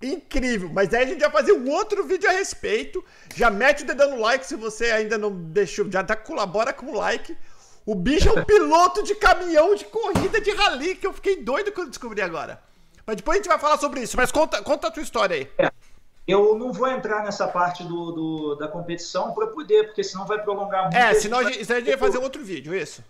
Incrível. 0.02 0.70
Mas 0.72 0.92
aí 0.92 1.04
a 1.04 1.06
gente 1.06 1.20
vai 1.20 1.30
fazer 1.30 1.52
um 1.52 1.70
outro 1.70 2.04
vídeo 2.04 2.28
a 2.28 2.32
respeito. 2.32 3.04
Já 3.34 3.50
mete 3.50 3.82
o 3.82 3.86
dedão 3.86 4.10
no 4.10 4.20
like 4.20 4.46
se 4.46 4.56
você 4.56 4.90
ainda 4.90 5.16
não 5.16 5.30
deixou. 5.32 5.90
Já 5.90 6.04
tá, 6.04 6.14
colabora 6.14 6.72
com 6.72 6.86
o 6.86 6.96
like. 6.96 7.36
O 7.84 7.94
bicho 7.94 8.28
é 8.28 8.32
um 8.32 8.44
piloto 8.44 9.02
de 9.02 9.14
caminhão 9.14 9.74
de 9.74 9.84
corrida 9.86 10.40
de 10.40 10.50
rally 10.50 10.96
que 10.96 11.06
eu 11.06 11.12
fiquei 11.12 11.42
doido 11.42 11.72
quando 11.72 11.90
descobri 11.90 12.20
agora. 12.20 12.60
Mas 13.06 13.16
depois 13.16 13.36
a 13.36 13.38
gente 13.38 13.48
vai 13.48 13.58
falar 13.58 13.78
sobre 13.78 14.00
isso. 14.00 14.16
Mas 14.16 14.32
conta, 14.32 14.62
conta 14.62 14.88
a 14.88 14.90
tua 14.90 15.02
história 15.02 15.36
aí. 15.36 15.50
É. 15.58 15.70
Eu 16.26 16.58
não 16.58 16.72
vou 16.72 16.88
entrar 16.88 17.22
nessa 17.22 17.46
parte 17.46 17.84
do, 17.84 18.10
do 18.10 18.54
da 18.56 18.66
competição 18.66 19.32
para 19.32 19.46
poder, 19.46 19.84
porque 19.84 20.02
senão 20.02 20.26
vai 20.26 20.42
prolongar 20.42 20.82
muito. 20.82 20.96
É, 20.96 21.14
senão 21.14 21.38
a 21.38 21.44
gente, 21.44 21.72
a 21.72 21.78
gente 21.78 21.88
vai 21.88 21.98
fazer 21.98 22.18
outro 22.18 22.42
vídeo, 22.42 22.74
isso. 22.74 23.02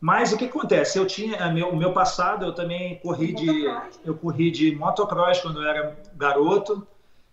Mas 0.00 0.32
o 0.32 0.36
que 0.36 0.44
acontece? 0.44 0.98
Eu 0.98 1.06
tinha 1.06 1.50
meu, 1.52 1.74
meu 1.74 1.92
passado, 1.92 2.44
eu 2.44 2.54
também 2.54 2.98
corri 3.00 3.32
de 3.32 3.64
eu 4.04 4.14
corri 4.14 4.50
de 4.50 4.74
motocross 4.74 5.40
quando 5.40 5.60
eu 5.60 5.68
era 5.68 5.96
garoto. 6.14 6.86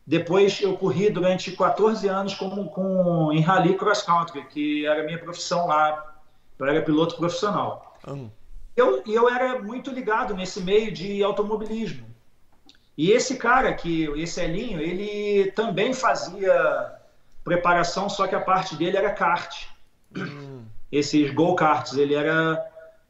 Depois 0.06 0.62
eu 0.62 0.78
corri 0.78 1.10
durante 1.10 1.52
14 1.52 2.08
anos 2.08 2.36
com, 2.36 2.68
com 2.68 3.32
em 3.32 3.40
rally 3.40 3.76
cross 3.76 4.04
country, 4.04 4.46
que 4.46 4.86
era 4.86 5.02
a 5.02 5.06
minha 5.06 5.18
profissão 5.18 5.68
lá. 5.68 6.16
Eu 6.58 6.66
era 6.66 6.82
piloto 6.82 7.16
profissional. 7.18 7.98
Hum. 8.08 8.30
Eu, 8.76 9.02
e 9.06 9.14
eu 9.14 9.30
era 9.30 9.62
muito 9.62 9.92
ligado 9.92 10.36
nesse 10.36 10.62
meio 10.62 10.92
de 10.92 11.24
automobilismo. 11.24 12.06
E 12.98 13.12
esse 13.12 13.38
cara 13.38 13.74
que 13.74 14.04
esse 14.20 14.42
Elinho, 14.42 14.80
ele 14.80 15.52
também 15.52 15.94
fazia 15.94 16.94
preparação, 17.44 18.10
só 18.10 18.28
que 18.28 18.36
a 18.36 18.42
parte 18.42 18.76
dele 18.76 18.98
era 18.98 19.12
kart. 19.12 19.68
Hum. 20.16 20.64
Esses 20.92 21.32
go-karts, 21.32 21.98
ele 21.98 22.14
era 22.14 22.66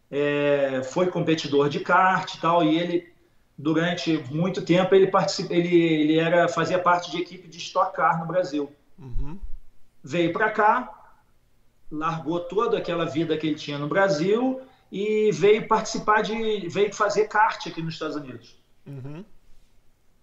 é, 0.10 0.82
foi 0.84 1.08
competidor 1.08 1.70
de 1.70 1.80
kart 1.80 2.34
e 2.34 2.40
tal, 2.40 2.64
e 2.64 2.78
ele 2.78 3.14
durante 3.58 4.18
muito 4.32 4.62
tempo 4.62 4.94
ele 4.94 5.08
participa, 5.08 5.54
ele, 5.54 5.76
ele 5.76 6.20
era 6.20 6.48
fazia 6.48 6.78
parte 6.80 7.12
de 7.12 7.18
equipe 7.18 7.48
de 7.48 7.58
Stock 7.58 7.96
Car 7.96 8.20
no 8.20 8.26
Brasil. 8.26 8.72
Uhum. 8.98 9.40
Veio 10.04 10.32
para 10.34 10.52
cá, 10.52 11.14
largou 11.92 12.40
toda 12.42 12.78
aquela 12.78 13.06
vida 13.06 13.38
que 13.38 13.48
ele 13.48 13.56
tinha 13.56 13.78
no 13.78 13.88
Brasil 13.88 14.62
e 14.92 15.32
veio 15.32 15.68
participar 15.68 16.22
de 16.22 16.68
veio 16.68 16.94
fazer 16.94 17.28
kart 17.28 17.68
aqui 17.68 17.82
nos 17.82 17.94
Estados 17.94 18.16
Unidos. 18.16 18.62
Uhum. 18.86 19.26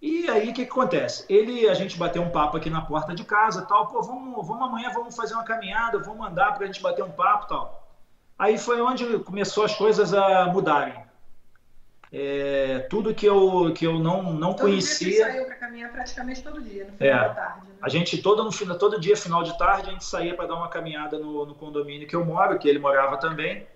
E 0.03 0.29
aí 0.29 0.51
o 0.51 0.53
que, 0.53 0.67
que, 0.67 0.71
acontece? 0.73 1.25
Ele, 1.29 1.69
a 1.69 1.75
gente 1.75 1.97
bateu 1.97 2.21
um 2.21 2.29
papo 2.29 2.57
aqui 2.57 2.69
na 2.69 2.81
porta 2.81 3.15
de 3.15 3.23
casa, 3.23 3.63
tal, 3.63 3.87
pô, 3.87 4.03
vamos, 4.03 4.45
vamos 4.45 4.67
amanhã, 4.67 4.91
vamos 4.93 5.15
fazer 5.15 5.35
uma 5.35 5.45
caminhada, 5.45 6.01
vamos 6.01 6.27
andar 6.27 6.53
para 6.55 6.65
a 6.65 6.67
gente 6.67 6.83
bater 6.83 7.05
um 7.05 7.11
papo, 7.13 7.47
tal. 7.47 7.89
Aí 8.37 8.59
foi 8.59 8.81
onde 8.83 9.21
começou 9.21 9.65
as 9.65 9.77
coisas 9.77 10.13
a 10.13 10.47
mudarem. 10.47 11.01
É, 12.13 12.81
tudo 12.91 13.15
que 13.15 13.25
eu 13.25 13.73
que 13.73 13.87
eu 13.87 13.99
não 14.01 14.35
não 14.35 14.53
todo 14.53 14.63
conhecia. 14.63 15.09
Dia 15.09 15.25
saiu 15.25 15.47
para 15.47 15.55
caminhar 15.55 15.93
praticamente 15.93 16.43
todo 16.43 16.61
dia, 16.61 16.85
no 16.85 16.93
final 16.93 17.25
é, 17.25 17.29
da 17.29 17.35
tarde. 17.35 17.67
Né? 17.69 17.75
A 17.81 17.89
gente 17.89 18.21
todo 18.21 18.43
no 18.43 18.51
final, 18.51 18.77
todo 18.77 19.01
dia 19.01 19.17
final 19.17 19.45
de 19.45 19.57
tarde 19.57 19.89
a 19.89 19.93
gente 19.93 20.05
saía 20.05 20.35
para 20.35 20.47
dar 20.47 20.57
uma 20.57 20.69
caminhada 20.69 21.17
no, 21.17 21.47
no 21.47 21.55
condomínio 21.55 22.09
que 22.09 22.17
eu 22.17 22.25
moro, 22.25 22.59
que 22.59 22.69
ele 22.69 22.81
morava 22.81 23.17
também, 23.19 23.67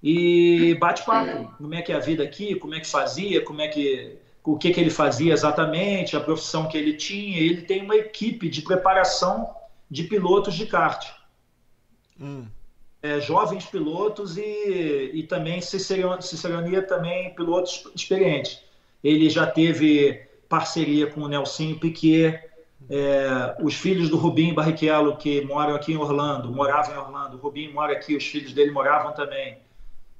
e 0.00 0.76
bate 0.80 1.04
papo. 1.04 1.52
Como 1.58 1.74
é 1.74 1.82
que 1.82 1.92
é 1.92 1.96
a 1.96 2.00
vida 2.00 2.22
aqui? 2.22 2.54
Como 2.54 2.72
é 2.72 2.78
que 2.78 2.86
fazia? 2.86 3.44
Como 3.44 3.60
é 3.60 3.66
que 3.66 4.16
o 4.46 4.56
que, 4.56 4.70
que 4.70 4.80
ele 4.80 4.90
fazia 4.90 5.32
exatamente, 5.32 6.16
a 6.16 6.20
profissão 6.20 6.68
que 6.68 6.78
ele 6.78 6.94
tinha. 6.94 7.38
Ele 7.38 7.62
tem 7.62 7.82
uma 7.82 7.96
equipe 7.96 8.48
de 8.48 8.62
preparação 8.62 9.50
de 9.90 10.04
pilotos 10.04 10.54
de 10.54 10.66
kart. 10.66 11.10
Hum. 12.18 12.46
é, 13.02 13.20
jovens 13.20 13.66
pilotos 13.66 14.38
e, 14.38 15.10
e 15.12 15.22
também 15.24 15.60
cicerania 15.60 16.80
também 16.80 17.34
pilotos 17.34 17.84
experientes. 17.94 18.62
Ele 19.04 19.28
já 19.28 19.46
teve 19.46 20.26
parceria 20.48 21.06
com 21.08 21.20
o 21.20 21.28
Nelsinho 21.28 21.78
Piquet, 21.78 22.40
é, 22.88 23.56
os 23.60 23.74
filhos 23.74 24.08
do 24.08 24.16
Rubinho 24.16 24.54
Barrichello, 24.54 25.16
que 25.16 25.42
moram 25.42 25.74
aqui 25.74 25.92
em 25.92 25.96
Orlando, 25.96 26.52
moravam 26.52 26.94
em 26.94 26.98
Orlando, 26.98 27.36
o 27.36 27.40
Rubinho 27.40 27.74
mora 27.74 27.92
aqui, 27.92 28.16
os 28.16 28.24
filhos 28.24 28.52
dele 28.52 28.70
moravam 28.70 29.12
também, 29.12 29.58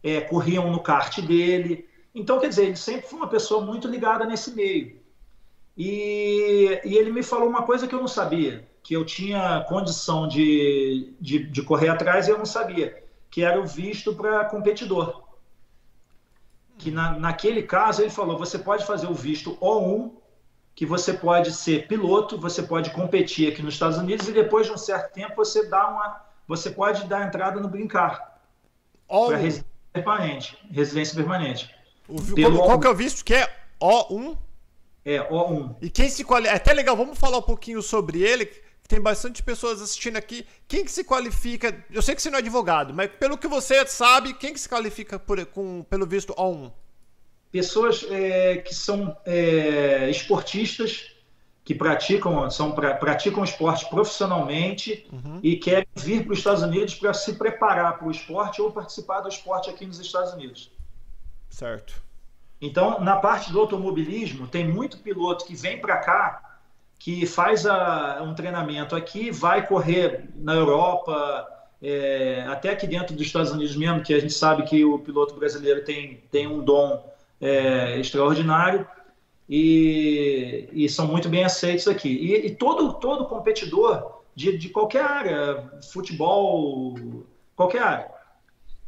é, 0.03 0.21
corriam 0.21 0.71
no 0.71 0.81
kart 0.81 1.21
dele. 1.21 1.87
Então, 2.17 2.41
quer 2.41 2.49
dizer, 2.49 2.65
ele 2.65 2.77
sempre 2.77 3.07
foi 3.07 3.19
uma 3.19 3.29
pessoa 3.29 3.63
muito 3.63 3.87
ligada 3.87 4.25
nesse 4.25 4.55
meio. 4.55 4.99
E, 5.77 6.81
e 6.83 6.97
ele 6.97 7.13
me 7.13 7.23
falou 7.23 7.47
uma 7.47 7.65
coisa 7.65 7.87
que 7.87 7.95
eu 7.95 8.01
não 8.01 8.09
sabia, 8.09 8.67
que 8.83 8.95
eu 8.95 9.05
tinha 9.05 9.63
condição 9.69 10.27
de, 10.27 11.15
de, 11.21 11.45
de 11.45 11.63
correr 11.63 11.91
atrás 11.91 12.27
e 12.27 12.31
eu 12.31 12.39
não 12.39 12.47
sabia, 12.47 13.05
que 13.31 13.45
era 13.45 13.61
o 13.61 13.67
visto 13.67 14.15
para 14.15 14.47
competidor. 14.47 15.25
Que 16.79 16.91
na, 16.91 17.19
naquele 17.19 17.63
caso 17.63 18.01
ele 18.01 18.11
falou: 18.11 18.39
você 18.39 18.59
pode 18.59 18.87
fazer 18.87 19.07
o 19.07 19.15
visto 19.15 19.55
O1, 19.59 20.11
que 20.75 20.87
você 20.87 21.13
pode 21.13 21.53
ser 21.53 21.87
piloto, 21.87 22.41
você 22.41 22.63
pode 22.63 22.93
competir 22.93 23.53
aqui 23.53 23.63
nos 23.63 23.75
Estados 23.75 23.99
Unidos 23.99 24.27
e 24.27 24.33
depois 24.33 24.67
de 24.67 24.73
um 24.73 24.79
certo 24.79 25.13
tempo 25.13 25.37
você 25.37 25.67
dá 25.69 25.87
uma, 25.87 26.25
você 26.49 26.71
pode 26.71 27.05
dar 27.05 27.27
entrada 27.27 27.61
no 27.61 27.69
brincar 27.69 28.41
para 29.07 29.37
residência 29.37 29.67
permanente, 29.93 30.59
residência 30.71 31.15
permanente. 31.15 31.76
O, 32.09 32.17
qual, 32.35 32.67
qual 32.67 32.81
que 32.81 32.87
é 32.87 32.91
o 32.91 32.95
visto 32.95 33.25
que 33.25 33.35
é 33.35 33.51
O1? 33.81 34.37
É, 35.05 35.19
O1. 35.31 35.77
E 35.83 35.91
quem 35.91 36.09
se 36.09 36.25
qualifica. 36.25 36.55
É 36.55 36.57
até 36.57 36.73
legal, 36.73 36.97
vamos 36.97 37.19
falar 37.19 37.39
um 37.39 37.43
pouquinho 37.43 37.83
sobre 37.83 38.23
ele 38.23 38.51
tem 38.87 39.01
bastante 39.01 39.43
pessoas 39.43 39.83
assistindo 39.83 40.17
aqui. 40.17 40.47
Quem 40.67 40.85
que 40.85 40.91
se 40.91 41.05
qualifica? 41.05 41.85
Eu 41.91 42.01
sei 42.03 42.15
que 42.15 42.23
você 42.23 42.31
não 42.31 42.39
é 42.39 42.41
advogado, 42.41 42.95
mas 42.95 43.11
pelo 43.11 43.37
que 43.37 43.49
você 43.49 43.87
sabe, 43.87 44.35
quem 44.35 44.53
que 44.53 44.61
se 44.61 44.69
qualifica 44.69 45.19
por, 45.19 45.45
com, 45.47 45.83
pelo 45.85 46.07
visto 46.07 46.35
O1? 46.35 46.73
Pessoas 47.51 48.07
é, 48.11 48.59
que 48.59 48.75
são 48.75 49.17
é, 49.25 50.11
esportistas, 50.11 51.13
que 51.65 51.75
praticam, 51.75 52.49
são, 52.51 52.73
pra, 52.73 52.95
praticam 52.95 53.43
esporte 53.43 53.89
profissionalmente 53.89 55.07
uhum. 55.13 55.41
e 55.43 55.57
querem 55.57 55.87
vir 55.97 56.25
para 56.25 56.33
os 56.33 56.39
Estados 56.39 56.63
Unidos 56.63 56.95
para 56.95 57.13
se 57.13 57.35
preparar 57.35 57.99
para 57.99 58.07
o 58.07 58.11
esporte 58.11 58.63
ou 58.63 58.71
participar 58.71 59.21
do 59.21 59.29
esporte 59.29 59.71
aqui 59.71 59.85
nos 59.85 59.99
Estados 59.99 60.33
Unidos. 60.33 60.71
Certo. 61.57 62.03
Então, 62.61 63.01
na 63.01 63.17
parte 63.17 63.51
do 63.51 63.59
automobilismo, 63.59 64.47
tem 64.47 64.69
muito 64.69 64.99
piloto 64.99 65.47
que 65.47 65.57
vem 65.57 65.81
para 65.81 65.97
cá 65.97 66.59
que 66.99 67.25
faz 67.25 67.65
a, 67.65 68.23
um 68.23 68.35
treinamento 68.35 68.95
aqui, 68.95 69.31
vai 69.31 69.67
correr 69.67 70.29
na 70.35 70.53
Europa, 70.53 71.49
é, 71.83 72.45
até 72.47 72.69
aqui 72.69 72.87
dentro 72.87 73.17
dos 73.17 73.27
Estados 73.27 73.53
Unidos 73.53 73.75
mesmo, 73.75 74.03
que 74.03 74.13
a 74.13 74.21
gente 74.21 74.35
sabe 74.35 74.65
que 74.65 74.85
o 74.85 74.99
piloto 74.99 75.35
brasileiro 75.35 75.83
tem, 75.83 76.23
tem 76.31 76.47
um 76.47 76.63
dom 76.63 77.11
é, 77.41 77.99
extraordinário 77.99 78.87
e, 79.49 80.69
e, 80.75 80.87
são 80.91 81.07
muito 81.07 81.31
bem 81.31 81.43
aceitos 81.43 81.89
aqui. 81.89 82.11
E, 82.11 82.49
e 82.49 82.55
todo, 82.55 82.93
todo 83.01 83.25
competidor 83.25 84.21
de, 84.35 84.59
de 84.59 84.69
qualquer 84.69 85.05
área, 85.05 85.73
futebol, 85.91 86.95
qualquer 87.57 87.83
área. 87.83 88.16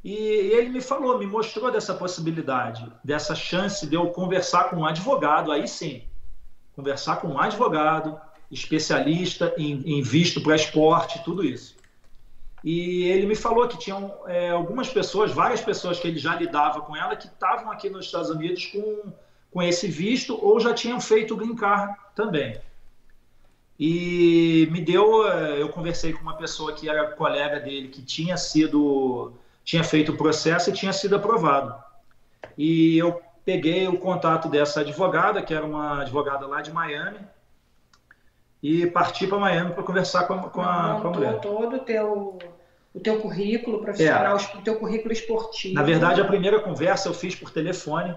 E 0.02 0.14
ele 0.14 0.68
me 0.68 0.80
falou, 0.80 1.18
me 1.18 1.26
mostrou 1.26 1.70
dessa 1.70 1.92
possibilidade, 1.94 2.90
dessa 3.02 3.34
chance 3.34 3.86
de 3.86 3.96
eu 3.96 4.08
conversar 4.10 4.70
com 4.70 4.76
um 4.76 4.86
advogado, 4.86 5.50
aí 5.50 5.66
sim, 5.66 6.04
conversar 6.74 7.16
com 7.16 7.28
um 7.28 7.38
advogado, 7.38 8.18
especialista 8.50 9.52
em, 9.58 9.98
em 9.98 10.02
visto 10.02 10.40
para 10.40 10.54
esporte, 10.54 11.22
tudo 11.24 11.44
isso. 11.44 11.76
E 12.62 13.04
ele 13.04 13.26
me 13.26 13.36
falou 13.36 13.68
que 13.68 13.78
tinham 13.78 14.14
é, 14.26 14.50
algumas 14.50 14.88
pessoas, 14.88 15.32
várias 15.32 15.60
pessoas 15.60 15.98
que 15.98 16.08
ele 16.08 16.18
já 16.18 16.34
lidava 16.34 16.80
com 16.80 16.96
ela, 16.96 17.14
que 17.14 17.26
estavam 17.26 17.70
aqui 17.70 17.88
nos 17.88 18.06
Estados 18.06 18.30
Unidos 18.30 18.66
com, 18.66 19.12
com 19.50 19.62
esse 19.62 19.86
visto 19.88 20.38
ou 20.44 20.58
já 20.58 20.74
tinham 20.74 21.00
feito 21.00 21.34
o 21.34 21.36
green 21.36 21.54
card 21.54 21.94
também. 22.14 22.60
E 23.78 24.68
me 24.72 24.80
deu, 24.80 25.30
é, 25.30 25.62
eu 25.62 25.68
conversei 25.68 26.12
com 26.12 26.22
uma 26.22 26.36
pessoa 26.36 26.72
que 26.72 26.88
era 26.88 27.12
colega 27.12 27.60
dele, 27.60 27.88
que 27.88 28.02
tinha 28.02 28.36
sido, 28.36 29.32
tinha 29.68 29.84
feito 29.84 30.12
o 30.12 30.16
processo 30.16 30.70
e 30.70 30.72
tinha 30.72 30.94
sido 30.94 31.16
aprovado. 31.16 31.74
E 32.56 32.96
eu 32.96 33.20
peguei 33.44 33.86
o 33.86 33.98
contato 33.98 34.48
dessa 34.48 34.80
advogada, 34.80 35.42
que 35.42 35.52
era 35.52 35.66
uma 35.66 36.00
advogada 36.00 36.46
lá 36.46 36.62
de 36.62 36.72
Miami, 36.72 37.18
e 38.62 38.86
parti 38.86 39.26
para 39.26 39.38
Miami 39.38 39.74
para 39.74 39.82
conversar 39.82 40.26
com 40.26 40.32
a, 40.32 40.38
com 40.48 40.62
a, 40.62 41.00
com 41.02 41.08
a 41.08 41.10
mulher. 41.10 41.40
todo 41.40 41.76
o 41.76 41.80
teu, 41.80 42.38
o 42.94 43.00
teu 43.00 43.20
currículo 43.20 43.82
profissional, 43.82 44.38
é. 44.38 44.56
o 44.56 44.62
teu 44.62 44.76
currículo 44.76 45.12
esportivo. 45.12 45.74
Na 45.74 45.82
verdade, 45.82 46.22
a 46.22 46.24
primeira 46.24 46.60
conversa 46.60 47.10
eu 47.10 47.14
fiz 47.14 47.34
por 47.34 47.50
telefone. 47.50 48.14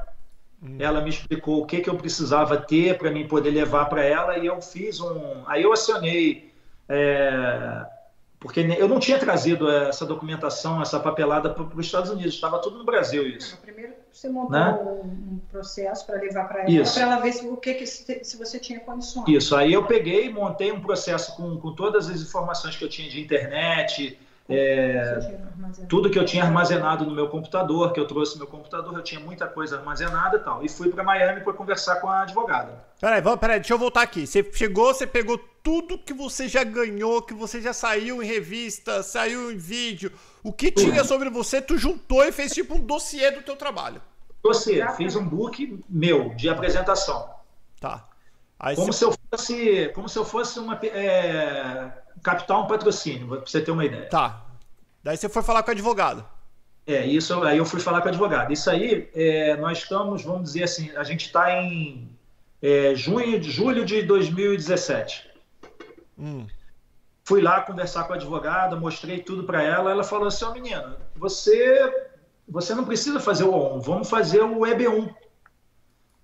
Hum. 0.63 0.77
Ela 0.79 1.01
me 1.01 1.09
explicou 1.09 1.61
o 1.61 1.65
que, 1.65 1.81
que 1.81 1.89
eu 1.89 1.97
precisava 1.97 2.55
ter 2.55 2.97
para 2.97 3.11
mim 3.11 3.27
poder 3.27 3.51
levar 3.51 3.87
para 3.87 4.05
ela 4.05 4.37
e 4.37 4.45
eu 4.45 4.61
fiz 4.61 5.01
um. 5.01 5.43
Aí 5.47 5.63
eu 5.63 5.73
acionei. 5.73 6.49
É... 6.87 7.85
Porque 8.41 8.59
eu 8.59 8.87
não 8.87 8.99
tinha 8.99 9.19
trazido 9.19 9.69
essa 9.69 10.03
documentação, 10.03 10.81
essa 10.81 10.99
papelada 10.99 11.51
para 11.51 11.63
os 11.63 11.85
Estados 11.85 12.09
Unidos, 12.09 12.33
estava 12.33 12.57
tudo 12.57 12.79
no 12.79 12.83
Brasil 12.83 13.27
isso. 13.27 13.55
primeiro 13.57 13.93
você 14.11 14.29
montou 14.29 14.49
né? 14.49 14.79
um 15.03 15.39
processo 15.51 16.05
para 16.07 16.19
levar 16.19 16.45
para 16.47 16.63
ela, 16.63 16.83
para 16.83 17.01
ela 17.01 17.17
ver 17.17 17.33
se, 17.33 17.47
o 17.47 17.55
que, 17.55 17.75
que 17.75 17.85
se 17.85 18.37
você 18.37 18.59
tinha 18.59 18.79
condições. 18.79 19.27
Isso, 19.27 19.55
aí 19.55 19.71
eu 19.71 19.85
peguei, 19.85 20.27
montei 20.33 20.71
um 20.71 20.81
processo 20.81 21.35
com, 21.35 21.55
com 21.57 21.73
todas 21.73 22.09
as 22.09 22.19
informações 22.19 22.75
que 22.75 22.83
eu 22.83 22.89
tinha 22.89 23.07
de 23.07 23.21
internet, 23.21 24.19
é, 24.49 25.19
tudo 25.87 26.09
que 26.09 26.19
eu 26.19 26.25
tinha 26.25 26.43
armazenado 26.43 27.05
no 27.05 27.13
meu 27.13 27.29
computador, 27.29 27.93
que 27.93 27.99
eu 27.99 28.07
trouxe 28.07 28.33
no 28.33 28.39
meu 28.39 28.47
computador, 28.47 28.93
eu 28.93 29.03
tinha 29.03 29.19
muita 29.19 29.47
coisa 29.47 29.77
armazenada 29.77 30.37
e 30.37 30.39
tal. 30.39 30.63
E 30.63 30.69
fui 30.69 30.89
para 30.89 31.03
Miami 31.03 31.41
para 31.41 31.53
conversar 31.53 31.97
com 31.97 32.09
a 32.09 32.23
advogada. 32.23 32.83
Peraí, 32.99 33.21
vamos, 33.21 33.39
peraí, 33.39 33.59
deixa 33.59 33.73
eu 33.73 33.79
voltar 33.79 34.01
aqui. 34.01 34.27
Você 34.27 34.43
chegou, 34.53 34.93
você 34.93 35.07
pegou 35.07 35.37
tudo 35.63 35.97
que 35.97 36.13
você 36.13 36.47
já 36.47 36.63
ganhou, 36.63 37.21
que 37.21 37.33
você 37.33 37.61
já 37.61 37.73
saiu 37.73 38.21
em 38.21 38.25
revista, 38.25 39.03
saiu 39.03 39.51
em 39.51 39.57
vídeo, 39.57 40.11
o 40.43 40.51
que 40.51 40.71
tinha 40.71 41.03
sobre 41.03 41.29
você, 41.29 41.61
tu 41.61 41.77
juntou 41.77 42.23
e 42.23 42.31
fez 42.31 42.51
tipo 42.51 42.75
um 42.75 42.79
dossiê 42.79 43.31
do 43.31 43.41
teu 43.41 43.55
trabalho. 43.55 44.01
Dossiê, 44.43 44.87
fiz 44.93 45.15
um 45.15 45.23
book 45.23 45.79
meu 45.87 46.33
de 46.35 46.49
apresentação. 46.49 47.29
Tá. 47.79 48.07
Aí 48.64 48.76
como, 48.76 48.93
você... 48.93 48.99
se 48.99 49.05
eu 49.05 49.16
fosse, 49.30 49.91
como 49.95 50.07
se 50.07 50.20
eu 50.20 50.24
fosse 50.24 50.59
uma, 50.59 50.76
é, 50.86 51.91
captar 52.22 52.59
um 52.59 52.68
patrocínio, 52.68 53.28
para 53.28 53.39
você 53.39 53.59
ter 53.59 53.72
uma 53.72 53.84
ideia. 53.84 54.07
Tá. 54.07 54.45
Daí 55.03 55.18
você 55.18 55.28
foi 55.28 55.41
falar 55.41 55.64
com 55.64 55.70
o 55.70 55.74
advogado. 55.74 56.24
É, 56.86 57.03
isso 57.05 57.43
aí 57.43 57.57
eu 57.57 57.66
fui 57.66 57.80
falar 57.80 58.01
com 58.01 58.05
o 58.05 58.09
advogado. 58.09 58.53
Isso 58.53 58.70
aí, 58.70 59.09
é, 59.16 59.57
nós 59.57 59.80
estamos, 59.80 60.24
vamos 60.24 60.43
dizer 60.43 60.64
assim, 60.64 60.95
a 60.95 61.03
gente 61.03 61.26
está 61.26 61.51
em 61.59 62.07
é, 62.62 62.93
junho, 62.93 63.41
julho 63.41 63.84
de 63.84 64.03
2017. 64.03 65.28
Hum. 66.20 66.45
Fui 67.24 67.41
lá 67.41 67.62
conversar 67.62 68.03
com 68.03 68.14
a 68.14 68.16
advogada, 68.16 68.76
mostrei 68.76 69.24
tudo 69.24 69.43
para 69.43 69.64
ela. 69.64 69.89
Ela 69.89 70.03
falou 70.03 70.28
assim: 70.28 70.45
Ó, 70.45 70.49
oh, 70.49 70.53
menino, 70.53 70.97
você, 71.16 72.07
você 72.47 72.76
não 72.76 72.86
precisa 72.86 73.20
fazer 73.20 73.43
o 73.43 73.51
O1, 73.51 73.82
vamos 73.82 74.09
fazer 74.09 74.41
o 74.41 74.59
EB1. 74.59 75.16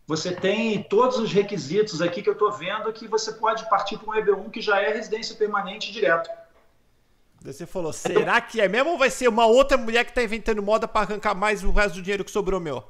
Você 0.08 0.32
tem 0.32 0.82
todos 0.84 1.20
os 1.20 1.34
requisitos 1.34 2.02
aqui 2.02 2.22
que 2.22 2.30
eu 2.30 2.34
estou 2.34 2.50
vendo 2.50 2.94
que 2.94 3.10
você 3.10 3.34
pode 3.34 3.70
partir 3.70 3.98
para 3.98 4.10
um 4.10 4.14
EB1 4.14 4.50
que 4.50 4.62
já 4.62 4.82
é 4.82 4.94
residência 4.94 5.36
permanente 5.36 5.92
direto. 5.92 6.30
Você 7.42 7.66
falou, 7.66 7.92
será 7.92 8.40
que 8.40 8.62
é 8.62 8.70
mesmo 8.70 8.92
ou 8.92 8.98
vai 8.98 9.10
ser 9.10 9.28
uma 9.28 9.46
outra 9.46 9.78
mulher 9.78 10.06
que 10.06 10.12
está 10.12 10.24
inventando 10.24 10.64
moda 10.64 10.88
para 10.88 11.02
arrancar 11.02 11.36
mais 11.36 11.62
o 11.62 11.72
resto 11.72 11.96
do 11.96 12.02
dinheiro 12.02 12.24
que 12.24 12.32
sobrou 12.32 12.58
meu? 12.58 12.86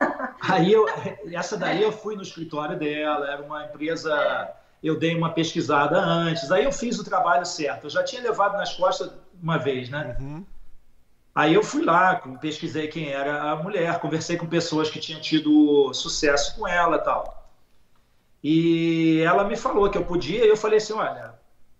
Aí 0.40 0.72
eu, 0.72 0.86
essa 1.30 1.58
daí 1.58 1.82
eu 1.82 1.92
fui 1.92 2.16
no 2.16 2.22
escritório 2.22 2.76
dela, 2.76 3.30
era 3.30 3.42
uma 3.42 3.66
empresa, 3.66 4.50
eu 4.82 4.98
dei 4.98 5.14
uma 5.14 5.30
pesquisada 5.30 5.96
antes, 5.96 6.50
aí 6.50 6.64
eu 6.64 6.72
fiz 6.72 6.98
o 6.98 7.04
trabalho 7.04 7.46
certo. 7.46 7.84
Eu 7.84 7.90
já 7.90 8.02
tinha 8.02 8.20
levado 8.20 8.54
nas 8.56 8.74
costas 8.74 9.12
uma 9.40 9.56
vez, 9.56 9.88
né? 9.88 10.16
Uhum. 10.18 10.44
Aí 11.34 11.54
eu 11.54 11.62
fui 11.62 11.82
lá, 11.82 12.16
pesquisei 12.40 12.88
quem 12.88 13.08
era 13.08 13.52
a 13.52 13.56
mulher, 13.56 13.98
conversei 14.00 14.36
com 14.36 14.46
pessoas 14.46 14.90
que 14.90 15.00
tinham 15.00 15.20
tido 15.20 15.92
sucesso 15.94 16.54
com 16.56 16.68
ela 16.68 16.98
tal. 16.98 17.48
E 18.44 19.20
ela 19.20 19.44
me 19.44 19.56
falou 19.56 19.88
que 19.88 19.96
eu 19.96 20.04
podia, 20.04 20.44
e 20.44 20.48
eu 20.48 20.56
falei 20.56 20.78
assim, 20.78 20.92
olha, 20.92 21.34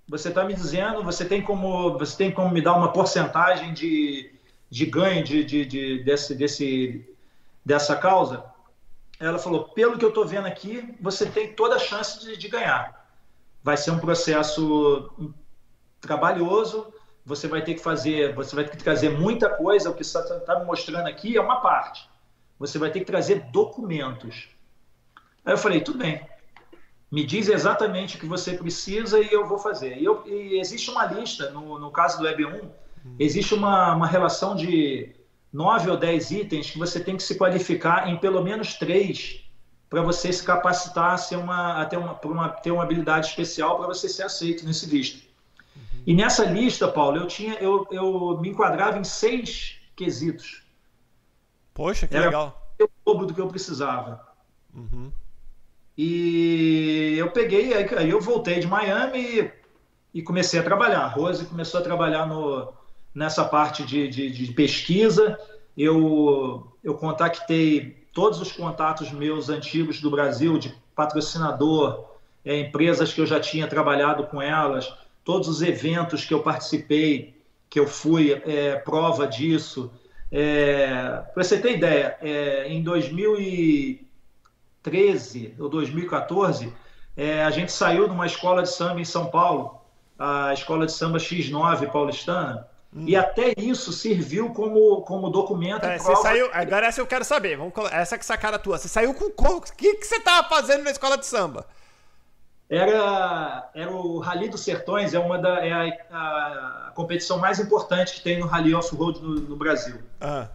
você 0.08 0.28
está 0.28 0.44
me 0.44 0.54
dizendo, 0.54 1.02
você 1.02 1.24
tem 1.24 1.42
como, 1.42 1.98
você 1.98 2.16
tem 2.16 2.30
como 2.30 2.50
me 2.50 2.62
dar 2.62 2.74
uma 2.74 2.92
porcentagem 2.92 3.74
de, 3.74 4.32
de 4.70 4.86
ganho 4.86 5.22
de, 5.22 5.44
de, 5.44 5.66
de 5.66 6.04
desse, 6.04 6.34
desse, 6.34 7.06
dessa 7.64 7.96
causa? 7.96 8.44
Ela 9.20 9.38
falou, 9.38 9.64
pelo 9.64 9.98
que 9.98 10.04
eu 10.04 10.08
estou 10.08 10.26
vendo 10.26 10.46
aqui, 10.46 10.94
você 11.00 11.26
tem 11.26 11.52
toda 11.52 11.76
a 11.76 11.78
chance 11.78 12.20
de, 12.20 12.36
de 12.36 12.48
ganhar. 12.48 13.06
Vai 13.62 13.76
ser 13.76 13.90
um 13.90 13.98
processo 13.98 15.10
trabalhoso, 16.00 16.92
você 17.24 17.46
vai 17.46 17.62
ter 17.62 17.74
que 17.74 17.80
fazer, 17.80 18.34
você 18.34 18.54
vai 18.54 18.64
ter 18.64 18.76
que 18.76 18.82
trazer 18.82 19.10
muita 19.10 19.48
coisa, 19.48 19.90
o 19.90 19.94
que 19.94 20.04
você 20.04 20.18
está 20.18 20.40
tá 20.40 20.58
me 20.58 20.66
mostrando 20.66 21.06
aqui 21.06 21.36
é 21.36 21.40
uma 21.40 21.60
parte. 21.60 22.08
Você 22.58 22.78
vai 22.78 22.90
ter 22.90 23.00
que 23.00 23.06
trazer 23.06 23.46
documentos. 23.52 24.48
Aí 25.44 25.52
eu 25.52 25.58
falei, 25.58 25.80
tudo 25.80 25.98
bem, 25.98 26.26
me 27.10 27.24
diz 27.24 27.48
exatamente 27.48 28.16
o 28.16 28.20
que 28.20 28.26
você 28.26 28.54
precisa 28.54 29.20
e 29.20 29.32
eu 29.32 29.46
vou 29.46 29.58
fazer. 29.58 29.98
E, 29.98 30.04
eu, 30.04 30.22
e 30.26 30.58
existe 30.58 30.90
uma 30.90 31.04
lista, 31.04 31.50
no, 31.50 31.78
no 31.78 31.90
caso 31.90 32.18
do 32.18 32.24
Web 32.24 32.44
1, 32.44 32.70
existe 33.18 33.54
uma, 33.54 33.94
uma 33.94 34.06
relação 34.06 34.56
de 34.56 35.14
nove 35.52 35.90
ou 35.90 35.96
dez 35.96 36.30
itens 36.30 36.70
que 36.70 36.78
você 36.78 36.98
tem 36.98 37.16
que 37.16 37.22
se 37.22 37.36
qualificar 37.36 38.08
em 38.08 38.16
pelo 38.16 38.42
menos 38.42 38.74
três 38.74 39.44
para 39.90 40.00
você 40.00 40.32
se 40.32 40.42
capacitar 40.42 41.12
a, 41.12 41.18
ser 41.18 41.36
uma, 41.36 41.82
a 41.82 41.84
ter, 41.84 41.98
uma, 41.98 42.18
uma, 42.24 42.48
ter 42.48 42.70
uma 42.70 42.82
habilidade 42.82 43.26
especial 43.26 43.76
para 43.76 43.88
você 43.88 44.08
ser 44.08 44.22
aceito 44.22 44.64
nesse 44.64 44.88
visto. 44.88 45.31
E 46.06 46.14
nessa 46.14 46.44
lista, 46.44 46.88
Paulo, 46.88 47.18
eu, 47.18 47.26
tinha, 47.26 47.54
eu, 47.54 47.86
eu 47.90 48.38
me 48.40 48.48
enquadrava 48.48 48.98
em 48.98 49.04
seis 49.04 49.78
quesitos. 49.94 50.62
Poxa, 51.72 52.06
que 52.06 52.16
Era 52.16 52.26
legal. 52.26 52.74
o 52.80 52.88
dobro 53.04 53.26
do 53.26 53.34
que 53.34 53.40
eu 53.40 53.48
precisava. 53.48 54.26
Uhum. 54.74 55.12
E 55.96 57.14
eu 57.18 57.30
peguei, 57.30 57.74
aí 57.74 58.10
eu 58.10 58.20
voltei 58.20 58.58
de 58.60 58.66
Miami 58.66 59.50
e 60.12 60.22
comecei 60.22 60.58
a 60.58 60.62
trabalhar. 60.62 61.00
A 61.00 61.08
Rose 61.08 61.44
começou 61.44 61.80
a 61.80 61.82
trabalhar 61.82 62.26
no, 62.26 62.72
nessa 63.14 63.44
parte 63.44 63.84
de, 63.84 64.08
de, 64.08 64.30
de 64.30 64.52
pesquisa. 64.52 65.38
Eu, 65.76 66.76
eu 66.82 66.94
contactei 66.94 68.06
todos 68.12 68.40
os 68.40 68.52
contatos 68.52 69.10
meus 69.10 69.48
antigos 69.48 70.00
do 70.00 70.10
Brasil, 70.10 70.58
de 70.58 70.74
patrocinador, 70.94 72.06
é, 72.44 72.58
empresas 72.60 73.12
que 73.12 73.20
eu 73.20 73.26
já 73.26 73.40
tinha 73.40 73.66
trabalhado 73.66 74.26
com 74.26 74.40
elas, 74.40 74.92
todos 75.24 75.48
os 75.48 75.62
eventos 75.62 76.24
que 76.24 76.34
eu 76.34 76.42
participei, 76.42 77.40
que 77.68 77.80
eu 77.80 77.86
fui 77.86 78.32
é, 78.32 78.76
prova 78.76 79.26
disso. 79.26 79.92
É, 80.30 81.22
Para 81.32 81.42
você 81.42 81.58
ter 81.58 81.76
ideia, 81.76 82.16
é, 82.20 82.68
em 82.68 82.82
2013 82.82 85.54
ou 85.58 85.68
2014, 85.68 86.72
é, 87.16 87.44
a 87.44 87.50
gente 87.50 87.72
saiu 87.72 88.06
de 88.06 88.14
uma 88.14 88.26
escola 88.26 88.62
de 88.62 88.70
samba 88.70 89.00
em 89.00 89.04
São 89.04 89.26
Paulo, 89.26 89.80
a 90.18 90.52
escola 90.52 90.86
de 90.86 90.92
samba 90.92 91.18
X9 91.18 91.90
paulistana, 91.90 92.68
Hum. 92.94 93.06
E 93.06 93.16
até 93.16 93.54
isso 93.56 93.90
serviu 93.90 94.50
como, 94.50 95.00
como 95.02 95.30
documento. 95.30 95.84
É, 95.84 95.98
você 95.98 96.14
saiu, 96.16 96.50
agora 96.52 96.86
essa 96.86 97.00
eu 97.00 97.06
quero 97.06 97.24
saber. 97.24 97.56
Vamos, 97.56 97.72
essa 97.90 98.18
que 98.18 98.22
essa 98.22 98.36
cara 98.36 98.58
tua. 98.58 98.76
Você 98.76 98.86
saiu 98.86 99.14
com 99.14 99.26
o 99.26 99.60
que, 99.62 99.94
que 99.94 100.06
você 100.06 100.16
estava 100.16 100.46
fazendo 100.48 100.84
na 100.84 100.90
escola 100.90 101.16
de 101.16 101.24
samba? 101.24 101.66
Era, 102.74 103.70
era 103.74 103.90
o 103.90 104.18
Rally 104.18 104.48
dos 104.48 104.62
Sertões, 104.62 105.12
é 105.12 105.18
uma 105.18 105.38
da 105.38 105.64
é 105.64 105.72
a, 106.10 106.86
a 106.88 106.92
competição 106.94 107.38
mais 107.38 107.60
importante 107.60 108.14
que 108.14 108.22
tem 108.22 108.40
no 108.40 108.46
Rally 108.46 108.74
Off-Road 108.74 109.20
no, 109.20 109.34
no, 109.34 109.56
Brasil. 109.56 110.00
Ah. 110.18 110.48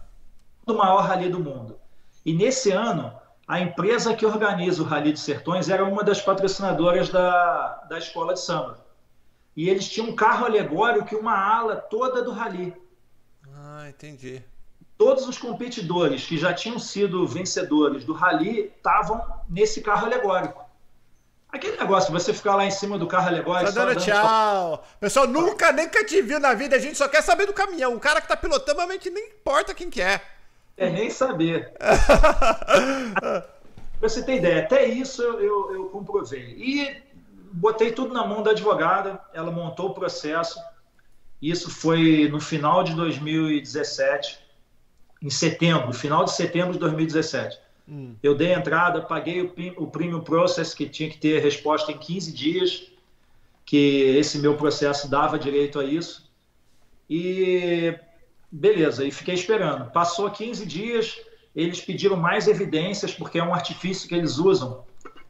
O 0.66 0.74
maior 0.74 1.02
rally 1.02 1.30
do 1.30 1.38
mundo. 1.38 1.78
E 2.26 2.32
nesse 2.34 2.72
ano, 2.72 3.12
a 3.46 3.60
empresa 3.60 4.14
que 4.14 4.26
organiza 4.26 4.82
o 4.82 4.84
Rally 4.84 5.12
dos 5.12 5.22
Sertões 5.22 5.68
era 5.68 5.84
uma 5.84 6.02
das 6.02 6.20
patrocinadoras 6.20 7.08
da, 7.08 7.84
da 7.88 7.98
escola 7.98 8.34
de 8.34 8.40
samba 8.40 8.88
e 9.58 9.68
eles 9.68 9.88
tinham 9.88 10.10
um 10.10 10.14
carro 10.14 10.46
alegórico 10.46 11.12
e 11.12 11.16
uma 11.16 11.36
ala 11.36 11.74
toda 11.74 12.22
do 12.22 12.30
rally. 12.30 12.72
Ah, 13.52 13.88
entendi. 13.88 14.40
Todos 14.96 15.26
os 15.26 15.36
competidores 15.36 16.24
que 16.24 16.38
já 16.38 16.54
tinham 16.54 16.78
sido 16.78 17.26
vencedores 17.26 18.04
do 18.04 18.12
rally 18.12 18.72
estavam 18.76 19.20
nesse 19.48 19.80
carro 19.80 20.06
alegórico. 20.06 20.67
Aquele 21.58 21.76
negócio, 21.76 22.12
você 22.12 22.32
ficar 22.32 22.54
lá 22.54 22.64
em 22.64 22.70
cima 22.70 22.96
do 22.96 23.08
carro 23.08 23.26
alegórico. 23.26 23.72
Tá 23.72 23.80
dando, 23.80 23.94
dando 23.94 24.04
tchau. 24.04 24.86
Pessoal, 25.00 25.26
nunca 25.26 25.74
que 25.88 26.04
te 26.04 26.22
viu 26.22 26.38
na 26.38 26.54
vida, 26.54 26.76
a 26.76 26.78
gente 26.78 26.96
só 26.96 27.08
quer 27.08 27.20
saber 27.20 27.46
do 27.46 27.52
caminhão. 27.52 27.96
O 27.96 28.00
cara 28.00 28.20
que 28.20 28.28
tá 28.28 28.36
pilotando, 28.36 28.80
a 28.80 28.92
gente 28.92 29.10
nem 29.10 29.26
importa 29.26 29.74
quem 29.74 29.90
que 29.90 30.00
é. 30.00 30.20
É 30.76 30.88
nem 30.88 31.10
saber. 31.10 31.72
pra 33.18 33.44
você 34.00 34.22
ter 34.22 34.36
ideia, 34.36 34.62
até 34.62 34.84
isso 34.84 35.20
eu, 35.20 35.40
eu, 35.40 35.74
eu 35.74 35.84
comprovei. 35.86 36.54
E 36.56 37.02
botei 37.52 37.90
tudo 37.90 38.14
na 38.14 38.24
mão 38.24 38.40
da 38.40 38.52
advogada, 38.52 39.20
ela 39.34 39.50
montou 39.50 39.88
o 39.88 39.94
processo. 39.94 40.60
Isso 41.42 41.68
foi 41.72 42.28
no 42.30 42.40
final 42.40 42.84
de 42.84 42.94
2017, 42.94 44.38
em 45.20 45.30
setembro, 45.30 45.92
final 45.92 46.24
de 46.24 46.30
setembro 46.30 46.74
de 46.74 46.78
2017. 46.78 47.58
Hum. 47.88 48.14
Eu 48.22 48.34
dei 48.34 48.54
a 48.54 48.58
entrada, 48.58 49.00
paguei 49.00 49.40
o, 49.40 49.54
o 49.78 49.86
premium 49.86 50.20
process, 50.20 50.74
que 50.74 50.88
tinha 50.88 51.08
que 51.08 51.16
ter 51.16 51.40
resposta 51.40 51.90
em 51.90 51.98
15 51.98 52.32
dias, 52.32 52.92
que 53.64 54.16
esse 54.16 54.38
meu 54.38 54.56
processo 54.56 55.08
dava 55.08 55.38
direito 55.38 55.80
a 55.80 55.84
isso. 55.84 56.30
E 57.08 57.98
beleza, 58.52 59.04
e 59.06 59.10
fiquei 59.10 59.34
esperando. 59.34 59.90
Passou 59.90 60.30
15 60.30 60.66
dias, 60.66 61.18
eles 61.56 61.80
pediram 61.80 62.16
mais 62.16 62.46
evidências, 62.46 63.14
porque 63.14 63.38
é 63.38 63.44
um 63.44 63.54
artifício 63.54 64.08
que 64.08 64.14
eles 64.14 64.36
usam 64.36 64.84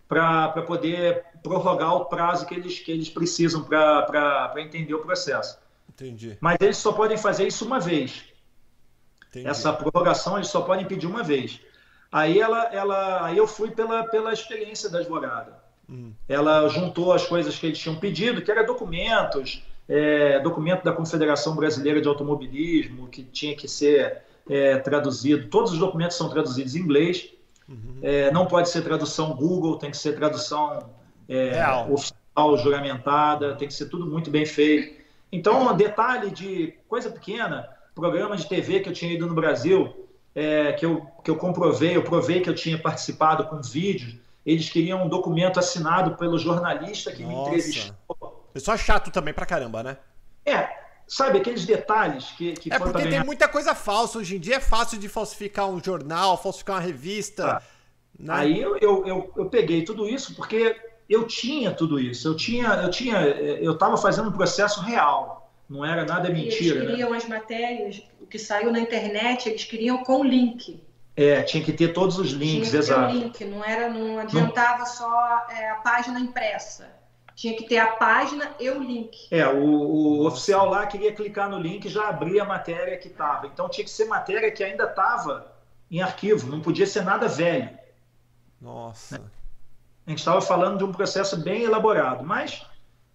para 0.09 0.63
poder 0.63 1.27
prorrogar 1.43 1.95
o 1.95 2.07
prazo 2.07 2.47
que 2.47 2.55
eles, 2.55 2.81
que 2.81 2.91
eles 2.91 3.09
precisam 3.09 3.63
para 3.63 4.53
entender 4.57 4.95
o 4.95 5.01
processo. 5.01 5.59
Entendi. 5.89 6.37
Mas 6.41 6.57
eles 6.61 6.77
só 6.79 6.93
podem 6.93 7.17
fazer 7.17 7.47
isso 7.47 7.65
uma 7.65 7.79
vez. 7.79 8.25
Entendi. 9.29 9.47
Essa 9.47 9.73
prorrogação 9.73 10.37
eles 10.37 10.49
só 10.49 10.63
podem 10.63 10.87
pedir 10.87 11.07
uma 11.07 11.23
vez. 11.23 11.61
Aí, 12.11 12.41
ela, 12.41 12.65
ela, 12.73 13.27
aí 13.27 13.37
eu 13.37 13.47
fui 13.47 13.71
pela, 13.71 14.05
pela 14.05 14.33
experiência 14.33 14.89
da 14.89 14.99
advogada. 14.99 15.53
Hum. 15.89 16.13
Ela 16.29 16.69
juntou 16.69 17.13
as 17.13 17.27
coisas 17.27 17.59
que 17.59 17.67
eles 17.67 17.79
tinham 17.79 17.97
pedido, 17.97 18.43
que 18.43 18.51
eram 18.51 18.67
documentos, 18.67 19.63
é, 19.89 20.39
documento 20.41 20.85
da 20.85 20.93
Confederação 20.93 21.55
Brasileira 21.55 22.01
de 22.01 22.09
Automobilismo, 22.09 23.09
que 23.09 23.23
tinha 23.23 23.55
que 23.55 23.69
ser 23.69 24.23
é, 24.49 24.77
traduzido. 24.79 25.49
Todos 25.49 25.73
os 25.73 25.79
documentos 25.79 26.17
são 26.17 26.29
traduzidos 26.29 26.75
em 26.75 26.81
inglês. 26.81 27.31
Uhum. 27.69 27.99
É, 28.03 28.31
não 28.31 28.47
pode 28.47 28.71
ser 28.71 28.83
tradução 28.83 29.35
Google, 29.35 29.77
tem 29.77 29.91
que 29.91 29.97
ser 29.97 30.15
tradução 30.15 30.91
é, 31.29 31.53
oficial, 31.91 32.57
juramentada, 32.57 33.55
tem 33.57 33.69
que 33.69 33.75
ser 33.75 33.87
tudo 33.87 34.07
muito 34.07 34.31
bem 34.31 34.47
feito. 34.47 34.99
Então, 35.31 35.71
um 35.71 35.77
detalhe 35.77 36.31
de 36.31 36.75
coisa 36.89 37.11
pequena, 37.11 37.69
programa 37.95 38.37
de 38.37 38.49
TV 38.49 38.81
que 38.81 38.89
eu 38.89 38.95
tinha 38.95 39.13
ido 39.13 39.27
no 39.27 39.35
Brasil, 39.35 40.08
é, 40.35 40.73
que, 40.73 40.87
eu, 40.87 41.07
que 41.25 41.31
eu 41.31 41.37
comprovei, 41.37 41.97
eu 41.97 42.03
provei 42.03 42.41
que 42.41 42.49
eu 42.49 42.55
tinha 42.55 42.79
participado 42.79 43.47
com 43.47 43.61
vídeos, 43.61 44.17
eles 44.45 44.71
queriam 44.71 45.05
um 45.05 45.09
documento 45.09 45.59
assinado 45.59 46.17
pelo 46.17 46.39
jornalista 46.39 47.13
que 47.13 47.23
Nossa. 47.23 47.51
me 47.51 47.57
entrevistou. 47.57 48.49
Pessoal 48.53 48.79
chato 48.79 49.11
também 49.11 49.35
pra 49.35 49.45
caramba, 49.45 49.83
né? 49.83 49.99
É, 50.45 50.69
sabe, 51.07 51.39
aqueles 51.39 51.67
detalhes 51.67 52.31
que, 52.33 52.53
que 52.55 52.73
É 52.73 52.79
porque 52.79 53.07
tem 53.07 53.25
muita 53.25 53.47
coisa 53.47 53.75
falsa. 53.75 54.19
Hoje 54.19 54.37
em 54.37 54.41
dia 54.41 54.57
é 54.57 54.61
fácil 54.61 54.99
de 54.99 55.09
falsificar 55.09 55.69
um 55.69 55.83
jornal, 55.83 56.41
falsificar 56.41 56.77
uma 56.77 56.83
revista. 56.83 57.43
Tá. 57.43 57.63
Né? 58.19 58.35
Aí 58.35 58.61
eu, 58.61 58.77
eu, 58.79 59.07
eu, 59.07 59.33
eu, 59.37 59.47
peguei 59.47 59.85
tudo 59.85 60.09
isso 60.09 60.35
porque 60.35 60.77
eu 61.09 61.27
tinha 61.27 61.73
tudo 61.73 62.01
isso. 62.01 62.27
Eu 62.27 62.37
tinha, 62.37 62.69
eu 62.83 62.91
tinha, 62.91 63.21
eu 63.21 63.73
estava 63.73 63.97
fazendo 63.97 64.29
um 64.29 64.33
processo 64.33 64.81
real. 64.81 65.53
Não 65.69 65.85
era 65.85 66.05
nada 66.05 66.31
mentira. 66.31 66.77
Eles 66.77 66.85
né? 66.85 66.91
queriam 66.91 67.11
né? 67.11 67.17
as 67.19 67.29
matérias, 67.29 68.03
que 68.29 68.39
saiu 68.39 68.71
na 68.71 68.79
internet, 68.79 69.49
eles 69.49 69.65
queriam 69.65 70.05
com 70.05 70.25
link. 70.25 70.83
É, 71.17 71.43
tinha 71.43 71.65
que 71.65 71.73
ter 71.73 71.93
todos 71.93 72.19
os 72.19 72.31
links, 72.31 72.71
tinha 72.71 72.71
que 72.71 72.77
exato. 72.77 73.13
Ter 73.13 73.19
link, 73.19 73.45
não 73.47 73.65
era, 73.65 73.89
não 73.89 74.19
adiantava 74.21 74.79
não. 74.81 74.87
só 74.87 75.47
é, 75.51 75.71
a 75.71 75.77
página 75.77 76.21
impressa. 76.21 76.89
Tinha 77.35 77.57
que 77.57 77.65
ter 77.65 77.79
a 77.79 77.89
página 77.89 78.51
e 78.61 78.69
o 78.71 78.81
link. 78.81 79.27
É, 79.31 79.47
o, 79.47 79.65
o 79.65 80.27
oficial 80.27 80.69
lá 80.69 80.87
queria 80.87 81.13
clicar 81.13 81.49
no 81.49 81.59
link 81.59 81.85
e 81.85 81.89
já 81.89 82.09
abria 82.09 82.43
a 82.43 82.47
matéria 82.47 82.97
que 82.99 83.09
estava. 83.09 83.47
Então 83.47 83.69
tinha 83.69 83.85
que 83.85 83.91
ser 83.91 84.05
matéria 84.07 84.51
que 84.51 84.63
ainda 84.63 84.85
estava 84.85 85.53
em 85.91 86.01
arquivo, 86.01 86.51
não 86.51 86.61
podia 86.61 86.87
ser 86.87 87.03
nada 87.03 87.27
velho. 87.27 87.71
Nossa. 88.61 89.19
Né? 89.19 89.25
A 90.07 90.11
gente 90.11 90.19
estava 90.19 90.41
falando 90.41 90.79
de 90.79 90.85
um 90.85 90.93
processo 90.93 91.37
bem 91.37 91.65
elaborado, 91.65 92.25
mas 92.25 92.65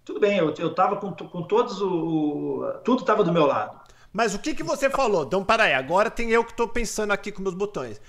tudo 0.04 0.20
bem, 0.20 0.38
eu 0.38 0.50
estava 0.50 0.96
com, 0.96 1.12
com 1.12 1.42
todos 1.42 1.80
o, 1.80 1.88
o 1.88 2.72
tudo 2.84 3.00
estava 3.00 3.24
do 3.24 3.32
meu 3.32 3.46
lado. 3.46 3.80
Mas 4.14 4.32
o 4.32 4.38
que, 4.38 4.54
que 4.54 4.62
você 4.62 4.88
falou? 4.88 5.24
Então, 5.24 5.44
para 5.44 5.64
aí, 5.64 5.72
agora 5.72 6.08
tem 6.08 6.30
eu 6.30 6.44
que 6.44 6.52
estou 6.52 6.68
pensando 6.68 7.10
aqui 7.10 7.32
com 7.32 7.42
meus 7.42 7.54
botões. 7.54 8.00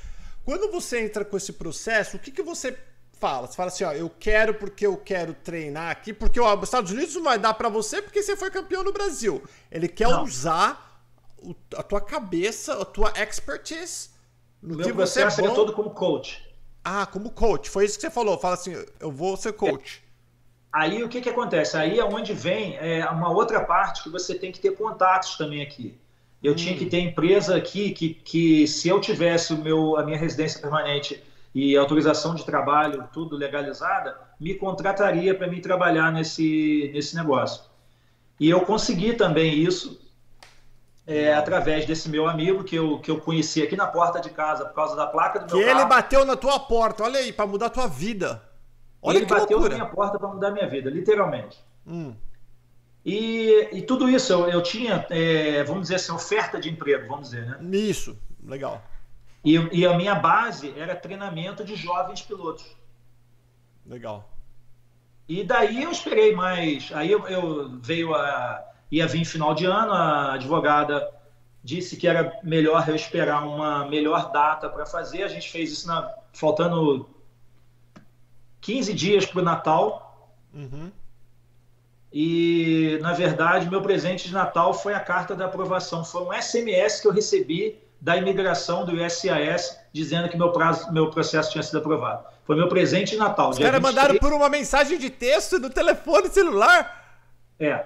Quando 0.45 0.71
você 0.71 1.01
entra 1.01 1.25
com 1.25 1.35
esse 1.35 1.51
processo, 1.51 2.17
o 2.17 2.19
que, 2.19 2.29
que 2.29 2.43
você 2.43 2.77
fala? 3.19 3.47
Você 3.47 3.55
fala 3.55 3.69
assim, 3.69 3.83
ó, 3.83 3.91
eu 3.91 4.07
quero 4.19 4.53
porque 4.53 4.85
eu 4.85 4.95
quero 4.97 5.33
treinar 5.33 5.89
aqui, 5.89 6.13
porque 6.13 6.39
ó, 6.39 6.55
os 6.55 6.65
Estados 6.65 6.91
Unidos 6.91 7.15
não 7.15 7.23
vai 7.23 7.39
dar 7.39 7.55
para 7.55 7.69
você 7.69 8.03
porque 8.03 8.21
você 8.21 8.37
foi 8.37 8.51
campeão 8.51 8.83
no 8.83 8.93
Brasil. 8.93 9.43
Ele 9.71 9.87
quer 9.87 10.07
não. 10.07 10.23
usar 10.23 11.01
o, 11.39 11.55
a 11.75 11.81
tua 11.81 11.99
cabeça, 11.99 12.79
a 12.79 12.85
tua 12.85 13.11
expertise 13.15 14.09
no 14.61 14.75
Meu 14.75 14.85
que 14.85 14.93
você 14.93 15.23
é, 15.23 15.25
é 15.25 15.55
todo 15.55 15.73
como 15.73 15.89
coach. 15.89 16.47
Ah, 16.83 17.07
como 17.07 17.31
coach. 17.31 17.67
Foi 17.67 17.83
isso 17.83 17.95
que 17.95 18.01
você 18.01 18.11
falou. 18.11 18.37
Fala 18.37 18.53
assim, 18.53 18.75
eu 18.99 19.11
vou 19.11 19.35
ser 19.35 19.53
coach. 19.53 20.04
Aí 20.75 21.01
o 21.01 21.07
que, 21.07 21.21
que 21.21 21.29
acontece? 21.29 21.77
Aí 21.77 21.97
é 21.97 22.03
onde 22.03 22.33
vem 22.33 22.75
é, 22.75 23.05
uma 23.05 23.31
outra 23.31 23.61
parte 23.61 24.03
que 24.03 24.09
você 24.09 24.35
tem 24.35 24.51
que 24.51 24.59
ter 24.59 24.75
contatos 24.75 25.37
também 25.37 25.61
aqui. 25.61 25.97
Eu 26.43 26.51
hum. 26.51 26.55
tinha 26.55 26.75
que 26.75 26.85
ter 26.85 26.99
empresa 26.99 27.55
aqui 27.55 27.91
que, 27.91 28.09
que 28.09 28.67
se 28.67 28.89
eu 28.89 28.99
tivesse 28.99 29.53
o 29.53 29.57
meu, 29.57 29.95
a 29.95 30.03
minha 30.03 30.17
residência 30.17 30.59
permanente 30.59 31.23
e 31.53 31.77
autorização 31.77 32.35
de 32.35 32.43
trabalho, 32.43 33.07
tudo 33.13 33.37
legalizada, 33.37 34.17
me 34.37 34.53
contrataria 34.53 35.33
para 35.33 35.47
me 35.47 35.61
trabalhar 35.61 36.11
nesse, 36.11 36.91
nesse 36.93 37.15
negócio. 37.15 37.63
E 38.37 38.49
eu 38.49 38.59
consegui 38.59 39.13
também 39.13 39.53
isso 39.53 39.97
é, 41.07 41.33
através 41.33 41.85
desse 41.85 42.09
meu 42.09 42.27
amigo 42.27 42.65
que 42.65 42.75
eu, 42.75 42.99
que 42.99 43.09
eu 43.09 43.21
conheci 43.21 43.63
aqui 43.63 43.77
na 43.77 43.87
porta 43.87 44.19
de 44.19 44.29
casa 44.29 44.65
por 44.65 44.75
causa 44.75 44.93
da 44.93 45.07
placa 45.07 45.39
do 45.39 45.45
que 45.45 45.55
meu 45.55 45.65
carro. 45.65 45.77
Que 45.77 45.83
ele 45.83 45.89
bateu 45.89 46.25
na 46.25 46.35
tua 46.35 46.59
porta, 46.59 47.05
olha 47.05 47.21
aí, 47.21 47.31
para 47.31 47.47
mudar 47.47 47.67
a 47.67 47.69
tua 47.69 47.87
vida. 47.87 48.43
Olha 49.05 49.17
ele 49.17 49.25
bateu 49.25 49.57
loucura. 49.57 49.77
na 49.77 49.83
minha 49.83 49.95
porta 49.95 50.17
para 50.17 50.27
mudar 50.27 50.51
minha 50.51 50.67
vida, 50.67 50.89
literalmente. 50.89 51.63
Hum. 51.85 52.15
E, 53.05 53.69
e 53.71 53.81
tudo 53.83 54.09
isso 54.09 54.33
eu, 54.33 54.49
eu 54.49 54.63
tinha, 54.63 55.05
é, 55.11 55.63
vamos 55.63 55.83
dizer 55.83 55.95
assim, 55.95 56.11
oferta 56.11 56.59
de 56.59 56.69
emprego, 56.69 57.07
vamos 57.07 57.29
dizer, 57.29 57.45
né? 57.45 57.77
Isso, 57.77 58.17
legal. 58.43 58.81
E, 59.43 59.53
e 59.71 59.85
a 59.85 59.95
minha 59.95 60.15
base 60.15 60.73
era 60.75 60.95
treinamento 60.95 61.63
de 61.63 61.75
jovens 61.75 62.23
pilotos. 62.23 62.65
Legal. 63.85 64.27
E 65.29 65.43
daí 65.43 65.83
eu 65.83 65.91
esperei 65.91 66.33
mais. 66.35 66.91
Aí 66.93 67.11
eu, 67.11 67.27
eu 67.27 67.79
veio 67.79 68.15
a. 68.15 68.63
ia 68.91 69.07
vir 69.07 69.23
final 69.23 69.53
de 69.53 69.65
ano, 69.65 69.91
a 69.91 70.33
advogada 70.33 71.07
disse 71.63 71.97
que 71.97 72.07
era 72.07 72.39
melhor 72.43 72.87
eu 72.87 72.95
esperar 72.95 73.43
uma 73.43 73.87
melhor 73.87 74.31
data 74.31 74.67
para 74.67 74.85
fazer. 74.85 75.23
A 75.23 75.27
gente 75.27 75.51
fez 75.51 75.71
isso 75.71 75.87
na, 75.87 76.11
faltando 76.33 77.07
15 78.65 78.93
dias 78.93 79.25
para 79.27 79.41
o 79.41 79.43
Natal. 79.43 80.33
Uhum. 80.51 80.91
E, 82.11 82.97
na 83.01 83.13
verdade, 83.13 83.69
meu 83.69 83.81
presente 83.81 84.27
de 84.27 84.33
Natal 84.33 84.73
foi 84.73 84.95
a 84.95 84.99
carta 84.99 85.35
da 85.35 85.45
aprovação. 85.45 86.03
Foi 86.03 86.23
um 86.23 86.33
SMS 86.33 86.99
que 86.99 87.07
eu 87.07 87.11
recebi 87.11 87.77
da 88.01 88.17
imigração 88.17 88.83
do 88.83 88.93
USAS 88.93 89.79
dizendo 89.93 90.29
que 90.29 90.37
meu, 90.37 90.51
prazo, 90.51 90.91
meu 90.91 91.11
processo 91.11 91.51
tinha 91.51 91.61
sido 91.61 91.77
aprovado. 91.77 92.25
Foi 92.43 92.55
meu 92.55 92.67
presente 92.67 93.11
de 93.11 93.17
Natal. 93.17 93.51
Os 93.51 93.59
caras 93.59 93.79
mandaram 93.79 94.17
por 94.17 94.33
uma 94.33 94.49
mensagem 94.49 94.97
de 94.97 95.11
texto 95.11 95.59
no 95.59 95.69
telefone 95.69 96.29
celular? 96.29 97.21
É. 97.59 97.85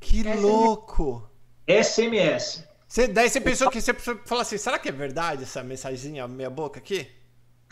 Que 0.00 0.22
louco! 0.22 1.30
SMS. 1.68 2.64
Você, 2.88 3.06
daí 3.06 3.28
você 3.28 3.40
pensou 3.40 3.70
que 3.70 3.80
você 3.80 3.94
falou 3.94 4.42
assim, 4.42 4.58
será 4.58 4.78
que 4.78 4.88
é 4.88 4.92
verdade 4.92 5.44
essa 5.44 5.62
mensagenzinha 5.62 6.26
meia 6.26 6.50
boca 6.50 6.78
aqui? 6.78 7.15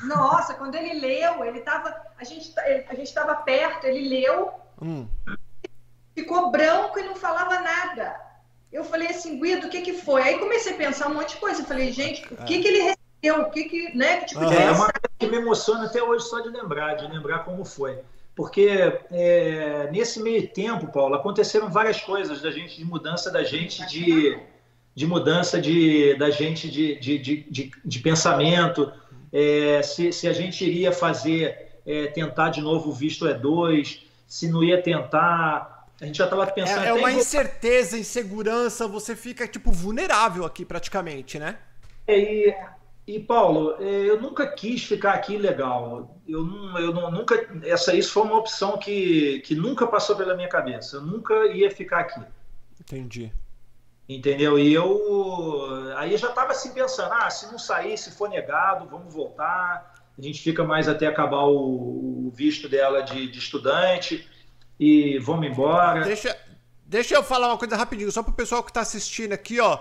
Nossa, 0.02 0.54
quando 0.54 0.74
ele 0.74 1.00
leu, 1.00 1.44
ele 1.44 1.60
tava. 1.60 1.94
A 2.18 2.24
gente, 2.24 2.52
a 2.88 2.94
gente 2.94 3.12
tava 3.14 3.34
perto, 3.36 3.84
ele 3.86 4.08
leu. 4.08 4.52
Hum 4.82 5.06
ficou 6.14 6.50
branco 6.50 6.98
e 6.98 7.02
não 7.02 7.16
falava 7.16 7.60
nada. 7.60 8.16
Eu 8.72 8.84
falei 8.84 9.08
assim, 9.08 9.38
Guido, 9.40 9.66
o 9.66 9.70
que 9.70 9.82
que 9.82 9.92
foi? 9.92 10.22
Aí 10.22 10.38
comecei 10.38 10.72
a 10.72 10.76
pensar 10.76 11.08
um 11.08 11.14
monte 11.14 11.34
de 11.34 11.36
coisa. 11.36 11.62
Eu 11.62 11.66
falei, 11.66 11.92
gente, 11.92 12.24
o 12.32 12.44
que 12.44 12.60
que 12.60 12.68
ele 12.68 12.82
recebeu? 12.82 13.46
O 13.46 13.50
que 13.50 13.64
que, 13.64 13.96
né? 13.96 14.18
Que 14.18 14.26
tipo 14.26 14.46
de 14.46 14.54
é 14.54 14.70
uma 14.70 14.90
coisa 14.90 15.10
que 15.18 15.26
me 15.26 15.36
emociona 15.36 15.84
até 15.84 16.02
hoje 16.02 16.24
só 16.26 16.40
de 16.40 16.48
lembrar, 16.48 16.94
de 16.94 17.06
lembrar 17.06 17.40
como 17.40 17.64
foi. 17.64 17.98
Porque 18.34 18.68
é, 19.12 19.88
nesse 19.92 20.20
meio 20.20 20.48
tempo, 20.48 20.88
Paulo, 20.88 21.14
aconteceram 21.14 21.70
várias 21.70 22.00
coisas 22.00 22.42
da 22.42 22.50
gente, 22.50 22.76
de 22.76 22.84
mudança 22.84 23.30
da 23.30 23.44
gente 23.44 23.86
de, 23.86 24.36
de 24.92 25.06
mudança 25.06 25.60
de, 25.60 26.16
da 26.16 26.30
gente 26.30 26.68
de, 26.68 26.98
de, 26.98 27.18
de, 27.18 27.72
de 27.84 27.98
pensamento, 28.00 28.92
é, 29.34 29.82
se, 29.82 30.12
se 30.12 30.28
a 30.28 30.32
gente 30.32 30.64
iria 30.64 30.92
fazer, 30.92 31.80
é, 31.84 32.06
tentar 32.06 32.50
de 32.50 32.60
novo 32.60 32.90
o 32.90 32.92
visto 32.92 33.26
E2, 33.26 34.04
se 34.28 34.48
não 34.48 34.62
ia 34.62 34.80
tentar, 34.80 35.88
a 36.00 36.06
gente 36.06 36.18
já 36.18 36.24
estava 36.24 36.46
pensando. 36.46 36.84
É, 36.84 36.90
é 36.90 36.92
uma 36.92 37.10
em... 37.10 37.16
incerteza, 37.16 37.98
insegurança, 37.98 38.86
você 38.86 39.16
fica, 39.16 39.48
tipo, 39.48 39.72
vulnerável 39.72 40.44
aqui 40.44 40.64
praticamente, 40.64 41.36
né? 41.36 41.58
É, 42.06 42.16
e, 42.16 42.54
e 43.08 43.18
Paulo, 43.18 43.74
é, 43.80 44.08
eu 44.08 44.22
nunca 44.22 44.46
quis 44.46 44.84
ficar 44.84 45.14
aqui 45.14 45.36
legal. 45.36 46.16
Eu, 46.28 46.44
não, 46.44 46.78
eu 46.78 46.94
não, 46.94 47.10
nunca. 47.10 47.34
Essa, 47.64 47.92
isso 47.92 48.12
foi 48.12 48.22
uma 48.22 48.38
opção 48.38 48.78
que, 48.78 49.40
que 49.40 49.56
nunca 49.56 49.84
passou 49.84 50.14
pela 50.14 50.36
minha 50.36 50.48
cabeça. 50.48 50.98
Eu 50.98 51.02
nunca 51.02 51.34
ia 51.48 51.70
ficar 51.72 52.00
aqui. 52.00 52.20
Entendi. 52.80 53.32
Entendeu? 54.08 54.58
E 54.58 54.72
eu. 54.72 55.94
Aí 55.96 56.16
já 56.16 56.28
estava 56.28 56.52
assim 56.52 56.72
pensando: 56.72 57.12
ah, 57.12 57.30
se 57.30 57.46
não 57.46 57.58
sair, 57.58 57.96
se 57.96 58.10
for 58.10 58.28
negado, 58.28 58.86
vamos 58.88 59.12
voltar. 59.12 59.94
A 60.16 60.22
gente 60.22 60.42
fica 60.42 60.62
mais 60.62 60.88
até 60.88 61.06
acabar 61.06 61.44
o, 61.44 62.28
o 62.28 62.32
visto 62.34 62.68
dela 62.68 63.00
de, 63.02 63.30
de 63.30 63.38
estudante 63.38 64.28
e 64.78 65.18
vamos 65.18 65.46
embora. 65.46 66.04
Deixa, 66.04 66.36
deixa 66.84 67.14
eu 67.14 67.22
falar 67.22 67.48
uma 67.48 67.58
coisa 67.58 67.76
rapidinho, 67.76 68.12
só 68.12 68.22
pro 68.22 68.32
pessoal 68.32 68.62
que 68.62 68.72
tá 68.72 68.80
assistindo 68.80 69.32
aqui, 69.32 69.58
ó. 69.58 69.78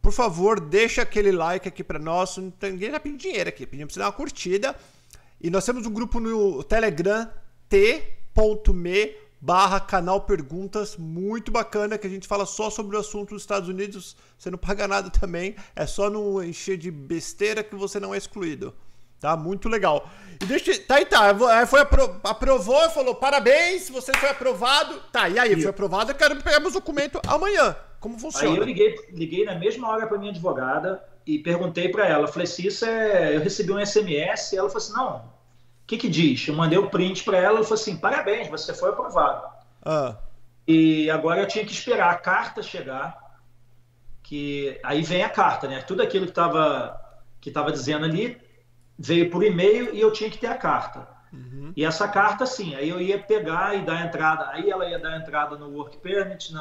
Por 0.00 0.12
favor, 0.12 0.58
deixa 0.58 1.02
aquele 1.02 1.30
like 1.30 1.68
aqui 1.68 1.84
para 1.84 1.98
nós. 1.98 2.36
Não 2.38 2.50
tem, 2.50 2.72
ninguém 2.72 2.90
tá 2.90 2.98
pedindo 2.98 3.20
dinheiro 3.20 3.48
aqui, 3.48 3.66
pedimos 3.66 3.92
você 3.92 4.00
dar 4.00 4.06
uma 4.06 4.12
curtida. 4.12 4.74
E 5.40 5.50
nós 5.50 5.64
temos 5.64 5.86
um 5.86 5.92
grupo 5.92 6.18
no 6.18 6.64
Telegram, 6.64 7.30
t.me 7.68 9.27
barra 9.40 9.80
canal 9.80 10.22
perguntas, 10.22 10.96
muito 10.96 11.50
bacana, 11.50 11.96
que 11.96 12.06
a 12.06 12.10
gente 12.10 12.26
fala 12.26 12.44
só 12.44 12.70
sobre 12.70 12.96
o 12.96 13.00
assunto 13.00 13.30
dos 13.30 13.42
Estados 13.42 13.68
Unidos, 13.68 14.16
você 14.36 14.50
não 14.50 14.58
paga 14.58 14.88
nada 14.88 15.10
também, 15.10 15.54
é 15.74 15.86
só 15.86 16.10
não 16.10 16.42
encher 16.42 16.76
de 16.76 16.90
besteira 16.90 17.62
que 17.62 17.76
você 17.76 18.00
não 18.00 18.14
é 18.14 18.18
excluído. 18.18 18.74
Tá? 19.20 19.36
Muito 19.36 19.68
legal. 19.68 20.08
E 20.40 20.44
deixa. 20.44 20.78
Tá 20.82 20.96
aí, 20.96 21.04
tá. 21.04 21.34
Foi 21.66 21.80
apro... 21.80 22.20
aprovou, 22.22 22.88
falou: 22.90 23.16
parabéns, 23.16 23.90
você 23.90 24.12
foi 24.12 24.28
aprovado. 24.28 25.00
Tá, 25.10 25.28
e 25.28 25.38
aí, 25.38 25.54
e... 25.54 25.60
foi 25.60 25.70
aprovado, 25.70 26.12
eu 26.12 26.14
quero 26.14 26.36
pegar 26.36 26.60
meus 26.60 26.74
documentos 26.74 27.20
amanhã. 27.26 27.76
Como 27.98 28.16
funciona? 28.16 28.52
Aí 28.52 28.56
eu 28.56 28.64
liguei, 28.64 28.94
liguei 29.10 29.44
na 29.44 29.56
mesma 29.56 29.88
hora 29.88 30.06
para 30.06 30.18
minha 30.18 30.30
advogada 30.30 31.02
e 31.26 31.40
perguntei 31.40 31.88
para 31.88 32.06
ela. 32.06 32.28
Falei: 32.28 32.46
se 32.46 32.64
isso 32.64 32.84
é. 32.84 33.34
Eu 33.34 33.40
recebi 33.40 33.72
um 33.72 33.84
SMS. 33.84 34.52
E 34.52 34.56
ela 34.56 34.68
falou 34.68 34.84
assim: 34.84 34.92
não. 34.92 35.37
O 35.88 35.90
que, 35.90 35.96
que 35.96 36.08
diz? 36.10 36.46
Eu 36.46 36.54
mandei 36.54 36.78
o 36.78 36.84
um 36.84 36.88
print 36.90 37.24
para 37.24 37.38
ela. 37.38 37.56
Ela 37.56 37.62
falou 37.62 37.80
assim: 37.80 37.96
parabéns, 37.96 38.46
você 38.48 38.74
foi 38.74 38.90
aprovado. 38.90 39.48
Ah. 39.82 40.16
E 40.66 41.08
agora 41.08 41.40
eu 41.40 41.48
tinha 41.48 41.64
que 41.64 41.72
esperar 41.72 42.10
a 42.10 42.18
carta 42.18 42.62
chegar. 42.62 43.16
Que 44.22 44.78
aí 44.84 45.02
vem 45.02 45.22
a 45.22 45.30
carta, 45.30 45.66
né? 45.66 45.80
Tudo 45.80 46.02
aquilo 46.02 46.26
que 46.26 46.32
estava 46.32 47.00
que 47.40 47.50
tava 47.50 47.72
dizendo 47.72 48.04
ali 48.04 48.38
veio 48.98 49.30
por 49.30 49.42
e-mail 49.42 49.94
e 49.94 50.00
eu 50.02 50.12
tinha 50.12 50.28
que 50.28 50.36
ter 50.36 50.48
a 50.48 50.58
carta. 50.58 51.08
Uhum. 51.32 51.72
E 51.74 51.86
essa 51.86 52.06
carta, 52.06 52.44
sim, 52.44 52.74
aí 52.74 52.90
eu 52.90 53.00
ia 53.00 53.18
pegar 53.18 53.74
e 53.74 53.80
dar 53.80 54.04
entrada, 54.04 54.50
aí 54.50 54.70
ela 54.70 54.86
ia 54.86 54.98
dar 54.98 55.16
entrada 55.16 55.56
no 55.56 55.70
work 55.70 55.96
permit 55.98 56.52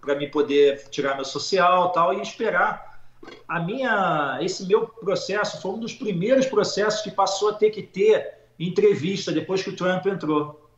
para 0.00 0.16
me 0.16 0.28
poder 0.28 0.88
tirar 0.88 1.14
meu 1.14 1.24
social 1.24 1.92
tal 1.92 2.12
e 2.12 2.20
esperar. 2.20 2.98
A 3.46 3.60
minha, 3.60 4.38
esse 4.40 4.66
meu 4.66 4.88
processo 4.88 5.62
foi 5.62 5.70
um 5.70 5.78
dos 5.78 5.92
primeiros 5.92 6.46
processos 6.46 7.02
que 7.02 7.12
passou 7.12 7.50
a 7.50 7.54
ter 7.54 7.70
que 7.70 7.84
ter 7.84 8.37
entrevista 8.58 9.30
depois 9.30 9.62
que 9.62 9.70
o 9.70 9.76
Trump 9.76 10.06
entrou. 10.06 10.68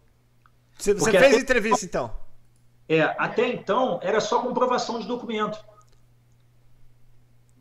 Você, 0.76 0.94
você 0.94 1.10
fez 1.10 1.34
até, 1.34 1.36
entrevista 1.36 1.84
então? 1.84 2.14
É, 2.88 3.02
até 3.18 3.46
então 3.48 4.00
era 4.02 4.20
só 4.20 4.42
comprovação 4.42 4.98
de 4.98 5.06
documento. 5.06 5.58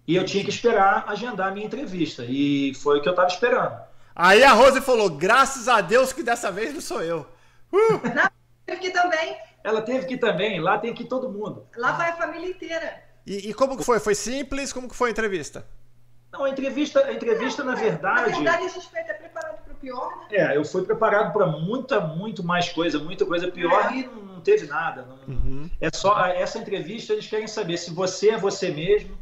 E 0.07 0.15
eu 0.15 0.25
tinha 0.25 0.43
que 0.43 0.49
esperar 0.49 1.05
agendar 1.07 1.49
a 1.49 1.51
minha 1.51 1.65
entrevista. 1.65 2.25
E 2.27 2.73
foi 2.75 2.97
o 2.97 3.01
que 3.01 3.07
eu 3.07 3.11
estava 3.11 3.27
esperando. 3.27 3.79
Aí 4.15 4.43
a 4.43 4.53
Rose 4.53 4.81
falou: 4.81 5.09
graças 5.09 5.67
a 5.67 5.81
Deus 5.81 6.11
que 6.11 6.23
dessa 6.23 6.51
vez 6.51 6.73
não 6.73 6.81
sou 6.81 7.01
eu. 7.01 7.27
Uh! 7.71 8.01
Não, 8.15 8.29
teve 8.65 8.81
que 8.81 8.89
também. 8.91 9.37
Ela 9.63 9.81
teve 9.81 10.05
que 10.07 10.17
também, 10.17 10.59
lá 10.59 10.77
tem 10.77 10.93
que 10.93 11.03
ir 11.03 11.07
todo 11.07 11.31
mundo. 11.31 11.67
Lá 11.75 11.91
vai 11.91 12.09
a 12.09 12.15
família 12.15 12.49
inteira. 12.49 13.03
E, 13.25 13.49
e, 13.49 13.53
como 13.53 13.77
que 13.77 13.83
foi? 13.83 13.99
Foi 13.99 14.15
simples? 14.15 14.73
Como 14.73 14.87
que 14.87 14.95
foi 14.95 15.09
a 15.09 15.11
entrevista? 15.11 15.65
Não, 16.31 16.43
a 16.45 16.49
entrevista, 16.49 17.05
a 17.05 17.13
entrevista 17.13 17.63
na 17.63 17.75
verdade. 17.75 18.31
Na 18.31 18.37
verdade, 18.37 18.65
a 18.65 18.69
gente 18.69 18.89
foi 18.89 18.99
até 19.01 19.13
preparado 19.13 19.55
para 19.55 19.58
o 19.58 19.58
pior, 19.79 20.17
né? 20.19 20.25
É, 20.31 20.57
eu 20.57 20.63
fui 20.63 20.83
preparado 20.83 21.33
para 21.33 21.47
muita, 21.47 21.99
muito 21.99 22.43
mais 22.43 22.69
coisa, 22.69 22.99
muita 22.99 23.25
coisa 23.25 23.49
pior 23.49 23.91
é. 23.91 23.97
e 23.97 24.05
não, 24.05 24.13
não, 24.15 24.41
teve 24.41 24.67
nada. 24.67 25.05
Não, 25.27 25.35
uhum. 25.35 25.69
É 25.79 25.89
só 25.93 26.25
essa 26.27 26.57
entrevista 26.57 27.13
eles 27.13 27.27
querem 27.27 27.47
saber 27.47 27.77
se 27.77 27.91
você 27.91 28.31
é 28.31 28.37
você 28.37 28.69
mesmo, 28.69 29.17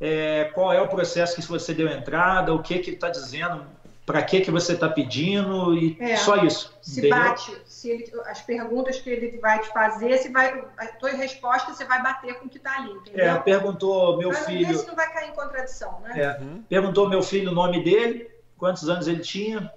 é, 0.00 0.44
qual 0.54 0.72
é 0.72 0.80
o 0.80 0.88
processo 0.88 1.34
que 1.34 1.42
você 1.42 1.74
deu 1.74 1.88
entrada, 1.88 2.54
o 2.54 2.62
que 2.62 2.78
que 2.78 2.90
está 2.90 3.10
dizendo, 3.10 3.66
para 4.10 4.22
que 4.22 4.40
que 4.40 4.50
você 4.50 4.72
está 4.72 4.88
pedindo 4.88 5.72
e 5.72 5.96
é, 6.00 6.16
só 6.16 6.36
isso. 6.36 6.76
Se 6.82 6.98
entendeu? 6.98 7.18
bate, 7.18 7.62
se 7.64 7.90
ele, 7.90 8.12
as 8.26 8.40
perguntas 8.40 8.98
que 8.98 9.08
ele 9.08 9.38
vai 9.38 9.60
te 9.60 9.68
fazer, 9.68 10.18
se 10.18 10.30
vai, 10.30 10.64
a 10.78 10.86
tua 10.86 11.10
resposta 11.10 11.72
você 11.72 11.84
vai 11.84 12.02
bater 12.02 12.34
com 12.34 12.46
o 12.46 12.48
que 12.48 12.56
está 12.56 12.76
ali, 12.78 12.90
entendeu? 12.90 13.24
É, 13.24 13.38
perguntou 13.38 14.18
meu 14.18 14.30
Mas 14.30 14.46
filho. 14.46 14.76
se 14.76 14.86
não 14.86 14.96
vai 14.96 15.12
cair 15.12 15.28
em 15.28 15.32
contradição, 15.32 16.00
né? 16.00 16.20
É, 16.20 16.42
uhum. 16.42 16.62
Perguntou 16.68 17.08
meu 17.08 17.22
filho 17.22 17.52
o 17.52 17.54
nome 17.54 17.84
dele, 17.84 18.28
quantos 18.60 18.88
anos 18.88 19.08
ele 19.08 19.20
tinha, 19.20 19.72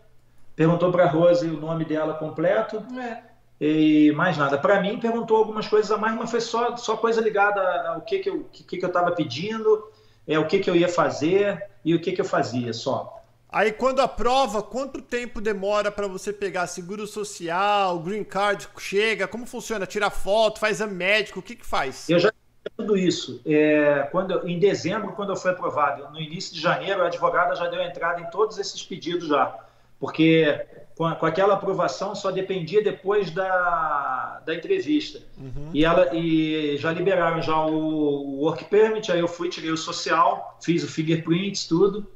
perguntou 0.56 0.92
para 0.92 1.06
a 1.06 1.10
Rose 1.10 1.48
o 1.48 1.60
nome 1.60 1.86
dela 1.86 2.14
completo. 2.14 2.86
É. 3.00 3.24
E 3.60 4.12
mais 4.12 4.38
nada. 4.38 4.58
Para 4.58 4.82
mim, 4.82 5.00
perguntou 5.00 5.38
algumas 5.38 5.68
coisas 5.68 5.90
a 5.90 5.98
mais, 5.98 6.16
mas 6.16 6.30
foi 6.30 6.42
só, 6.42 6.76
só 6.76 6.98
coisa 6.98 7.22
ligada 7.22 7.62
ao 7.88 8.02
que, 8.02 8.20
que 8.20 8.30
eu 8.30 8.44
que, 8.52 8.64
que 8.64 8.84
eu 8.84 8.88
estava 8.88 9.12
pedindo 9.12 9.88
é 10.28 10.38
o 10.38 10.48
que, 10.48 10.60
que 10.60 10.70
eu 10.70 10.76
ia 10.76 10.90
fazer 10.90 11.64
e 11.84 11.96
o 11.96 12.02
que, 12.02 12.12
que 12.12 12.22
eu 12.22 12.26
fazia 12.26 12.74
só. 12.74 13.22
Aí 13.50 13.72
quando 13.72 14.02
aprova, 14.02 14.64
quanto 14.64 15.02
tempo 15.02 15.40
demora 15.40 15.92
para 15.92 16.08
você 16.08 16.34
pegar 16.34 16.66
seguro 16.68 17.06
social, 17.06 18.00
green 18.00 18.24
card 18.24 18.68
chega? 18.78 19.28
Como 19.28 19.46
funciona? 19.46 19.86
Tira 19.86 20.10
foto, 20.10 20.60
faz 20.60 20.78
exame 20.78 20.96
médico, 20.96 21.40
o 21.40 21.44
que 21.44 21.56
que 21.56 21.66
faz? 21.66 22.10
Eu 22.10 22.20
já 22.20 22.34
tudo 22.70 22.98
isso. 22.98 23.42
É, 23.46 24.08
quando 24.12 24.48
em 24.48 24.58
dezembro, 24.60 25.14
quando 25.14 25.30
eu 25.32 25.36
fui 25.36 25.52
aprovado, 25.52 26.10
no 26.12 26.20
início 26.20 26.54
de 26.54 26.62
janeiro, 26.62 27.04
a 27.04 27.08
advogada 27.08 27.56
já 27.56 27.68
deu 27.68 27.82
entrada 27.82 28.22
em 28.22 28.30
todos 28.30 28.58
esses 28.58 28.82
pedidos 28.84 29.28
já, 29.28 29.58
porque 30.00 30.66
com, 30.96 31.14
com 31.16 31.26
aquela 31.26 31.56
aprovação 31.56 32.16
só 32.16 32.32
dependia 32.32 32.84
depois 32.84 33.32
da, 33.32 34.42
da 34.46 34.54
entrevista. 34.54 35.22
Uhum. 35.38 35.72
E, 35.74 35.84
ela, 35.84 36.16
e 36.16 36.78
já 36.78 36.92
liberaram 36.92 37.42
já 37.42 37.66
o, 37.66 37.74
o 37.74 38.40
work 38.42 38.66
permit, 38.66 39.12
aí 39.12 39.20
eu 39.20 39.28
fui, 39.28 39.50
tirei 39.50 39.72
o 39.72 39.78
social, 39.78 40.58
fiz 40.62 40.84
o 40.84 40.88
fingerprints, 40.88 41.68
tudo. 41.68 42.08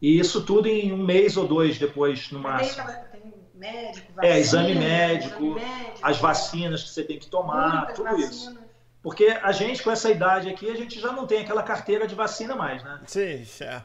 E 0.00 0.18
isso 0.18 0.42
tudo 0.42 0.68
em 0.68 0.92
um 0.92 1.02
mês 1.02 1.36
ou 1.36 1.46
dois 1.46 1.78
depois, 1.78 2.30
no 2.30 2.38
máximo. 2.38 2.86
Tem, 2.86 3.16
médico, 3.54 4.12
vacina, 4.14 4.34
é, 4.34 4.38
exame 4.38 4.74
médico, 4.74 5.44
exame 5.44 5.54
médico, 5.54 5.98
as 6.02 6.18
vacinas 6.18 6.82
que 6.82 6.90
você 6.90 7.02
tem 7.02 7.18
que 7.18 7.26
tomar, 7.26 7.94
tudo 7.94 8.04
vacinas. 8.04 8.30
isso. 8.30 8.65
Porque 9.06 9.26
a 9.40 9.52
gente, 9.52 9.84
com 9.84 9.90
essa 9.92 10.10
idade 10.10 10.48
aqui, 10.48 10.68
a 10.68 10.74
gente 10.74 10.98
já 10.98 11.12
não 11.12 11.28
tem 11.28 11.42
aquela 11.42 11.62
carteira 11.62 12.08
de 12.08 12.14
vacina 12.16 12.56
mais, 12.56 12.82
né? 12.82 13.00
Sim, 13.06 13.46
é. 13.62 13.82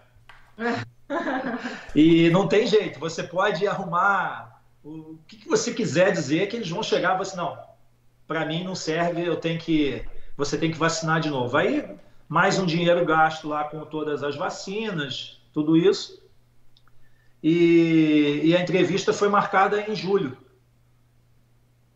e 1.95 2.27
não 2.31 2.47
tem 2.47 2.65
jeito, 2.65 2.99
você 2.99 3.21
pode 3.21 3.67
arrumar 3.67 4.63
o 4.83 5.19
que, 5.27 5.47
você 5.47 5.75
quiser 5.75 6.11
dizer 6.11 6.47
que 6.47 6.55
eles 6.55 6.71
vão 6.71 6.81
chegar 6.81 7.13
e 7.13 7.17
você, 7.19 7.37
não, 7.37 7.55
para 8.25 8.47
mim 8.47 8.63
não 8.63 8.73
serve, 8.73 9.23
eu 9.23 9.35
tenho 9.35 9.59
que, 9.59 10.03
você 10.35 10.57
tem 10.57 10.71
que 10.71 10.79
vacinar 10.79 11.19
de 11.19 11.29
novo. 11.29 11.55
Aí, 11.55 11.87
mais 12.27 12.57
um 12.57 12.65
dinheiro 12.65 13.05
gasto 13.05 13.47
lá 13.47 13.65
com 13.65 13.85
todas 13.85 14.23
as 14.23 14.35
vacinas, 14.35 15.39
tudo 15.53 15.77
isso. 15.77 16.19
E, 17.43 18.41
e 18.43 18.57
a 18.57 18.59
entrevista 18.59 19.13
foi 19.13 19.29
marcada 19.29 19.81
em 19.81 19.95
julho. 19.95 20.35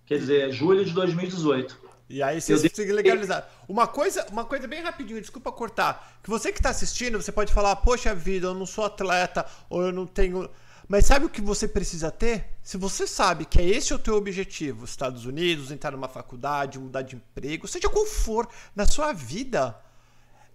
Quer 0.05 0.19
dizer, 0.19 0.51
julho 0.51 0.85
de 0.85 0.93
2018. 0.93 1.85
E 2.07 2.21
aí 2.21 2.39
você 2.39 2.69
consegue 2.69 2.91
legalizar. 2.91 3.49
Uma 3.67 3.87
coisa, 3.87 4.25
uma 4.31 4.45
coisa 4.45 4.67
bem 4.67 4.81
rapidinho, 4.81 5.19
desculpa 5.19 5.51
cortar. 5.51 6.19
Que 6.21 6.29
você 6.29 6.51
que 6.51 6.59
está 6.59 6.69
assistindo, 6.69 7.21
você 7.21 7.31
pode 7.31 7.51
falar, 7.51 7.75
poxa 7.77 8.13
vida, 8.13 8.47
eu 8.47 8.53
não 8.53 8.65
sou 8.65 8.85
atleta, 8.85 9.45
ou 9.69 9.81
eu 9.81 9.91
não 9.91 10.05
tenho. 10.05 10.49
Mas 10.87 11.07
sabe 11.07 11.25
o 11.25 11.29
que 11.29 11.41
você 11.41 11.67
precisa 11.67 12.11
ter? 12.11 12.45
Se 12.61 12.77
você 12.77 13.07
sabe 13.07 13.43
que 13.45 13.59
é 13.59 13.65
esse 13.65 13.91
o 13.91 13.97
teu 13.97 14.15
objetivo, 14.15 14.85
Estados 14.85 15.25
Unidos, 15.25 15.71
entrar 15.71 15.91
numa 15.91 16.07
faculdade, 16.07 16.77
mudar 16.77 17.01
de 17.01 17.15
emprego, 17.15 17.67
seja 17.67 17.89
qual 17.89 18.05
for 18.05 18.47
na 18.75 18.85
sua 18.85 19.11
vida, 19.11 19.75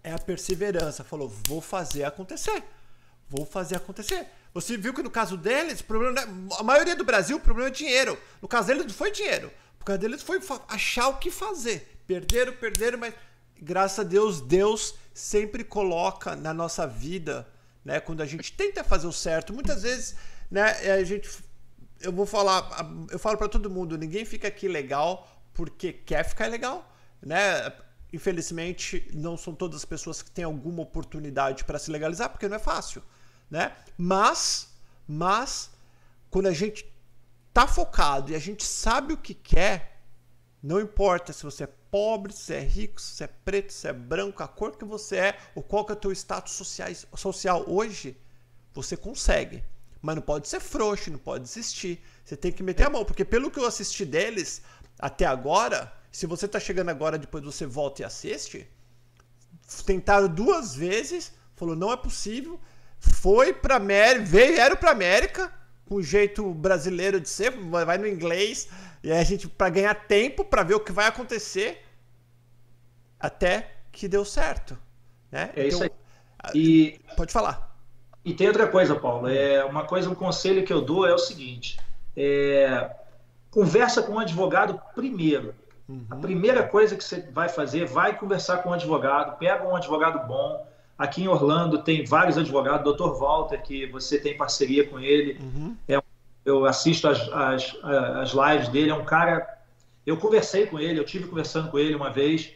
é 0.04 0.12
a 0.12 0.18
perseverança. 0.18 1.02
Falou, 1.02 1.28
vou 1.48 1.60
fazer 1.60 2.04
acontecer. 2.04 2.62
Vou 3.28 3.44
fazer 3.44 3.76
acontecer. 3.76 4.26
Você 4.52 4.76
viu 4.76 4.92
que 4.92 5.02
no 5.02 5.10
caso 5.10 5.36
deles, 5.36 5.82
problema, 5.82 6.20
é, 6.20 6.26
a 6.58 6.62
maioria 6.62 6.96
do 6.96 7.04
Brasil, 7.04 7.36
o 7.36 7.40
problema 7.40 7.68
é 7.68 7.72
dinheiro. 7.72 8.18
No 8.40 8.48
caso 8.48 8.68
deles 8.68 8.84
não 8.84 8.92
foi 8.92 9.10
dinheiro. 9.10 9.50
Por 9.80 9.86
causa 9.86 9.98
deles 9.98 10.22
foi 10.22 10.38
achar 10.68 11.08
o 11.08 11.16
que 11.16 11.30
fazer. 11.30 12.02
Perderam, 12.06 12.52
perderam, 12.52 12.98
mas 12.98 13.14
graças 13.60 13.98
a 13.98 14.02
Deus, 14.02 14.42
Deus 14.42 14.94
sempre 15.14 15.64
coloca 15.64 16.36
na 16.36 16.52
nossa 16.52 16.86
vida, 16.86 17.48
né? 17.82 17.98
Quando 17.98 18.20
a 18.20 18.26
gente 18.26 18.52
tenta 18.52 18.84
fazer 18.84 19.06
o 19.06 19.12
certo, 19.12 19.54
muitas 19.54 19.82
vezes, 19.82 20.14
né? 20.50 20.86
É, 20.86 20.92
a 20.92 21.02
gente, 21.02 21.30
eu 22.02 22.12
vou 22.12 22.26
falar, 22.26 22.68
eu 23.10 23.18
falo 23.18 23.38
para 23.38 23.48
todo 23.48 23.70
mundo, 23.70 23.96
ninguém 23.96 24.26
fica 24.26 24.48
aqui 24.48 24.68
legal 24.68 25.26
porque 25.54 25.94
quer 25.94 26.28
ficar 26.28 26.48
legal, 26.48 26.94
né? 27.22 27.72
Infelizmente, 28.12 29.08
não 29.14 29.34
são 29.34 29.54
todas 29.54 29.76
as 29.76 29.84
pessoas 29.86 30.20
que 30.20 30.30
têm 30.30 30.44
alguma 30.44 30.82
oportunidade 30.82 31.64
para 31.64 31.78
se 31.78 31.90
legalizar, 31.90 32.28
porque 32.28 32.48
não 32.48 32.56
é 32.56 32.60
fácil, 32.60 33.02
né? 33.50 33.74
Mas, 33.96 34.68
mas 35.08 35.70
quando 36.28 36.48
a 36.48 36.52
gente 36.52 36.84
tá 37.52 37.66
focado 37.66 38.32
e 38.32 38.34
a 38.34 38.38
gente 38.38 38.64
sabe 38.64 39.12
o 39.12 39.16
que 39.16 39.34
quer, 39.34 40.00
não 40.62 40.80
importa 40.80 41.32
se 41.32 41.42
você 41.42 41.64
é 41.64 41.68
pobre, 41.90 42.32
se 42.32 42.54
é 42.54 42.60
rico, 42.60 43.00
se 43.00 43.24
é 43.24 43.26
preto, 43.26 43.72
se 43.72 43.88
é 43.88 43.92
branco, 43.92 44.42
a 44.42 44.48
cor 44.48 44.76
que 44.76 44.84
você 44.84 45.16
é, 45.16 45.38
ou 45.54 45.62
qual 45.62 45.84
que 45.84 45.92
é 45.92 45.94
o 45.94 45.98
teu 45.98 46.12
status 46.12 46.52
social, 46.52 46.88
social 47.16 47.64
hoje, 47.66 48.16
você 48.72 48.96
consegue. 48.96 49.64
Mas 50.00 50.14
não 50.14 50.22
pode 50.22 50.48
ser 50.48 50.60
frouxo, 50.60 51.10
não 51.10 51.18
pode 51.18 51.44
desistir. 51.44 52.02
Você 52.24 52.36
tem 52.36 52.52
que 52.52 52.62
meter 52.62 52.86
a 52.86 52.90
mão, 52.90 53.04
porque 53.04 53.24
pelo 53.24 53.50
que 53.50 53.58
eu 53.58 53.66
assisti 53.66 54.04
deles 54.04 54.62
até 54.98 55.26
agora, 55.26 55.92
se 56.10 56.26
você 56.26 56.46
tá 56.46 56.60
chegando 56.60 56.90
agora, 56.90 57.18
depois 57.18 57.44
você 57.44 57.66
volta 57.66 58.02
e 58.02 58.04
assiste, 58.04 58.68
tentaram 59.84 60.28
duas 60.28 60.74
vezes, 60.74 61.32
falou 61.54 61.76
não 61.76 61.92
é 61.92 61.96
possível, 61.96 62.60
foi 62.98 63.52
para 63.52 63.76
América, 63.76 64.24
vieram 64.24 64.76
para 64.76 64.90
América, 64.90 65.52
com 65.90 65.96
o 65.96 66.02
jeito 66.02 66.54
brasileiro 66.54 67.20
de 67.20 67.28
ser, 67.28 67.50
vai 67.50 67.98
no 67.98 68.06
inglês, 68.06 68.68
e 69.02 69.10
a 69.10 69.24
gente, 69.24 69.48
para 69.48 69.68
ganhar 69.70 69.92
tempo, 69.92 70.44
para 70.44 70.62
ver 70.62 70.74
o 70.74 70.80
que 70.80 70.92
vai 70.92 71.08
acontecer, 71.08 71.84
até 73.18 73.72
que 73.90 74.06
deu 74.06 74.24
certo. 74.24 74.78
Né? 75.32 75.50
É 75.56 75.66
isso 75.66 75.84
então, 75.84 75.96
aí. 76.44 76.54
E, 76.54 77.00
pode 77.16 77.32
falar. 77.32 77.76
E 78.24 78.32
tem 78.32 78.46
outra 78.46 78.68
coisa, 78.68 78.94
Paulo. 78.94 79.26
É 79.26 79.64
uma 79.64 79.84
coisa, 79.84 80.08
um 80.08 80.14
conselho 80.14 80.64
que 80.64 80.72
eu 80.72 80.80
dou 80.80 81.08
é 81.08 81.12
o 81.12 81.18
seguinte: 81.18 81.80
é, 82.16 82.88
conversa 83.50 84.00
com 84.00 84.12
o 84.12 84.18
advogado 84.20 84.80
primeiro. 84.94 85.56
Uhum. 85.88 86.06
A 86.08 86.14
primeira 86.14 86.62
coisa 86.68 86.94
que 86.94 87.02
você 87.02 87.20
vai 87.32 87.48
fazer, 87.48 87.84
vai 87.86 88.16
conversar 88.16 88.58
com 88.58 88.70
um 88.70 88.74
advogado, 88.74 89.36
pega 89.38 89.66
um 89.66 89.74
advogado 89.74 90.24
bom, 90.28 90.64
Aqui 91.00 91.22
em 91.22 91.28
Orlando 91.28 91.82
tem 91.82 92.04
vários 92.04 92.36
advogados, 92.36 92.94
Dr. 92.94 93.18
Walter, 93.18 93.62
que 93.62 93.86
você 93.86 94.20
tem 94.20 94.36
parceria 94.36 94.86
com 94.86 95.00
ele. 95.00 95.40
Uhum. 95.40 95.74
É, 95.88 95.98
eu 96.44 96.66
assisto 96.66 97.08
as, 97.08 97.26
as, 97.32 97.74
as 97.82 98.32
lives 98.32 98.68
dele, 98.68 98.90
é 98.90 98.94
um 98.94 99.06
cara. 99.06 99.48
Eu 100.04 100.18
conversei 100.18 100.66
com 100.66 100.78
ele, 100.78 101.00
eu 101.00 101.04
tive 101.06 101.26
conversando 101.26 101.70
com 101.70 101.78
ele 101.78 101.94
uma 101.94 102.10
vez. 102.10 102.52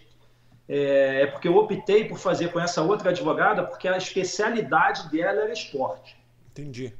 É, 0.69 1.23
é 1.23 1.27
porque 1.27 1.49
eu 1.49 1.57
optei 1.57 2.05
por 2.05 2.19
fazer 2.19 2.53
com 2.53 2.61
essa 2.61 2.83
outra 2.83 3.09
advogada, 3.09 3.63
porque 3.63 3.89
a 3.89 3.97
especialidade 3.97 5.11
dela 5.11 5.41
era 5.41 5.53
esporte. 5.55 6.15
Entendi. 6.51 6.93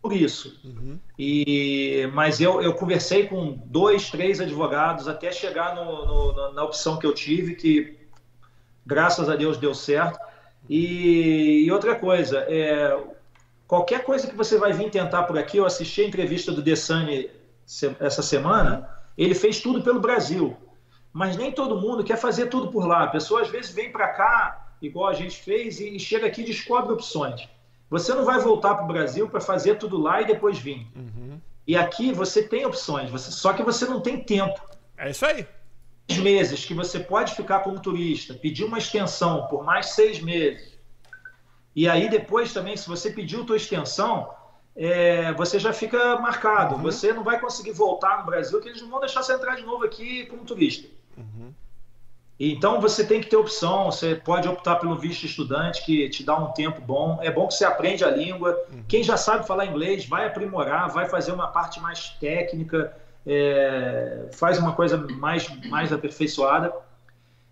Por 0.00 0.14
isso. 0.14 0.58
Uhum. 0.64 0.98
E, 1.18 2.08
mas 2.14 2.40
eu, 2.40 2.62
eu 2.62 2.72
conversei 2.72 3.26
com 3.26 3.52
dois, 3.66 4.08
três 4.08 4.40
advogados 4.40 5.08
até 5.08 5.30
chegar 5.30 5.74
no, 5.74 6.06
no, 6.06 6.52
na 6.54 6.64
opção 6.64 6.98
que 6.98 7.06
eu 7.06 7.12
tive, 7.12 7.54
que 7.54 7.98
graças 8.86 9.28
a 9.28 9.36
Deus 9.36 9.58
deu 9.58 9.74
certo. 9.74 10.25
E, 10.68 11.64
e 11.64 11.70
outra 11.70 11.94
coisa, 11.94 12.38
é, 12.48 12.98
qualquer 13.66 14.04
coisa 14.04 14.26
que 14.26 14.34
você 14.34 14.58
vai 14.58 14.72
vir 14.72 14.90
tentar 14.90 15.22
por 15.24 15.38
aqui, 15.38 15.58
eu 15.58 15.66
assisti 15.66 16.02
a 16.02 16.06
entrevista 16.06 16.52
do 16.52 16.62
Desani 16.62 17.30
essa 18.00 18.22
semana, 18.22 18.88
ele 19.16 19.34
fez 19.34 19.60
tudo 19.60 19.82
pelo 19.82 20.00
Brasil. 20.00 20.56
Mas 21.12 21.36
nem 21.36 21.50
todo 21.50 21.80
mundo 21.80 22.04
quer 22.04 22.16
fazer 22.16 22.46
tudo 22.46 22.70
por 22.70 22.86
lá. 22.86 23.04
A 23.04 23.08
pessoa 23.08 23.42
às 23.42 23.48
vezes 23.48 23.70
vem 23.72 23.90
para 23.90 24.08
cá, 24.08 24.74
igual 24.82 25.08
a 25.08 25.14
gente 25.14 25.38
fez, 25.38 25.80
e 25.80 25.98
chega 25.98 26.26
aqui 26.26 26.42
e 26.42 26.44
descobre 26.44 26.92
opções. 26.92 27.48
Você 27.88 28.12
não 28.12 28.24
vai 28.24 28.38
voltar 28.40 28.74
para 28.74 28.84
o 28.84 28.88
Brasil 28.88 29.28
para 29.28 29.40
fazer 29.40 29.76
tudo 29.76 29.96
lá 29.96 30.20
e 30.20 30.26
depois 30.26 30.58
vir. 30.58 30.86
Uhum. 30.94 31.40
E 31.66 31.76
aqui 31.76 32.12
você 32.12 32.42
tem 32.42 32.66
opções, 32.66 33.10
você, 33.10 33.30
só 33.30 33.52
que 33.52 33.62
você 33.62 33.86
não 33.86 34.00
tem 34.00 34.22
tempo. 34.22 34.60
É 34.98 35.10
isso 35.10 35.24
aí 35.24 35.46
meses 36.18 36.64
que 36.64 36.74
você 36.74 37.00
pode 37.00 37.34
ficar 37.34 37.60
como 37.60 37.80
turista, 37.80 38.34
pedir 38.34 38.64
uma 38.64 38.78
extensão 38.78 39.46
por 39.48 39.64
mais 39.64 39.86
seis 39.90 40.20
meses, 40.20 40.76
e 41.76 41.86
aí 41.86 42.08
depois 42.08 42.54
também, 42.54 42.74
se 42.74 42.88
você 42.88 43.10
pediu 43.10 43.44
tua 43.44 43.56
extensão, 43.58 44.30
é, 44.74 45.30
você 45.34 45.58
já 45.58 45.74
fica 45.74 46.18
marcado. 46.18 46.76
Uhum. 46.76 46.82
Você 46.82 47.12
não 47.12 47.22
vai 47.22 47.38
conseguir 47.38 47.72
voltar 47.72 48.20
no 48.20 48.24
Brasil, 48.24 48.58
que 48.62 48.68
eles 48.68 48.80
não 48.80 48.88
vão 48.88 49.00
deixar 49.00 49.22
você 49.22 49.34
entrar 49.34 49.56
de 49.56 49.62
novo 49.62 49.84
aqui 49.84 50.24
como 50.24 50.42
turista. 50.46 50.88
Uhum. 51.18 51.52
Então 52.40 52.80
você 52.80 53.04
tem 53.04 53.20
que 53.20 53.28
ter 53.28 53.36
opção. 53.36 53.90
Você 53.90 54.14
pode 54.14 54.48
optar 54.48 54.76
pelo 54.76 54.96
visto 54.96 55.24
estudante, 55.24 55.84
que 55.84 56.08
te 56.08 56.24
dá 56.24 56.38
um 56.38 56.52
tempo 56.52 56.80
bom. 56.80 57.18
É 57.20 57.30
bom 57.30 57.46
que 57.46 57.52
você 57.54 57.66
aprende 57.66 58.02
a 58.04 58.10
língua. 58.10 58.58
Uhum. 58.72 58.84
Quem 58.88 59.02
já 59.02 59.18
sabe 59.18 59.46
falar 59.46 59.66
inglês 59.66 60.06
vai 60.06 60.26
aprimorar, 60.26 60.88
vai 60.88 61.06
fazer 61.10 61.32
uma 61.32 61.48
parte 61.48 61.78
mais 61.78 62.08
técnica 62.20 62.96
é, 63.26 64.28
faz 64.32 64.58
uma 64.58 64.72
coisa 64.72 64.96
mais, 64.96 65.48
mais 65.66 65.92
aperfeiçoada 65.92 66.72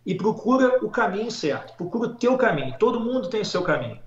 e 0.07 0.14
procura 0.14 0.85
o 0.85 0.91
caminho 0.91 1.31
certo, 1.31 1.77
procura 1.77 2.09
o 2.09 2.14
teu 2.14 2.37
caminho. 2.37 2.77
Todo 2.79 3.01
mundo 3.01 3.29
tem 3.29 3.41
o 3.41 3.45
seu 3.45 3.62
caminho. 3.62 3.99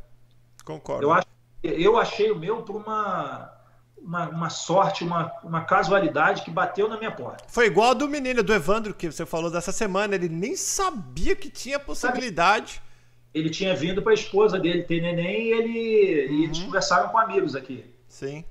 Concordo. 0.63 1.03
Eu, 1.03 1.11
acho, 1.11 1.27
eu 1.63 1.97
achei 1.97 2.31
o 2.31 2.37
meu 2.37 2.61
por 2.61 2.75
uma, 2.75 3.51
uma, 3.97 4.29
uma, 4.29 4.49
sorte, 4.49 5.03
uma, 5.03 5.31
uma 5.43 5.65
casualidade 5.65 6.43
que 6.43 6.51
bateu 6.51 6.87
na 6.87 6.97
minha 6.97 7.11
porta. 7.11 7.43
Foi 7.47 7.65
igual 7.65 7.93
do 7.93 8.07
menino, 8.07 8.43
do 8.43 8.53
Evandro, 8.53 8.93
que 8.93 9.11
você 9.11 9.25
falou 9.25 9.51
dessa 9.51 9.71
semana. 9.71 10.15
Ele 10.15 10.29
nem 10.29 10.55
sabia 10.55 11.35
que 11.35 11.49
tinha 11.49 11.79
possibilidade. 11.79 12.81
Ele 13.33 13.49
tinha 13.49 13.75
vindo 13.75 14.01
para 14.01 14.11
a 14.11 14.15
esposa 14.15 14.57
dele 14.59 14.83
ter 14.83 15.01
neném 15.01 15.47
e, 15.47 15.51
ele, 15.51 16.27
uhum. 16.27 16.39
e 16.39 16.43
eles 16.45 16.59
conversaram 16.59 17.09
com 17.09 17.17
amigos 17.17 17.55
aqui. 17.55 17.85
Sim. 18.07 18.45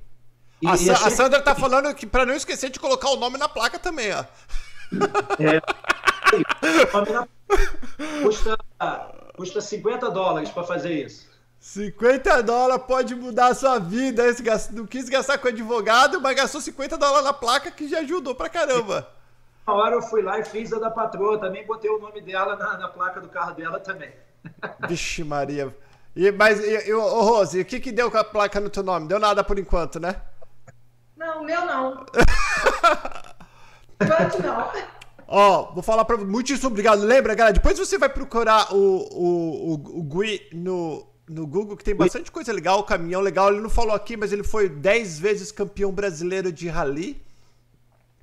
E, 0.60 0.66
a, 0.66 0.76
e 0.76 0.90
a, 0.90 1.10
Sandra 1.10 1.42
tá 1.42 1.54
falando 1.54 1.94
que 1.94 2.06
para 2.06 2.24
não 2.24 2.34
esquecer 2.34 2.70
de 2.70 2.80
colocar 2.80 3.10
o 3.10 3.16
nome 3.16 3.36
na 3.36 3.48
placa 3.48 3.78
também, 3.78 4.12
ó. 4.12 4.24
É. 5.38 5.60
custa, 8.22 8.56
custa 9.36 9.60
50 9.60 10.10
dólares 10.10 10.50
para 10.50 10.64
fazer 10.64 10.92
isso. 11.06 11.26
50 11.60 12.42
dólares 12.42 12.84
pode 12.86 13.14
mudar 13.14 13.48
a 13.48 13.54
sua 13.54 13.78
vida. 13.78 14.22
Não 14.70 14.86
quis 14.86 15.08
gastar 15.08 15.38
com 15.38 15.48
advogado, 15.48 16.20
mas 16.20 16.36
gastou 16.36 16.60
50 16.60 16.96
dólares 16.96 17.24
na 17.24 17.32
placa 17.32 17.70
que 17.70 17.88
já 17.88 17.98
ajudou 17.98 18.34
pra 18.34 18.48
caramba. 18.48 19.08
Na 19.66 19.74
hora 19.74 19.96
eu 19.96 20.02
fui 20.02 20.22
lá 20.22 20.38
e 20.38 20.44
fiz 20.44 20.72
a 20.72 20.78
da 20.78 20.90
patroa 20.90 21.38
também, 21.38 21.66
botei 21.66 21.90
o 21.90 21.98
nome 21.98 22.20
dela 22.20 22.54
na, 22.56 22.78
na 22.78 22.88
placa 22.88 23.20
do 23.20 23.28
carro 23.28 23.52
dela 23.54 23.80
também. 23.80 24.12
Vixe, 24.88 25.24
Maria. 25.24 25.76
E, 26.14 26.30
mas, 26.30 26.60
e, 26.60 26.94
ô, 26.94 27.22
Rose, 27.22 27.60
o 27.60 27.64
que 27.64 27.80
que 27.80 27.90
deu 27.90 28.10
com 28.10 28.16
a 28.16 28.24
placa 28.24 28.60
no 28.60 28.70
teu 28.70 28.84
nome? 28.84 29.08
Deu 29.08 29.18
nada 29.18 29.42
por 29.42 29.58
enquanto, 29.58 29.98
né? 29.98 30.22
Não, 31.36 31.42
o 31.42 31.44
meu 31.44 31.66
não. 31.66 32.06
Quanto 33.98 34.42
não. 34.42 34.72
Ó, 35.28 35.72
vou 35.72 35.82
falar 35.82 36.04
pra 36.04 36.16
Muitíssimo 36.16 36.68
obrigado. 36.68 37.02
Lembra, 37.02 37.34
galera, 37.34 37.54
depois 37.54 37.78
você 37.78 37.98
vai 37.98 38.08
procurar 38.08 38.72
o, 38.72 38.76
o, 38.76 39.72
o, 39.72 40.00
o 40.00 40.02
Gui 40.02 40.48
no, 40.52 41.06
no 41.28 41.46
Google 41.46 41.76
que 41.76 41.84
tem 41.84 41.94
bastante 41.94 42.30
coisa 42.30 42.52
legal, 42.52 42.84
caminhão 42.84 43.20
legal. 43.20 43.50
Ele 43.50 43.60
não 43.60 43.68
falou 43.68 43.94
aqui, 43.94 44.16
mas 44.16 44.32
ele 44.32 44.44
foi 44.44 44.68
10 44.68 45.18
vezes 45.18 45.52
campeão 45.52 45.92
brasileiro 45.92 46.52
de 46.52 46.68
rally. 46.68 47.20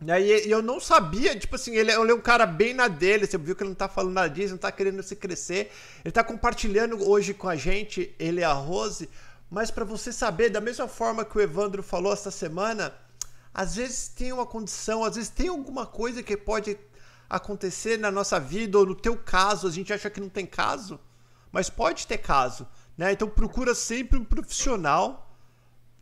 E 0.01 0.51
eu 0.51 0.61
não 0.61 0.81
sabia, 0.81 1.33
tipo 1.37 1.55
assim, 1.55 1.75
ele, 1.75 1.91
ele 1.91 2.11
é 2.11 2.13
um 2.13 2.19
cara 2.19 2.45
bem 2.45 2.73
na 2.73 2.89
dele, 2.89 3.25
você 3.25 3.37
viu 3.37 3.55
que 3.55 3.63
ele 3.63 3.69
não 3.69 3.75
tá 3.75 3.87
falando 3.87 4.13
nada 4.13 4.29
disso, 4.29 4.51
não 4.51 4.57
tá 4.57 4.71
querendo 4.71 5.01
se 5.01 5.15
crescer. 5.15 5.71
Ele 6.03 6.11
tá 6.11 6.23
compartilhando 6.23 7.07
hoje 7.07 7.33
com 7.33 7.47
a 7.47 7.55
gente, 7.55 8.13
ele 8.19 8.41
e 8.41 8.43
a 8.43 8.51
Rose, 8.51 9.07
mas 9.53 9.69
para 9.69 9.85
você 9.85 10.11
saber, 10.11 10.49
da 10.49 10.59
mesma 10.59 10.87
forma 10.87 11.23
que 11.23 11.37
o 11.37 11.41
Evandro 11.41 11.83
falou 11.83 12.11
esta 12.11 12.31
semana, 12.31 12.91
às 13.53 13.75
vezes 13.75 14.07
tem 14.07 14.33
uma 14.33 14.45
condição, 14.45 15.03
às 15.03 15.15
vezes 15.15 15.29
tem 15.29 15.47
alguma 15.47 15.85
coisa 15.85 16.23
que 16.23 16.35
pode 16.35 16.77
acontecer 17.29 17.97
na 17.99 18.09
nossa 18.09 18.39
vida, 18.39 18.77
ou 18.77 18.85
no 18.85 18.95
teu 18.95 19.17
caso, 19.17 19.67
a 19.67 19.71
gente 19.71 19.93
acha 19.93 20.09
que 20.09 20.19
não 20.19 20.29
tem 20.29 20.45
caso, 20.45 20.99
mas 21.51 21.69
pode 21.69 22.07
ter 22.07 22.17
caso, 22.17 22.67
né? 22.97 23.11
Então 23.11 23.27
procura 23.29 23.75
sempre 23.75 24.17
um 24.17 24.25
profissional 24.25 25.35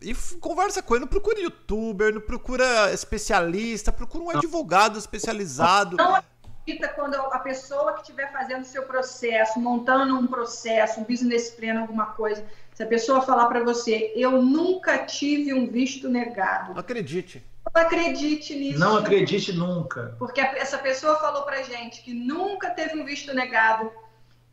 e 0.02 0.16
conversa 0.40 0.82
com 0.82 0.96
ele, 0.96 1.02
não 1.02 1.08
procura 1.08 1.40
youtuber, 1.40 2.14
não 2.14 2.22
procura 2.22 2.92
especialista, 2.92 3.92
procura 3.92 4.24
um 4.24 4.30
advogado 4.32 4.98
especializado. 4.98 5.98
Não 5.98 6.24
acredita 6.62 6.88
quando 6.90 7.16
a 7.16 7.40
pessoa 7.40 7.94
que 7.94 8.02
estiver 8.02 8.32
fazendo 8.32 8.64
seu 8.64 8.84
processo, 8.84 9.60
montando 9.60 10.16
um 10.16 10.28
processo, 10.28 11.00
um 11.00 11.04
business 11.04 11.50
plan, 11.50 11.82
alguma 11.82 12.08
coisa, 12.08 12.46
se 12.74 12.84
a 12.84 12.88
pessoa 12.88 13.22
falar 13.22 13.48
para 13.48 13.64
você, 13.64 14.14
eu 14.16 14.42
nunca 14.42 15.00
tive 15.00 15.54
um 15.54 15.68
visto 15.68 16.08
negado. 16.08 16.80
Acredite. 16.80 17.44
Não 17.74 17.82
acredite 17.82 18.56
nisso. 18.56 18.80
Não 18.80 18.98
acredite 18.98 19.54
nunca. 19.54 20.16
Porque 20.18 20.42
essa 20.42 20.78
pessoa 20.78 21.20
falou 21.20 21.44
pra 21.44 21.62
gente 21.64 22.02
que 22.02 22.14
nunca 22.14 22.70
teve 22.70 23.00
um 23.00 23.06
visto 23.06 23.34
negado. 23.34 23.92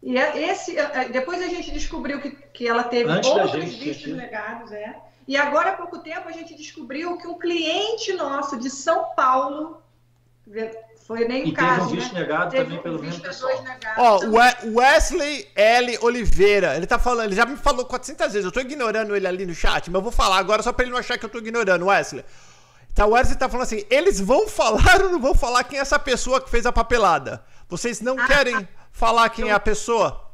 E 0.02 0.16
é 0.16 0.50
esse, 0.50 0.78
é, 0.78 0.82
é, 0.94 1.08
depois 1.08 1.42
a 1.42 1.48
gente 1.48 1.72
descobriu 1.72 2.20
que, 2.20 2.30
que 2.30 2.68
ela 2.68 2.84
teve 2.84 3.10
Antes 3.10 3.30
outros 3.30 3.64
gente, 3.64 3.84
vistos 3.84 4.14
negados, 4.14 4.72
é. 4.72 4.96
E 5.26 5.36
agora, 5.36 5.70
há 5.70 5.76
pouco 5.76 5.98
tempo, 5.98 6.28
a 6.28 6.32
gente 6.32 6.54
descobriu 6.54 7.18
que 7.18 7.26
um 7.26 7.38
cliente 7.38 8.12
nosso 8.14 8.56
de 8.56 8.70
São 8.70 9.14
Paulo, 9.14 9.82
foi 11.08 11.26
nem 11.26 11.48
e 11.48 11.52
caso, 11.52 11.80
teve 11.80 11.82
um 11.84 11.88
visto 11.96 12.12
né? 12.12 12.20
negado 12.20 12.50
teve 12.50 12.64
também 12.64 12.78
um 12.78 12.82
pelo 12.82 12.98
mesmo 13.00 13.22
pessoal. 13.22 13.64
Ó, 13.96 14.18
oh, 14.18 14.78
Wesley 14.78 15.48
L. 15.54 15.98
Oliveira, 16.02 16.76
ele 16.76 16.86
tá 16.86 16.98
falando, 16.98 17.28
ele 17.28 17.34
já 17.34 17.46
me 17.46 17.56
falou 17.56 17.86
400 17.86 18.26
vezes, 18.26 18.44
eu 18.44 18.52
tô 18.52 18.60
ignorando 18.60 19.16
ele 19.16 19.26
ali 19.26 19.46
no 19.46 19.54
chat, 19.54 19.90
mas 19.90 19.94
eu 19.94 20.02
vou 20.02 20.12
falar 20.12 20.36
agora 20.36 20.62
só 20.62 20.70
pra 20.70 20.84
ele 20.84 20.92
não 20.92 20.98
achar 20.98 21.16
que 21.16 21.24
eu 21.24 21.30
tô 21.30 21.38
ignorando, 21.38 21.86
Wesley. 21.86 22.22
Tá, 22.94 23.06
o 23.06 23.12
Wesley 23.12 23.38
tá 23.38 23.48
falando 23.48 23.64
assim, 23.64 23.86
eles 23.88 24.20
vão 24.20 24.46
falar 24.52 25.00
ou 25.00 25.08
não 25.08 25.18
vão 25.18 25.34
falar 25.34 25.64
quem 25.64 25.78
é 25.78 25.80
essa 25.80 25.98
pessoa 25.98 26.42
que 26.42 26.50
fez 26.50 26.66
a 26.66 26.72
papelada? 26.72 27.42
Vocês 27.70 28.02
não 28.02 28.18
ah, 28.18 28.26
querem 28.26 28.68
falar 28.92 29.30
quem 29.30 29.48
é 29.48 29.54
a 29.54 29.60
pessoa? 29.60 30.28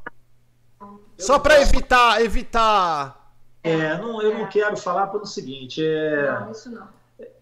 Só 1.17 1.39
para 1.39 1.61
evitar, 1.61 2.21
evitar 2.21 3.25
é, 3.63 3.97
não, 3.97 4.21
eu 4.21 4.37
não 4.37 4.47
quero 4.49 4.77
falar 4.77 5.07
pelo 5.07 5.25
seguinte. 5.25 5.83
É, 5.83 6.33
não, 6.41 6.51
isso 6.51 6.71
não. 6.71 6.89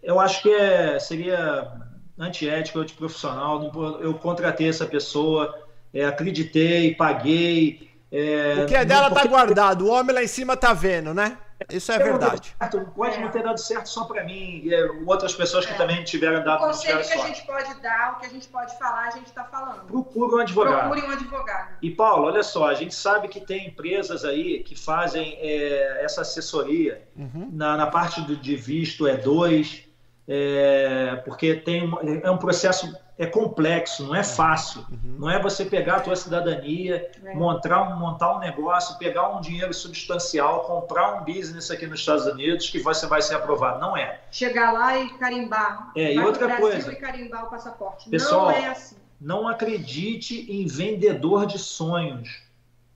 Eu 0.02 0.20
acho 0.20 0.42
que 0.42 0.54
é, 0.54 0.98
seria 1.00 1.72
antiético, 2.18 2.78
antiprofissional. 2.78 3.72
Eu 4.00 4.14
contratei 4.14 4.68
essa 4.68 4.86
pessoa, 4.86 5.54
é, 5.92 6.04
acreditei, 6.04 6.94
paguei. 6.94 7.90
É, 8.10 8.62
o 8.62 8.66
que 8.66 8.74
é 8.74 8.84
dela 8.84 9.08
tá 9.08 9.10
porque... 9.10 9.28
tá 9.28 9.34
guardado, 9.34 9.86
o 9.86 9.90
homem 9.90 10.14
lá 10.14 10.22
em 10.22 10.28
cima 10.28 10.56
tá 10.56 10.72
vendo, 10.72 11.14
né? 11.14 11.38
Isso 11.70 11.92
é 11.92 11.98
verdade. 11.98 12.54
Pode 12.94 13.20
não 13.20 13.30
ter 13.30 13.42
dado 13.42 13.58
certo 13.58 13.86
só 13.86 14.04
para 14.04 14.24
mim, 14.24 14.62
e 14.64 14.74
é, 14.74 14.84
outras 15.06 15.34
pessoas 15.34 15.66
que 15.66 15.72
é. 15.72 15.76
também 15.76 16.02
tiveram 16.04 16.42
dado 16.44 16.62
O 16.62 16.66
conselho 16.66 17.02
que 17.02 17.12
a 17.12 17.26
gente 17.26 17.46
pode 17.46 17.80
dar, 17.80 18.14
o 18.16 18.20
que 18.20 18.26
a 18.26 18.28
gente 18.28 18.48
pode 18.48 18.76
falar, 18.78 19.08
a 19.08 19.10
gente 19.10 19.26
está 19.26 19.44
falando. 19.44 19.84
Procure 19.86 20.34
um 20.34 20.38
advogado. 20.38 20.90
Procure 20.90 21.06
um 21.06 21.10
advogado. 21.10 21.76
E 21.80 21.90
Paulo, 21.90 22.26
olha 22.26 22.42
só, 22.42 22.68
a 22.68 22.74
gente 22.74 22.94
sabe 22.94 23.28
que 23.28 23.40
tem 23.40 23.68
empresas 23.68 24.24
aí 24.24 24.62
que 24.62 24.74
fazem 24.74 25.36
é, 25.40 26.04
essa 26.04 26.22
assessoria 26.22 27.06
uhum. 27.16 27.48
na, 27.52 27.76
na 27.76 27.86
parte 27.86 28.20
do, 28.22 28.36
de 28.36 28.56
visto 28.56 29.06
é 29.06 29.16
dois, 29.16 29.84
é, 30.26 31.20
porque 31.24 31.54
tem 31.54 31.90
é 32.22 32.30
um 32.30 32.38
processo 32.38 32.94
é 33.18 33.26
complexo, 33.26 34.04
não 34.04 34.14
é 34.14 34.24
fácil. 34.24 34.84
Uhum. 34.90 35.16
Não 35.20 35.30
é 35.30 35.40
você 35.40 35.64
pegar 35.64 35.96
a 35.96 36.00
tua 36.00 36.16
cidadania, 36.16 37.10
é. 37.24 37.34
montar, 37.34 37.82
um, 37.82 37.98
montar 37.98 38.36
um 38.36 38.40
negócio, 38.40 38.98
pegar 38.98 39.36
um 39.36 39.40
dinheiro 39.40 39.72
substancial, 39.72 40.64
comprar 40.64 41.20
um 41.20 41.24
business 41.24 41.70
aqui 41.70 41.86
nos 41.86 42.00
Estados 42.00 42.26
Unidos 42.26 42.70
que 42.70 42.80
você 42.80 43.06
vai 43.06 43.22
ser 43.22 43.34
aprovado. 43.34 43.80
Não 43.80 43.96
é. 43.96 44.20
Chegar 44.30 44.72
lá 44.72 44.98
e 44.98 45.08
carimbar. 45.18 45.92
É, 45.94 46.14
e 46.14 46.18
outra 46.18 46.56
coisa. 46.56 46.92
E 46.92 46.96
carimbar 46.96 47.46
o 47.46 47.50
passaporte. 47.50 48.08
Pessoal, 48.08 48.46
não 48.46 48.50
é 48.50 48.66
assim. 48.68 48.96
Não 49.20 49.46
acredite 49.46 50.50
em 50.50 50.66
vendedor 50.66 51.46
de 51.46 51.58
sonhos. 51.58 52.42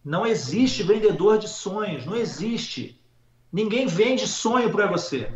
Não 0.05 0.27
existe 0.27 0.83
vendedor 0.83 1.39
de 1.39 1.49
sonhos. 1.49 2.05
Não 2.05 2.17
existe. 2.17 3.01
Ninguém 3.53 3.87
vende 3.87 4.27
sonho 4.27 4.73
para 4.73 4.87
você. 4.87 5.31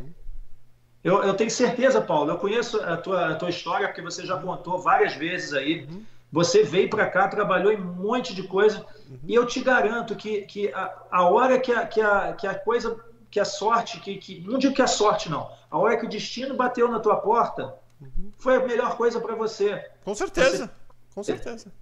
Eu, 1.02 1.22
eu, 1.22 1.34
tenho 1.34 1.50
certeza, 1.50 2.00
Paulo, 2.00 2.30
eu 2.30 2.38
conheço 2.38 2.78
a 2.82 2.96
tua, 2.96 3.30
a 3.30 3.34
tua 3.34 3.48
história, 3.48 3.88
porque 3.88 4.02
você 4.02 4.26
já 4.26 4.36
contou 4.36 4.78
várias 4.78 5.14
vezes 5.14 5.54
aí. 5.54 5.86
Uhum. 5.90 6.04
Você 6.30 6.62
veio 6.62 6.90
para 6.90 7.08
cá, 7.08 7.26
trabalhou 7.26 7.72
em 7.72 7.80
um 7.80 7.92
monte 7.92 8.34
de 8.34 8.42
coisa, 8.42 8.86
uhum. 9.08 9.18
e 9.26 9.34
eu 9.34 9.46
te 9.46 9.60
garanto 9.60 10.14
que, 10.14 10.42
que 10.42 10.72
a, 10.72 11.02
a 11.10 11.24
hora 11.24 11.58
que 11.58 11.72
a, 11.72 11.86
que, 11.86 12.00
a, 12.00 12.32
que 12.34 12.46
a 12.46 12.54
coisa, 12.54 13.02
que 13.30 13.40
a 13.40 13.44
sorte, 13.44 13.98
que, 13.98 14.16
que 14.16 14.40
não 14.46 14.58
digo 14.58 14.74
que 14.74 14.82
a 14.82 14.86
sorte 14.86 15.30
não, 15.30 15.50
a 15.70 15.78
hora 15.78 15.96
que 15.96 16.06
o 16.06 16.08
destino 16.08 16.54
bateu 16.54 16.86
na 16.88 17.00
tua 17.00 17.16
porta, 17.16 17.74
uhum. 18.00 18.30
foi 18.38 18.56
a 18.56 18.66
melhor 18.66 18.96
coisa 18.96 19.18
para 19.20 19.34
você. 19.34 19.90
Com 20.04 20.14
certeza, 20.14 20.66
você, 20.66 21.14
com 21.14 21.22
certeza. 21.22 21.72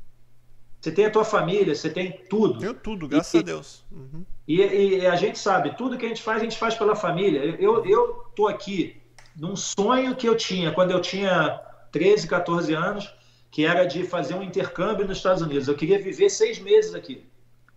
Você 0.80 0.92
tem 0.92 1.06
a 1.06 1.10
tua 1.10 1.24
família, 1.24 1.74
você 1.74 1.90
tem 1.90 2.20
tudo. 2.30 2.60
Tenho 2.60 2.74
tudo, 2.74 3.08
graças 3.08 3.34
e, 3.34 3.38
a 3.38 3.42
Deus. 3.42 3.84
Uhum. 3.90 4.24
E, 4.46 4.62
e, 4.62 5.06
a 5.06 5.16
gente 5.16 5.38
sabe, 5.38 5.76
tudo 5.76 5.98
que 5.98 6.06
a 6.06 6.08
gente 6.08 6.22
faz, 6.22 6.40
a 6.40 6.44
gente 6.44 6.56
faz 6.56 6.76
pela 6.76 6.94
família. 6.94 7.40
Eu, 7.58 7.84
eu 7.84 8.24
tô 8.36 8.46
aqui 8.46 9.02
num 9.38 9.54
sonho 9.54 10.16
que 10.16 10.28
eu 10.28 10.36
tinha 10.36 10.72
quando 10.72 10.90
eu 10.90 11.00
tinha 11.00 11.60
13, 11.92 12.26
14 12.26 12.74
anos, 12.74 13.14
que 13.50 13.64
era 13.64 13.84
de 13.84 14.02
fazer 14.02 14.34
um 14.34 14.42
intercâmbio 14.42 15.06
nos 15.06 15.18
Estados 15.18 15.40
Unidos. 15.40 15.68
Eu 15.68 15.76
queria 15.76 15.98
viver 15.98 16.28
seis 16.28 16.58
meses 16.58 16.94
aqui. 16.94 17.24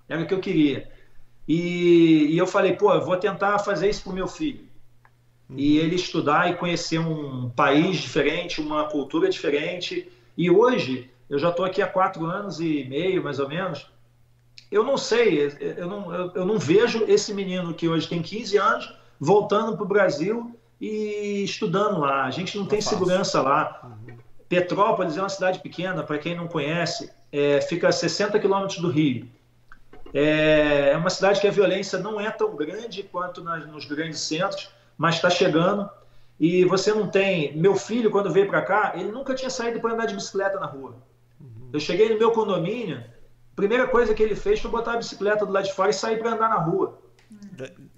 Era 0.10 0.24
o 0.24 0.28
que 0.28 0.34
eu 0.34 0.40
queria. 0.40 0.92
E, 1.48 2.28
e 2.30 2.38
eu 2.38 2.48
falei, 2.48 2.74
pô, 2.74 2.94
eu 2.94 3.06
vou 3.06 3.16
tentar 3.16 3.60
fazer 3.60 3.90
isso 3.90 4.04
para 4.04 4.12
o 4.12 4.16
meu 4.16 4.28
filho. 4.28 4.68
Uhum. 5.50 5.58
E 5.58 5.78
ele 5.78 5.96
estudar 5.96 6.50
e 6.50 6.56
conhecer 6.56 7.00
um 7.00 7.50
país 7.50 7.98
diferente, 7.98 8.60
uma 8.60 8.86
cultura 8.86 9.30
diferente. 9.30 10.12
E 10.36 10.50
hoje, 10.50 11.10
eu 11.30 11.38
já 11.38 11.50
estou 11.50 11.64
aqui 11.64 11.82
há 11.82 11.88
quatro 11.88 12.26
anos 12.26 12.60
e 12.60 12.86
meio, 12.86 13.24
mais 13.24 13.40
ou 13.40 13.48
menos. 13.48 13.90
Eu 14.70 14.84
não 14.84 14.98
sei, 14.98 15.52
eu 15.78 15.88
não, 15.88 16.14
eu, 16.14 16.32
eu 16.34 16.46
não 16.46 16.58
vejo 16.58 17.04
esse 17.06 17.34
menino 17.34 17.74
que 17.74 17.88
hoje 17.88 18.08
tem 18.08 18.22
15 18.22 18.58
anos 18.58 18.94
voltando 19.20 19.76
para 19.76 19.86
o 19.86 19.88
Brasil 19.88 20.58
e 20.82 21.44
estudando 21.44 22.00
lá. 22.00 22.26
A 22.26 22.32
gente 22.32 22.58
não, 22.58 22.66
tem 22.66 22.82
segurança 22.82 23.40
lá. 23.40 23.82
Uhum. 23.84 24.18
Petrópolis 24.50 25.16
é 25.16 25.22
uma 25.22 25.30
cidade 25.30 25.60
pequena, 25.60 26.02
para 26.02 26.18
quem 26.18 26.36
não 26.36 26.48
conhece, 26.48 27.12
é, 27.32 27.62
fica 27.62 27.88
a 27.88 27.92
60 27.92 28.40
quilômetros 28.40 28.80
do 28.80 28.90
Rio. 28.90 29.30
É, 30.14 30.90
é, 30.90 30.98
uma 30.98 31.10
cidade 31.10 31.40
que 31.40 31.48
a 31.48 31.52
violência 31.52 32.00
não 32.00 32.20
é 32.20 32.30
tão 32.32 32.56
grande 32.56 33.04
quanto 33.04 33.44
nas, 33.44 33.66
nos 33.68 33.86
grandes 33.86 34.20
centros, 34.20 34.70
mas 34.98 35.16
está 35.16 35.30
chegando. 35.30 35.88
E 36.40 36.66
você 36.66 36.92
não 36.92 37.08
tem. 37.08 37.56
Meu 37.56 37.76
filho, 37.76 38.10
quando 38.10 38.32
veio 38.32 38.48
para 38.48 38.64
cá, 38.64 38.94
ele 38.96 39.12
nunca 39.12 39.36
tinha 39.36 39.52
saído 39.52 39.80
para 39.80 39.94
andar 39.94 40.08
de 40.08 40.16
bicicleta 40.16 40.60
na 40.60 40.66
rua. 40.66 40.96
Uhum. 41.40 41.70
Eu 41.72 41.80
cheguei 41.80 42.10
no 42.10 42.18
meu 42.18 42.32
condomínio, 42.32 42.98
a 42.98 43.56
primeira 43.56 43.88
coisa 43.88 44.14
que 44.16 44.24
ele 44.24 44.36
fez 44.36 44.60
foi 44.60 44.72
botar 44.72 44.94
a 44.94 44.98
bicicleta 44.98 45.46
do 45.46 45.52
lado 45.52 45.66
de 45.66 45.74
fora 45.74 45.92
e 45.92 45.94
sair 45.94 46.18
para 46.18 46.34
andar 46.34 46.50
na 46.50 46.58
rua. 46.58 47.00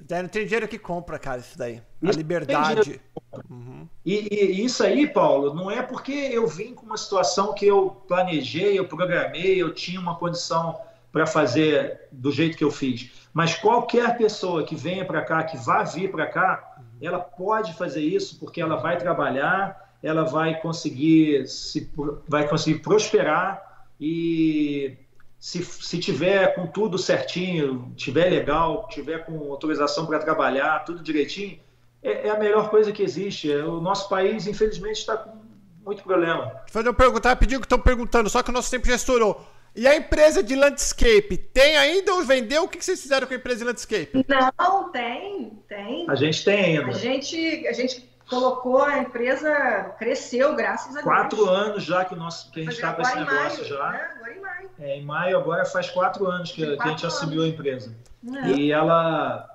Não 0.09 0.27
tem 0.27 0.45
dinheiro 0.45 0.67
que 0.67 0.77
compra, 0.77 1.17
cara, 1.17 1.39
isso 1.39 1.57
daí. 1.57 1.81
A 2.01 2.09
isso 2.09 2.17
liberdade. 2.17 3.01
Uhum. 3.49 3.87
E, 4.05 4.27
e, 4.31 4.65
isso 4.65 4.83
aí, 4.83 5.07
Paulo, 5.07 5.53
não 5.53 5.71
é 5.71 5.81
porque 5.81 6.11
eu 6.11 6.47
vim 6.47 6.73
com 6.73 6.85
uma 6.85 6.97
situação 6.97 7.53
que 7.53 7.65
eu 7.65 7.89
planejei, 8.07 8.77
eu 8.77 8.85
programei, 8.85 9.61
eu 9.61 9.73
tinha 9.73 9.99
uma 9.99 10.15
condição 10.15 10.77
para 11.11 11.27
fazer 11.27 12.07
do 12.11 12.31
jeito 12.31 12.57
que 12.57 12.63
eu 12.63 12.71
fiz. 12.71 13.11
Mas 13.33 13.55
qualquer 13.55 14.17
pessoa 14.17 14.63
que 14.63 14.75
venha 14.75 15.05
para 15.05 15.21
cá, 15.21 15.43
que 15.43 15.57
vá 15.57 15.83
vir 15.83 16.11
para 16.11 16.27
cá, 16.27 16.77
ela 17.01 17.19
pode 17.19 17.73
fazer 17.73 18.01
isso 18.01 18.39
porque 18.39 18.61
ela 18.61 18.75
vai 18.77 18.97
trabalhar, 18.97 19.93
ela 20.01 20.23
vai 20.23 20.59
conseguir 20.59 21.47
se 21.47 21.91
vai 22.27 22.47
conseguir 22.47 22.79
prosperar 22.79 23.87
e 23.99 24.97
se, 25.43 25.61
se 25.61 25.99
tiver 25.99 26.55
com 26.55 26.65
tudo 26.65 26.97
certinho, 26.97 27.91
tiver 27.97 28.29
legal, 28.29 28.87
tiver 28.87 29.25
com 29.25 29.51
autorização 29.51 30.05
para 30.05 30.17
trabalhar, 30.17 30.85
tudo 30.85 31.03
direitinho, 31.03 31.59
é, 32.01 32.27
é, 32.27 32.29
a 32.29 32.39
melhor 32.39 32.69
coisa 32.69 32.93
que 32.93 33.03
existe. 33.03 33.51
É, 33.51 33.61
o 33.61 33.81
nosso 33.81 34.07
país, 34.07 34.47
infelizmente, 34.47 34.99
está 34.99 35.17
com 35.17 35.37
muito 35.83 36.01
problema. 36.01 36.45
Vou 36.45 36.61
fazer 36.67 36.87
uma 36.87 36.95
pergunta 36.95 37.27
rapidinho 37.27 37.59
que 37.59 37.65
estão 37.65 37.77
perguntando, 37.77 38.29
só 38.29 38.41
que 38.41 38.51
o 38.51 38.53
nosso 38.53 38.71
tempo 38.71 38.87
já 38.87 38.95
estourou. 38.95 39.45
E 39.75 39.85
a 39.85 39.93
empresa 39.97 40.41
de 40.41 40.55
landscape, 40.55 41.35
tem 41.35 41.75
ainda 41.75 42.13
ou 42.13 42.23
vendeu? 42.23 42.63
O 42.63 42.69
que 42.69 42.81
vocês 42.81 43.01
fizeram 43.01 43.27
com 43.27 43.33
a 43.33 43.37
empresa 43.37 43.59
de 43.59 43.65
landscape? 43.65 44.25
Não, 44.25 44.91
tem, 44.93 45.61
tem. 45.67 46.09
A 46.09 46.15
gente 46.15 46.45
tem 46.45 46.77
ainda. 46.77 46.87
A 46.87 46.97
gente, 46.97 47.67
a 47.67 47.73
gente 47.73 48.12
colocou 48.30 48.84
a 48.84 48.99
empresa, 48.99 49.95
cresceu, 49.97 50.55
graças 50.55 50.89
a 50.91 51.01
Deus. 51.01 51.03
Quatro 51.03 51.49
anos 51.49 51.84
já 51.84 52.05
que, 52.05 52.13
o 52.13 52.17
nosso, 52.17 52.51
que 52.51 52.61
a 52.61 52.63
gente 52.63 52.74
está 52.74 52.93
com 52.93 53.01
esse 53.01 53.15
negócio 53.15 53.36
maio, 53.36 53.65
já. 53.65 53.91
Né? 53.91 54.07
Agora 54.15 54.34
em 54.34 54.41
maio. 54.41 54.69
É, 54.80 54.97
em 54.97 55.03
maio 55.03 55.38
agora 55.38 55.65
faz 55.65 55.89
quatro 55.89 56.28
anos 56.28 56.51
que, 56.51 56.61
quatro 56.61 56.78
que 56.78 56.88
a 56.88 56.91
gente 56.91 57.03
anos. 57.05 57.15
assumiu 57.15 57.43
a 57.43 57.47
empresa. 57.47 57.95
É. 58.43 58.47
E 58.51 58.71
ela 58.71 59.49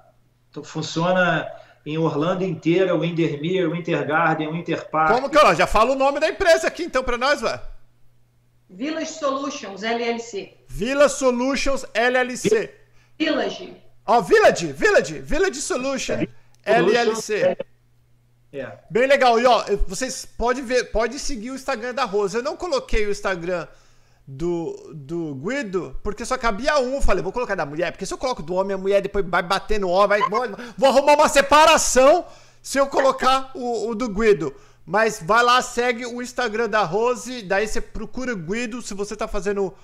funciona 0.62 1.50
em 1.84 1.96
Orlando 1.96 2.44
inteira, 2.44 2.94
o 2.94 3.00
Windermere, 3.00 3.66
o 3.66 3.72
Wintergarden, 3.72 4.48
o 4.48 4.52
Winterpark. 4.52 5.12
Como 5.12 5.30
que, 5.30 5.38
ó, 5.38 5.54
já 5.54 5.66
fala 5.66 5.92
o 5.92 5.96
nome 5.96 6.20
da 6.20 6.28
empresa 6.28 6.66
aqui 6.66 6.82
então 6.84 7.02
para 7.02 7.16
nós, 7.16 7.40
velho. 7.40 7.60
Village 8.68 9.12
Solutions, 9.12 9.82
LLC. 9.82 10.54
Village 10.68 11.14
Solutions, 11.14 11.86
LLC. 11.94 12.74
Village. 13.18 13.76
Ó, 14.06 14.20
Village, 14.20 14.72
Village, 14.72 15.18
Village 15.20 15.60
Solution, 15.60 16.26
LLC. 16.64 17.56
É. 18.52 18.78
Bem 18.90 19.06
legal. 19.06 19.38
E 19.38 19.46
ó, 19.46 19.64
vocês 19.86 20.24
podem 20.24 20.64
ver, 20.64 20.90
pode 20.90 21.18
seguir 21.18 21.50
o 21.50 21.54
Instagram 21.54 21.94
da 21.94 22.04
Rosa. 22.04 22.38
Eu 22.38 22.42
não 22.42 22.56
coloquei 22.56 23.06
o 23.06 23.10
Instagram 23.10 23.66
do, 24.26 24.92
do 24.94 25.34
Guido, 25.34 25.96
porque 26.02 26.24
só 26.24 26.36
cabia 26.36 26.78
um. 26.78 26.96
Eu 26.96 27.02
falei, 27.02 27.22
vou 27.22 27.32
colocar 27.32 27.54
da 27.54 27.64
mulher, 27.64 27.92
porque 27.92 28.04
se 28.04 28.12
eu 28.12 28.18
coloco 28.18 28.42
do 28.42 28.54
homem, 28.54 28.74
a 28.74 28.78
mulher 28.78 29.00
depois 29.00 29.24
vai 29.26 29.42
bater 29.42 29.80
no 29.80 29.88
homem, 29.88 30.20
vai, 30.28 30.50
vou 30.76 30.88
arrumar 30.88 31.14
uma 31.14 31.28
separação 31.28 32.26
se 32.62 32.78
eu 32.78 32.86
colocar 32.86 33.50
o, 33.54 33.88
o, 33.88 33.94
do 33.94 34.08
Guido. 34.08 34.54
Mas 34.84 35.22
vai 35.22 35.42
lá, 35.42 35.60
segue 35.60 36.06
o 36.06 36.22
Instagram 36.22 36.68
da 36.68 36.82
Rose, 36.82 37.42
daí 37.42 37.66
você 37.66 37.80
procura 37.80 38.34
Guido 38.34 38.80
se 38.80 38.94
você 38.94 39.14
tá 39.14 39.28
fazendo. 39.28 39.74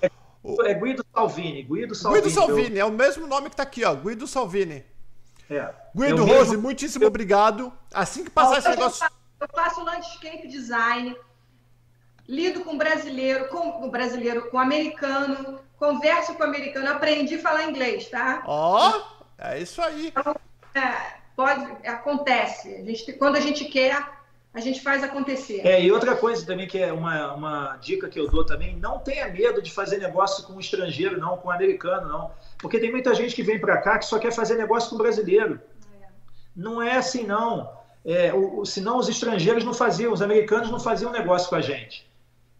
O... 0.43 0.63
É 0.63 0.73
Guido 0.73 1.05
Salvini, 1.13 1.63
Guido 1.63 1.95
Salvini. 1.95 2.23
Guido 2.23 2.33
Salvini, 2.33 2.77
eu... 2.77 2.85
é 2.87 2.89
o 2.89 2.91
mesmo 2.91 3.25
nome 3.27 3.49
que 3.49 3.55
tá 3.55 3.63
aqui, 3.63 3.83
ó. 3.83 3.95
Guido 3.95 4.27
Salvini. 4.27 4.83
É. 5.49 5.73
Guido 5.95 6.21
eu 6.21 6.25
Rose, 6.25 6.51
mesmo... 6.51 6.63
muitíssimo 6.63 7.05
obrigado. 7.05 7.71
Assim 7.93 8.23
que 8.23 8.29
passar 8.29 8.59
esse 8.59 8.69
negócio. 8.69 9.05
Eu 9.39 9.47
faço 9.53 9.83
landscape 9.83 10.47
design, 10.47 11.15
lido 12.27 12.61
com 12.61 12.77
brasileiro, 12.77 13.47
com 13.49 13.85
o 13.85 13.91
brasileiro, 13.91 14.49
com 14.49 14.57
americano, 14.57 15.59
converso 15.77 16.33
com 16.35 16.43
americano, 16.43 16.89
aprendi 16.89 17.35
a 17.35 17.41
falar 17.41 17.69
inglês, 17.69 18.09
tá? 18.09 18.43
Ó, 18.45 18.97
oh, 18.97 19.25
é 19.37 19.59
isso 19.59 19.81
aí. 19.81 20.07
Então, 20.07 20.35
é, 20.73 21.17
pode, 21.35 21.65
acontece. 21.87 22.75
A 22.75 22.83
gente, 22.83 23.13
quando 23.13 23.35
a 23.35 23.41
gente 23.41 23.65
quer, 23.65 24.03
a 24.55 24.61
gente 24.61 24.81
faz 24.81 25.03
acontecer. 25.03 25.67
É, 25.67 25.83
e 25.83 25.91
outra 25.91 26.15
coisa 26.15 26.45
também 26.45 26.65
que 26.65 26.77
é 26.77 26.91
uma, 26.93 27.33
uma 27.33 27.77
dica 27.77 28.07
que 28.07 28.17
eu 28.17 28.29
dou 28.29 28.45
também, 28.45 28.77
não 28.77 28.99
tenha 28.99 29.27
medo 29.27 29.61
de 29.61 29.69
fazer 29.69 29.97
negócio 29.97 30.45
com 30.45 30.53
um 30.53 30.59
estrangeiro, 30.61 31.19
não, 31.19 31.35
com 31.35 31.49
um 31.49 31.51
americano, 31.51 32.07
não. 32.07 32.31
Porque 32.57 32.79
tem 32.79 32.89
muita 32.89 33.13
gente 33.13 33.35
que 33.35 33.43
vem 33.43 33.59
para 33.59 33.77
cá 33.81 33.99
que 33.99 34.05
só 34.05 34.17
quer 34.17 34.31
fazer 34.31 34.55
negócio 34.55 34.89
com 34.89 34.97
brasileiro. 34.97 35.59
É. 36.01 36.07
Não 36.55 36.81
é 36.81 36.95
assim, 36.95 37.27
não. 37.27 37.69
É, 38.05 38.33
o, 38.33 38.61
o, 38.61 38.65
senão 38.65 38.97
os 38.97 39.09
estrangeiros 39.09 39.65
não 39.65 39.73
faziam, 39.73 40.13
os 40.13 40.21
americanos 40.21 40.71
não 40.71 40.79
faziam 40.79 41.11
negócio 41.11 41.49
com 41.49 41.55
a 41.55 41.61
gente. 41.61 42.09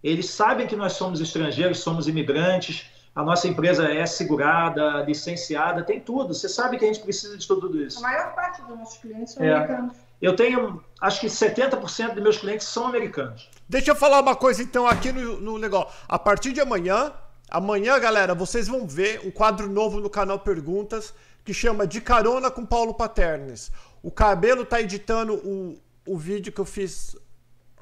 Eles 0.04 0.30
sabem 0.30 0.68
que 0.68 0.76
nós 0.76 0.94
somos 0.94 1.22
estrangeiros, 1.22 1.80
somos 1.80 2.10
imigrantes, 2.10 2.92
a 3.16 3.24
nossa 3.24 3.48
empresa 3.48 3.90
é 3.90 4.06
segurada, 4.06 5.02
licenciada, 5.04 5.82
tem 5.82 6.02
tudo. 6.02 6.34
Você 6.34 6.50
sabe 6.50 6.78
que 6.78 6.84
a 6.84 6.88
gente 6.90 7.00
precisa 7.00 7.38
de 7.38 7.48
tudo 7.48 7.82
isso. 7.82 8.00
A 8.00 8.02
maior 8.02 8.36
parte 8.36 8.62
dos 8.64 8.78
nossos 8.78 8.98
clientes 8.98 9.34
são 9.34 9.46
é. 9.46 9.54
americanos. 9.54 9.96
Eu 10.26 10.36
tenho, 10.36 10.84
acho 11.00 11.20
que 11.20 11.28
70% 11.28 12.14
dos 12.14 12.24
meus 12.24 12.38
clientes 12.38 12.68
são 12.68 12.88
americanos. 12.88 13.50
Deixa 13.70 13.92
eu 13.92 13.96
falar 13.96 14.20
uma 14.22 14.36
coisa 14.36 14.64
então 14.64 14.88
aqui 14.88 15.12
no, 15.12 15.40
no 15.40 15.58
negócio. 15.58 15.94
A 16.08 16.18
partir 16.18 16.52
de 16.52 16.60
amanhã, 16.60 17.14
Amanhã, 17.50 18.00
galera, 18.00 18.34
vocês 18.34 18.68
vão 18.68 18.88
ver 18.88 19.22
um 19.24 19.30
quadro 19.30 19.70
novo 19.70 20.00
no 20.00 20.10
canal 20.10 20.40
Perguntas 20.40 21.14
que 21.44 21.54
chama 21.54 21.86
De 21.86 22.02
Carona 22.02 22.50
com 22.50 22.66
Paulo 22.66 22.94
Paternes. 22.94 23.72
O 24.02 24.10
Cabelo 24.10 24.66
tá 24.66 24.82
editando 24.82 25.36
o, 25.36 25.80
o 26.08 26.18
vídeo 26.18 26.52
que 26.52 26.60
eu 26.60 26.66
fiz 26.66 27.16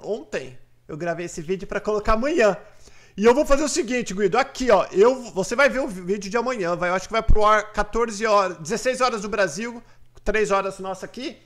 ontem. 0.01 0.59
Eu 0.85 0.97
gravei 0.97 1.27
esse 1.27 1.41
vídeo 1.41 1.65
para 1.65 1.79
colocar 1.79 2.13
amanhã. 2.13 2.57
E 3.15 3.23
eu 3.23 3.33
vou 3.33 3.45
fazer 3.45 3.63
o 3.63 3.69
seguinte, 3.69 4.13
Guido, 4.13 4.37
aqui, 4.37 4.69
ó, 4.69 4.85
eu, 4.91 5.31
você 5.31 5.55
vai 5.55 5.69
ver 5.69 5.79
o 5.79 5.87
vídeo 5.87 6.29
de 6.29 6.35
amanhã, 6.35 6.75
vai, 6.75 6.89
eu 6.89 6.95
acho 6.95 7.07
que 7.07 7.13
vai 7.13 7.23
pro 7.23 7.45
ar 7.45 7.71
14 7.71 8.25
horas, 8.25 8.57
16 8.57 9.01
horas 9.01 9.21
do 9.21 9.29
Brasil, 9.29 9.81
3 10.25 10.51
horas 10.51 10.79
nossa 10.79 11.05
aqui. 11.05 11.37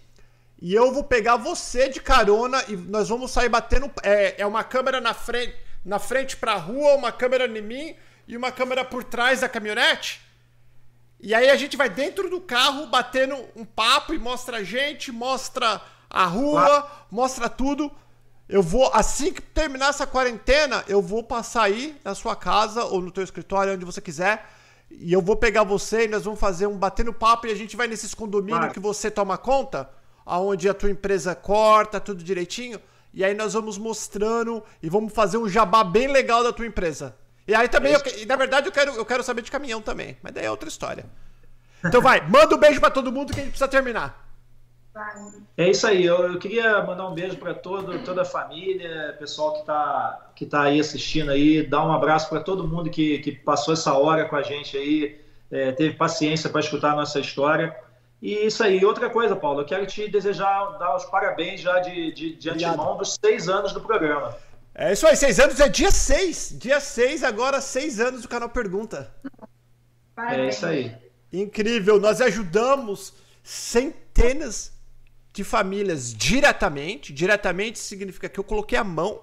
E 0.59 0.73
eu 0.73 0.91
vou 0.91 1.03
pegar 1.03 1.37
você 1.37 1.87
de 1.87 2.01
carona 2.01 2.63
e 2.67 2.75
nós 2.75 3.09
vamos 3.09 3.31
sair 3.31 3.49
batendo, 3.49 3.91
é, 4.01 4.41
é 4.41 4.45
uma 4.45 4.63
câmera 4.63 4.99
na 4.99 5.13
frente, 5.13 5.55
na 5.85 5.99
frente 5.99 6.35
pra 6.35 6.55
rua, 6.55 6.95
uma 6.95 7.11
câmera 7.11 7.45
em 7.45 7.61
mim 7.61 7.95
e 8.27 8.35
uma 8.35 8.51
câmera 8.51 8.83
por 8.83 9.03
trás 9.03 9.41
da 9.41 9.49
caminhonete. 9.49 10.21
E 11.19 11.33
aí 11.33 11.49
a 11.49 11.55
gente 11.55 11.77
vai 11.77 11.89
dentro 11.89 12.29
do 12.29 12.39
carro 12.39 12.87
batendo 12.87 13.35
um 13.55 13.65
papo 13.65 14.13
e 14.13 14.19
mostra 14.19 14.57
a 14.57 14.63
gente, 14.63 15.11
mostra 15.11 15.81
a 16.09 16.25
rua, 16.25 16.89
mostra 17.09 17.49
tudo. 17.49 17.91
Eu 18.47 18.63
vou, 18.63 18.89
assim 18.93 19.33
que 19.33 19.41
terminar 19.41 19.89
essa 19.89 20.07
quarentena, 20.07 20.83
eu 20.87 21.01
vou 21.01 21.23
passar 21.23 21.63
aí 21.63 21.99
na 22.03 22.15
sua 22.15 22.35
casa 22.35 22.85
ou 22.85 23.01
no 23.01 23.11
teu 23.11 23.23
escritório, 23.23 23.73
onde 23.73 23.83
você 23.83 23.99
quiser. 23.99 24.47
E 24.89 25.11
eu 25.11 25.21
vou 25.21 25.35
pegar 25.35 25.63
você 25.63 26.05
e 26.05 26.07
nós 26.07 26.23
vamos 26.23 26.39
fazer 26.39 26.65
um 26.67 26.77
batendo 26.77 27.11
papo 27.11 27.47
e 27.47 27.51
a 27.51 27.55
gente 27.55 27.75
vai 27.75 27.87
nesses 27.87 28.13
condomínios 28.13 28.71
que 28.71 28.79
você 28.79 29.11
toma 29.11 29.37
conta, 29.37 29.89
aonde 30.27 30.67
a 30.67 30.73
tua 30.73 30.91
empresa 30.91 31.33
corta, 31.33 31.99
tudo 31.99 32.23
direitinho. 32.23 32.79
E 33.13 33.23
aí 33.23 33.33
nós 33.33 33.53
vamos 33.53 33.77
mostrando 33.77 34.61
e 34.83 34.89
vamos 34.89 35.13
fazer 35.13 35.37
um 35.37 35.49
jabá 35.49 35.83
bem 35.83 36.07
legal 36.07 36.43
da 36.43 36.53
tua 36.53 36.67
empresa. 36.67 37.15
E 37.47 37.55
aí 37.55 37.69
também, 37.69 37.93
eu, 37.93 38.01
na 38.27 38.35
verdade, 38.35 38.67
eu 38.67 38.71
quero, 38.71 38.91
eu 38.91 39.05
quero 39.05 39.23
saber 39.23 39.41
de 39.41 39.49
caminhão 39.49 39.81
também. 39.81 40.17
Mas 40.21 40.33
daí 40.33 40.45
é 40.45 40.51
outra 40.51 40.67
história. 40.67 41.05
Então 41.83 42.01
vai, 42.01 42.21
manda 42.29 42.53
um 42.53 42.59
beijo 42.59 42.79
para 42.79 42.91
todo 42.91 43.11
mundo 43.11 43.33
que 43.33 43.39
a 43.39 43.43
gente 43.43 43.51
precisa 43.51 43.69
terminar. 43.69 44.27
É 45.55 45.69
isso 45.69 45.85
aí, 45.85 46.03
eu, 46.03 46.33
eu 46.33 46.39
queria 46.39 46.83
mandar 46.83 47.07
um 47.07 47.13
beijo 47.13 47.37
para 47.37 47.53
toda 47.53 48.23
a 48.23 48.25
família, 48.25 49.15
pessoal 49.19 49.53
que 49.53 49.59
está 49.59 50.31
que 50.35 50.45
tá 50.45 50.63
aí 50.63 50.79
assistindo 50.79 51.29
aí, 51.29 51.61
dar 51.61 51.85
um 51.85 51.93
abraço 51.93 52.27
para 52.29 52.39
todo 52.39 52.67
mundo 52.67 52.89
que, 52.89 53.19
que 53.19 53.31
passou 53.31 53.75
essa 53.75 53.93
hora 53.93 54.27
com 54.27 54.35
a 54.35 54.41
gente 54.41 54.75
aí, 54.75 55.21
é, 55.51 55.71
teve 55.71 55.95
paciência 55.95 56.49
para 56.49 56.61
escutar 56.61 56.93
a 56.93 56.95
nossa 56.95 57.19
história. 57.19 57.75
E 58.21 58.33
isso 58.45 58.63
aí, 58.63 58.83
outra 58.83 59.09
coisa, 59.09 59.35
Paulo, 59.35 59.61
eu 59.61 59.65
quero 59.65 59.85
te 59.85 60.07
desejar, 60.07 60.77
dar 60.79 60.95
os 60.95 61.05
parabéns 61.05 61.61
já 61.61 61.79
de, 61.79 62.11
de, 62.11 62.35
de 62.35 62.49
antemão 62.49 62.97
dos 62.97 63.17
seis 63.23 63.47
anos 63.47 63.73
do 63.73 63.81
programa. 63.81 64.35
É 64.73 64.93
isso 64.93 65.05
aí, 65.07 65.15
seis 65.15 65.39
anos 65.39 65.59
é 65.59 65.69
dia 65.69 65.91
seis. 65.91 66.55
Dia 66.57 66.79
seis, 66.79 67.23
agora 67.23 67.61
seis 67.61 67.99
anos 67.99 68.21
do 68.23 68.27
canal 68.27 68.49
Pergunta. 68.49 69.13
É 70.17 70.47
isso 70.47 70.65
aí. 70.65 70.95
Incrível, 71.31 71.99
nós 71.99 72.21
ajudamos 72.21 73.13
centenas 73.43 74.71
de 75.31 75.43
famílias 75.43 76.11
diretamente. 76.11 77.13
Diretamente 77.13 77.77
significa 77.77 78.27
que 78.27 78.39
eu 78.39 78.43
coloquei 78.43 78.77
a 78.77 78.83
mão. 78.83 79.21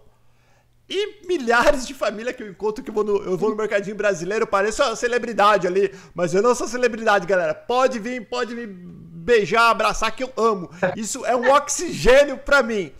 E 0.89 1.27
milhares 1.27 1.87
de 1.87 1.95
famílias 1.95 2.37
que 2.37 2.43
eu 2.43 2.51
encontro 2.51 2.85
que 2.85 2.91
eu 2.91 2.95
vou 2.95 3.05
no, 3.05 3.17
eu 3.23 3.39
vou 3.39 3.51
no 3.51 3.57
mercadinho 3.57 3.97
brasileiro, 3.97 4.47
pareço 4.47 4.83
uma 4.83 4.95
celebridade 4.95 5.67
ali, 5.67 5.91
mas 6.15 6.35
eu 6.35 6.43
não 6.43 6.55
sou 6.55 6.69
celebridade, 6.69 7.27
galera. 7.27 7.55
Pode 7.55 7.99
vir, 7.99 8.29
pode 8.29 8.55
me 8.55 8.67
beijar, 8.67 9.71
abraçar, 9.71 10.15
que 10.15 10.23
eu 10.23 10.33
amo. 10.37 10.71
Isso 10.95 11.25
é 11.25 11.35
um 11.35 11.51
oxigênio 11.51 12.37
para 12.37 12.63
mim. 12.63 12.93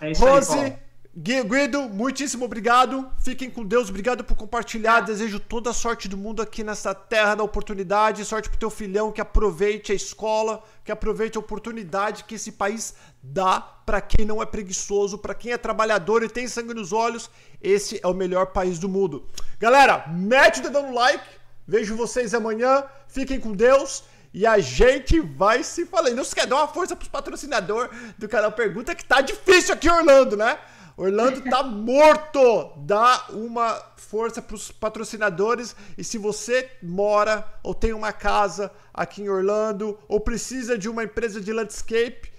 É 0.00 0.12
isso 0.12 0.24
Rose, 0.24 0.56
aí, 0.56 0.76
Guido, 1.22 1.82
muitíssimo 1.82 2.46
obrigado. 2.46 3.06
Fiquem 3.22 3.50
com 3.50 3.62
Deus. 3.62 3.90
Obrigado 3.90 4.24
por 4.24 4.34
compartilhar. 4.34 5.00
Desejo 5.00 5.38
toda 5.38 5.68
a 5.68 5.74
sorte 5.74 6.08
do 6.08 6.16
mundo 6.16 6.40
aqui 6.40 6.64
nessa 6.64 6.94
terra 6.94 7.34
da 7.34 7.44
oportunidade. 7.44 8.24
Sorte 8.24 8.48
pro 8.48 8.58
teu 8.58 8.70
filhão 8.70 9.12
que 9.12 9.20
aproveite 9.20 9.92
a 9.92 9.94
escola, 9.94 10.64
que 10.82 10.90
aproveite 10.90 11.36
a 11.36 11.40
oportunidade 11.40 12.24
que 12.24 12.36
esse 12.36 12.52
país 12.52 12.94
dá 13.22 13.60
para 13.60 14.00
quem 14.00 14.24
não 14.24 14.40
é 14.40 14.46
preguiçoso, 14.46 15.18
para 15.18 15.34
quem 15.34 15.52
é 15.52 15.58
trabalhador 15.58 16.22
e 16.22 16.28
tem 16.28 16.48
sangue 16.48 16.72
nos 16.72 16.90
olhos. 16.90 17.30
Esse 17.60 18.00
é 18.02 18.06
o 18.06 18.14
melhor 18.14 18.46
país 18.46 18.78
do 18.78 18.88
mundo. 18.88 19.26
Galera, 19.58 20.06
mete 20.08 20.60
o 20.60 20.62
dedão 20.62 20.86
no 20.86 20.94
like. 20.94 21.22
Vejo 21.68 21.96
vocês 21.96 22.32
amanhã. 22.32 22.82
Fiquem 23.08 23.38
com 23.38 23.52
Deus. 23.52 24.04
E 24.32 24.46
a 24.46 24.58
gente 24.58 25.20
vai 25.20 25.62
se 25.64 25.84
falando. 25.84 26.16
Não 26.16 26.24
se 26.24 26.34
quer 26.34 26.46
dar 26.46 26.56
uma 26.56 26.68
força 26.68 26.96
pros 26.96 27.10
patrocinadores 27.10 27.90
do 28.16 28.26
canal 28.26 28.52
Pergunta, 28.52 28.94
que 28.94 29.04
tá 29.04 29.20
difícil 29.20 29.74
aqui 29.74 29.90
Orlando, 29.90 30.34
né? 30.34 30.58
Orlando 31.00 31.40
tá 31.40 31.62
morto! 31.62 32.72
Dá 32.76 33.24
uma 33.30 33.72
força 33.96 34.42
para 34.42 34.54
os 34.54 34.70
patrocinadores. 34.70 35.74
E 35.96 36.04
se 36.04 36.18
você 36.18 36.70
mora 36.82 37.42
ou 37.62 37.72
tem 37.72 37.94
uma 37.94 38.12
casa 38.12 38.70
aqui 38.92 39.22
em 39.22 39.30
Orlando 39.30 39.98
ou 40.06 40.20
precisa 40.20 40.76
de 40.76 40.90
uma 40.90 41.02
empresa 41.02 41.40
de 41.40 41.54
landscape, 41.54 42.30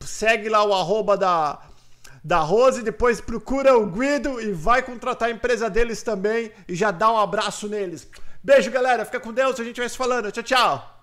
segue 0.00 0.48
lá 0.48 0.62
o 0.62 0.72
arroba 0.72 1.16
da, 1.16 1.58
da 2.22 2.38
Rose, 2.38 2.80
depois 2.84 3.20
procura 3.20 3.76
o 3.76 3.90
Guido 3.90 4.40
e 4.40 4.52
vai 4.52 4.84
contratar 4.84 5.28
a 5.28 5.32
empresa 5.32 5.68
deles 5.68 6.00
também 6.00 6.52
e 6.68 6.76
já 6.76 6.92
dá 6.92 7.10
um 7.10 7.18
abraço 7.18 7.66
neles. 7.66 8.06
Beijo, 8.40 8.70
galera. 8.70 9.04
Fica 9.04 9.18
com 9.18 9.32
Deus. 9.32 9.58
A 9.58 9.64
gente 9.64 9.80
vai 9.80 9.88
se 9.88 9.96
falando. 9.96 10.30
Tchau, 10.30 10.44
tchau. 10.44 10.95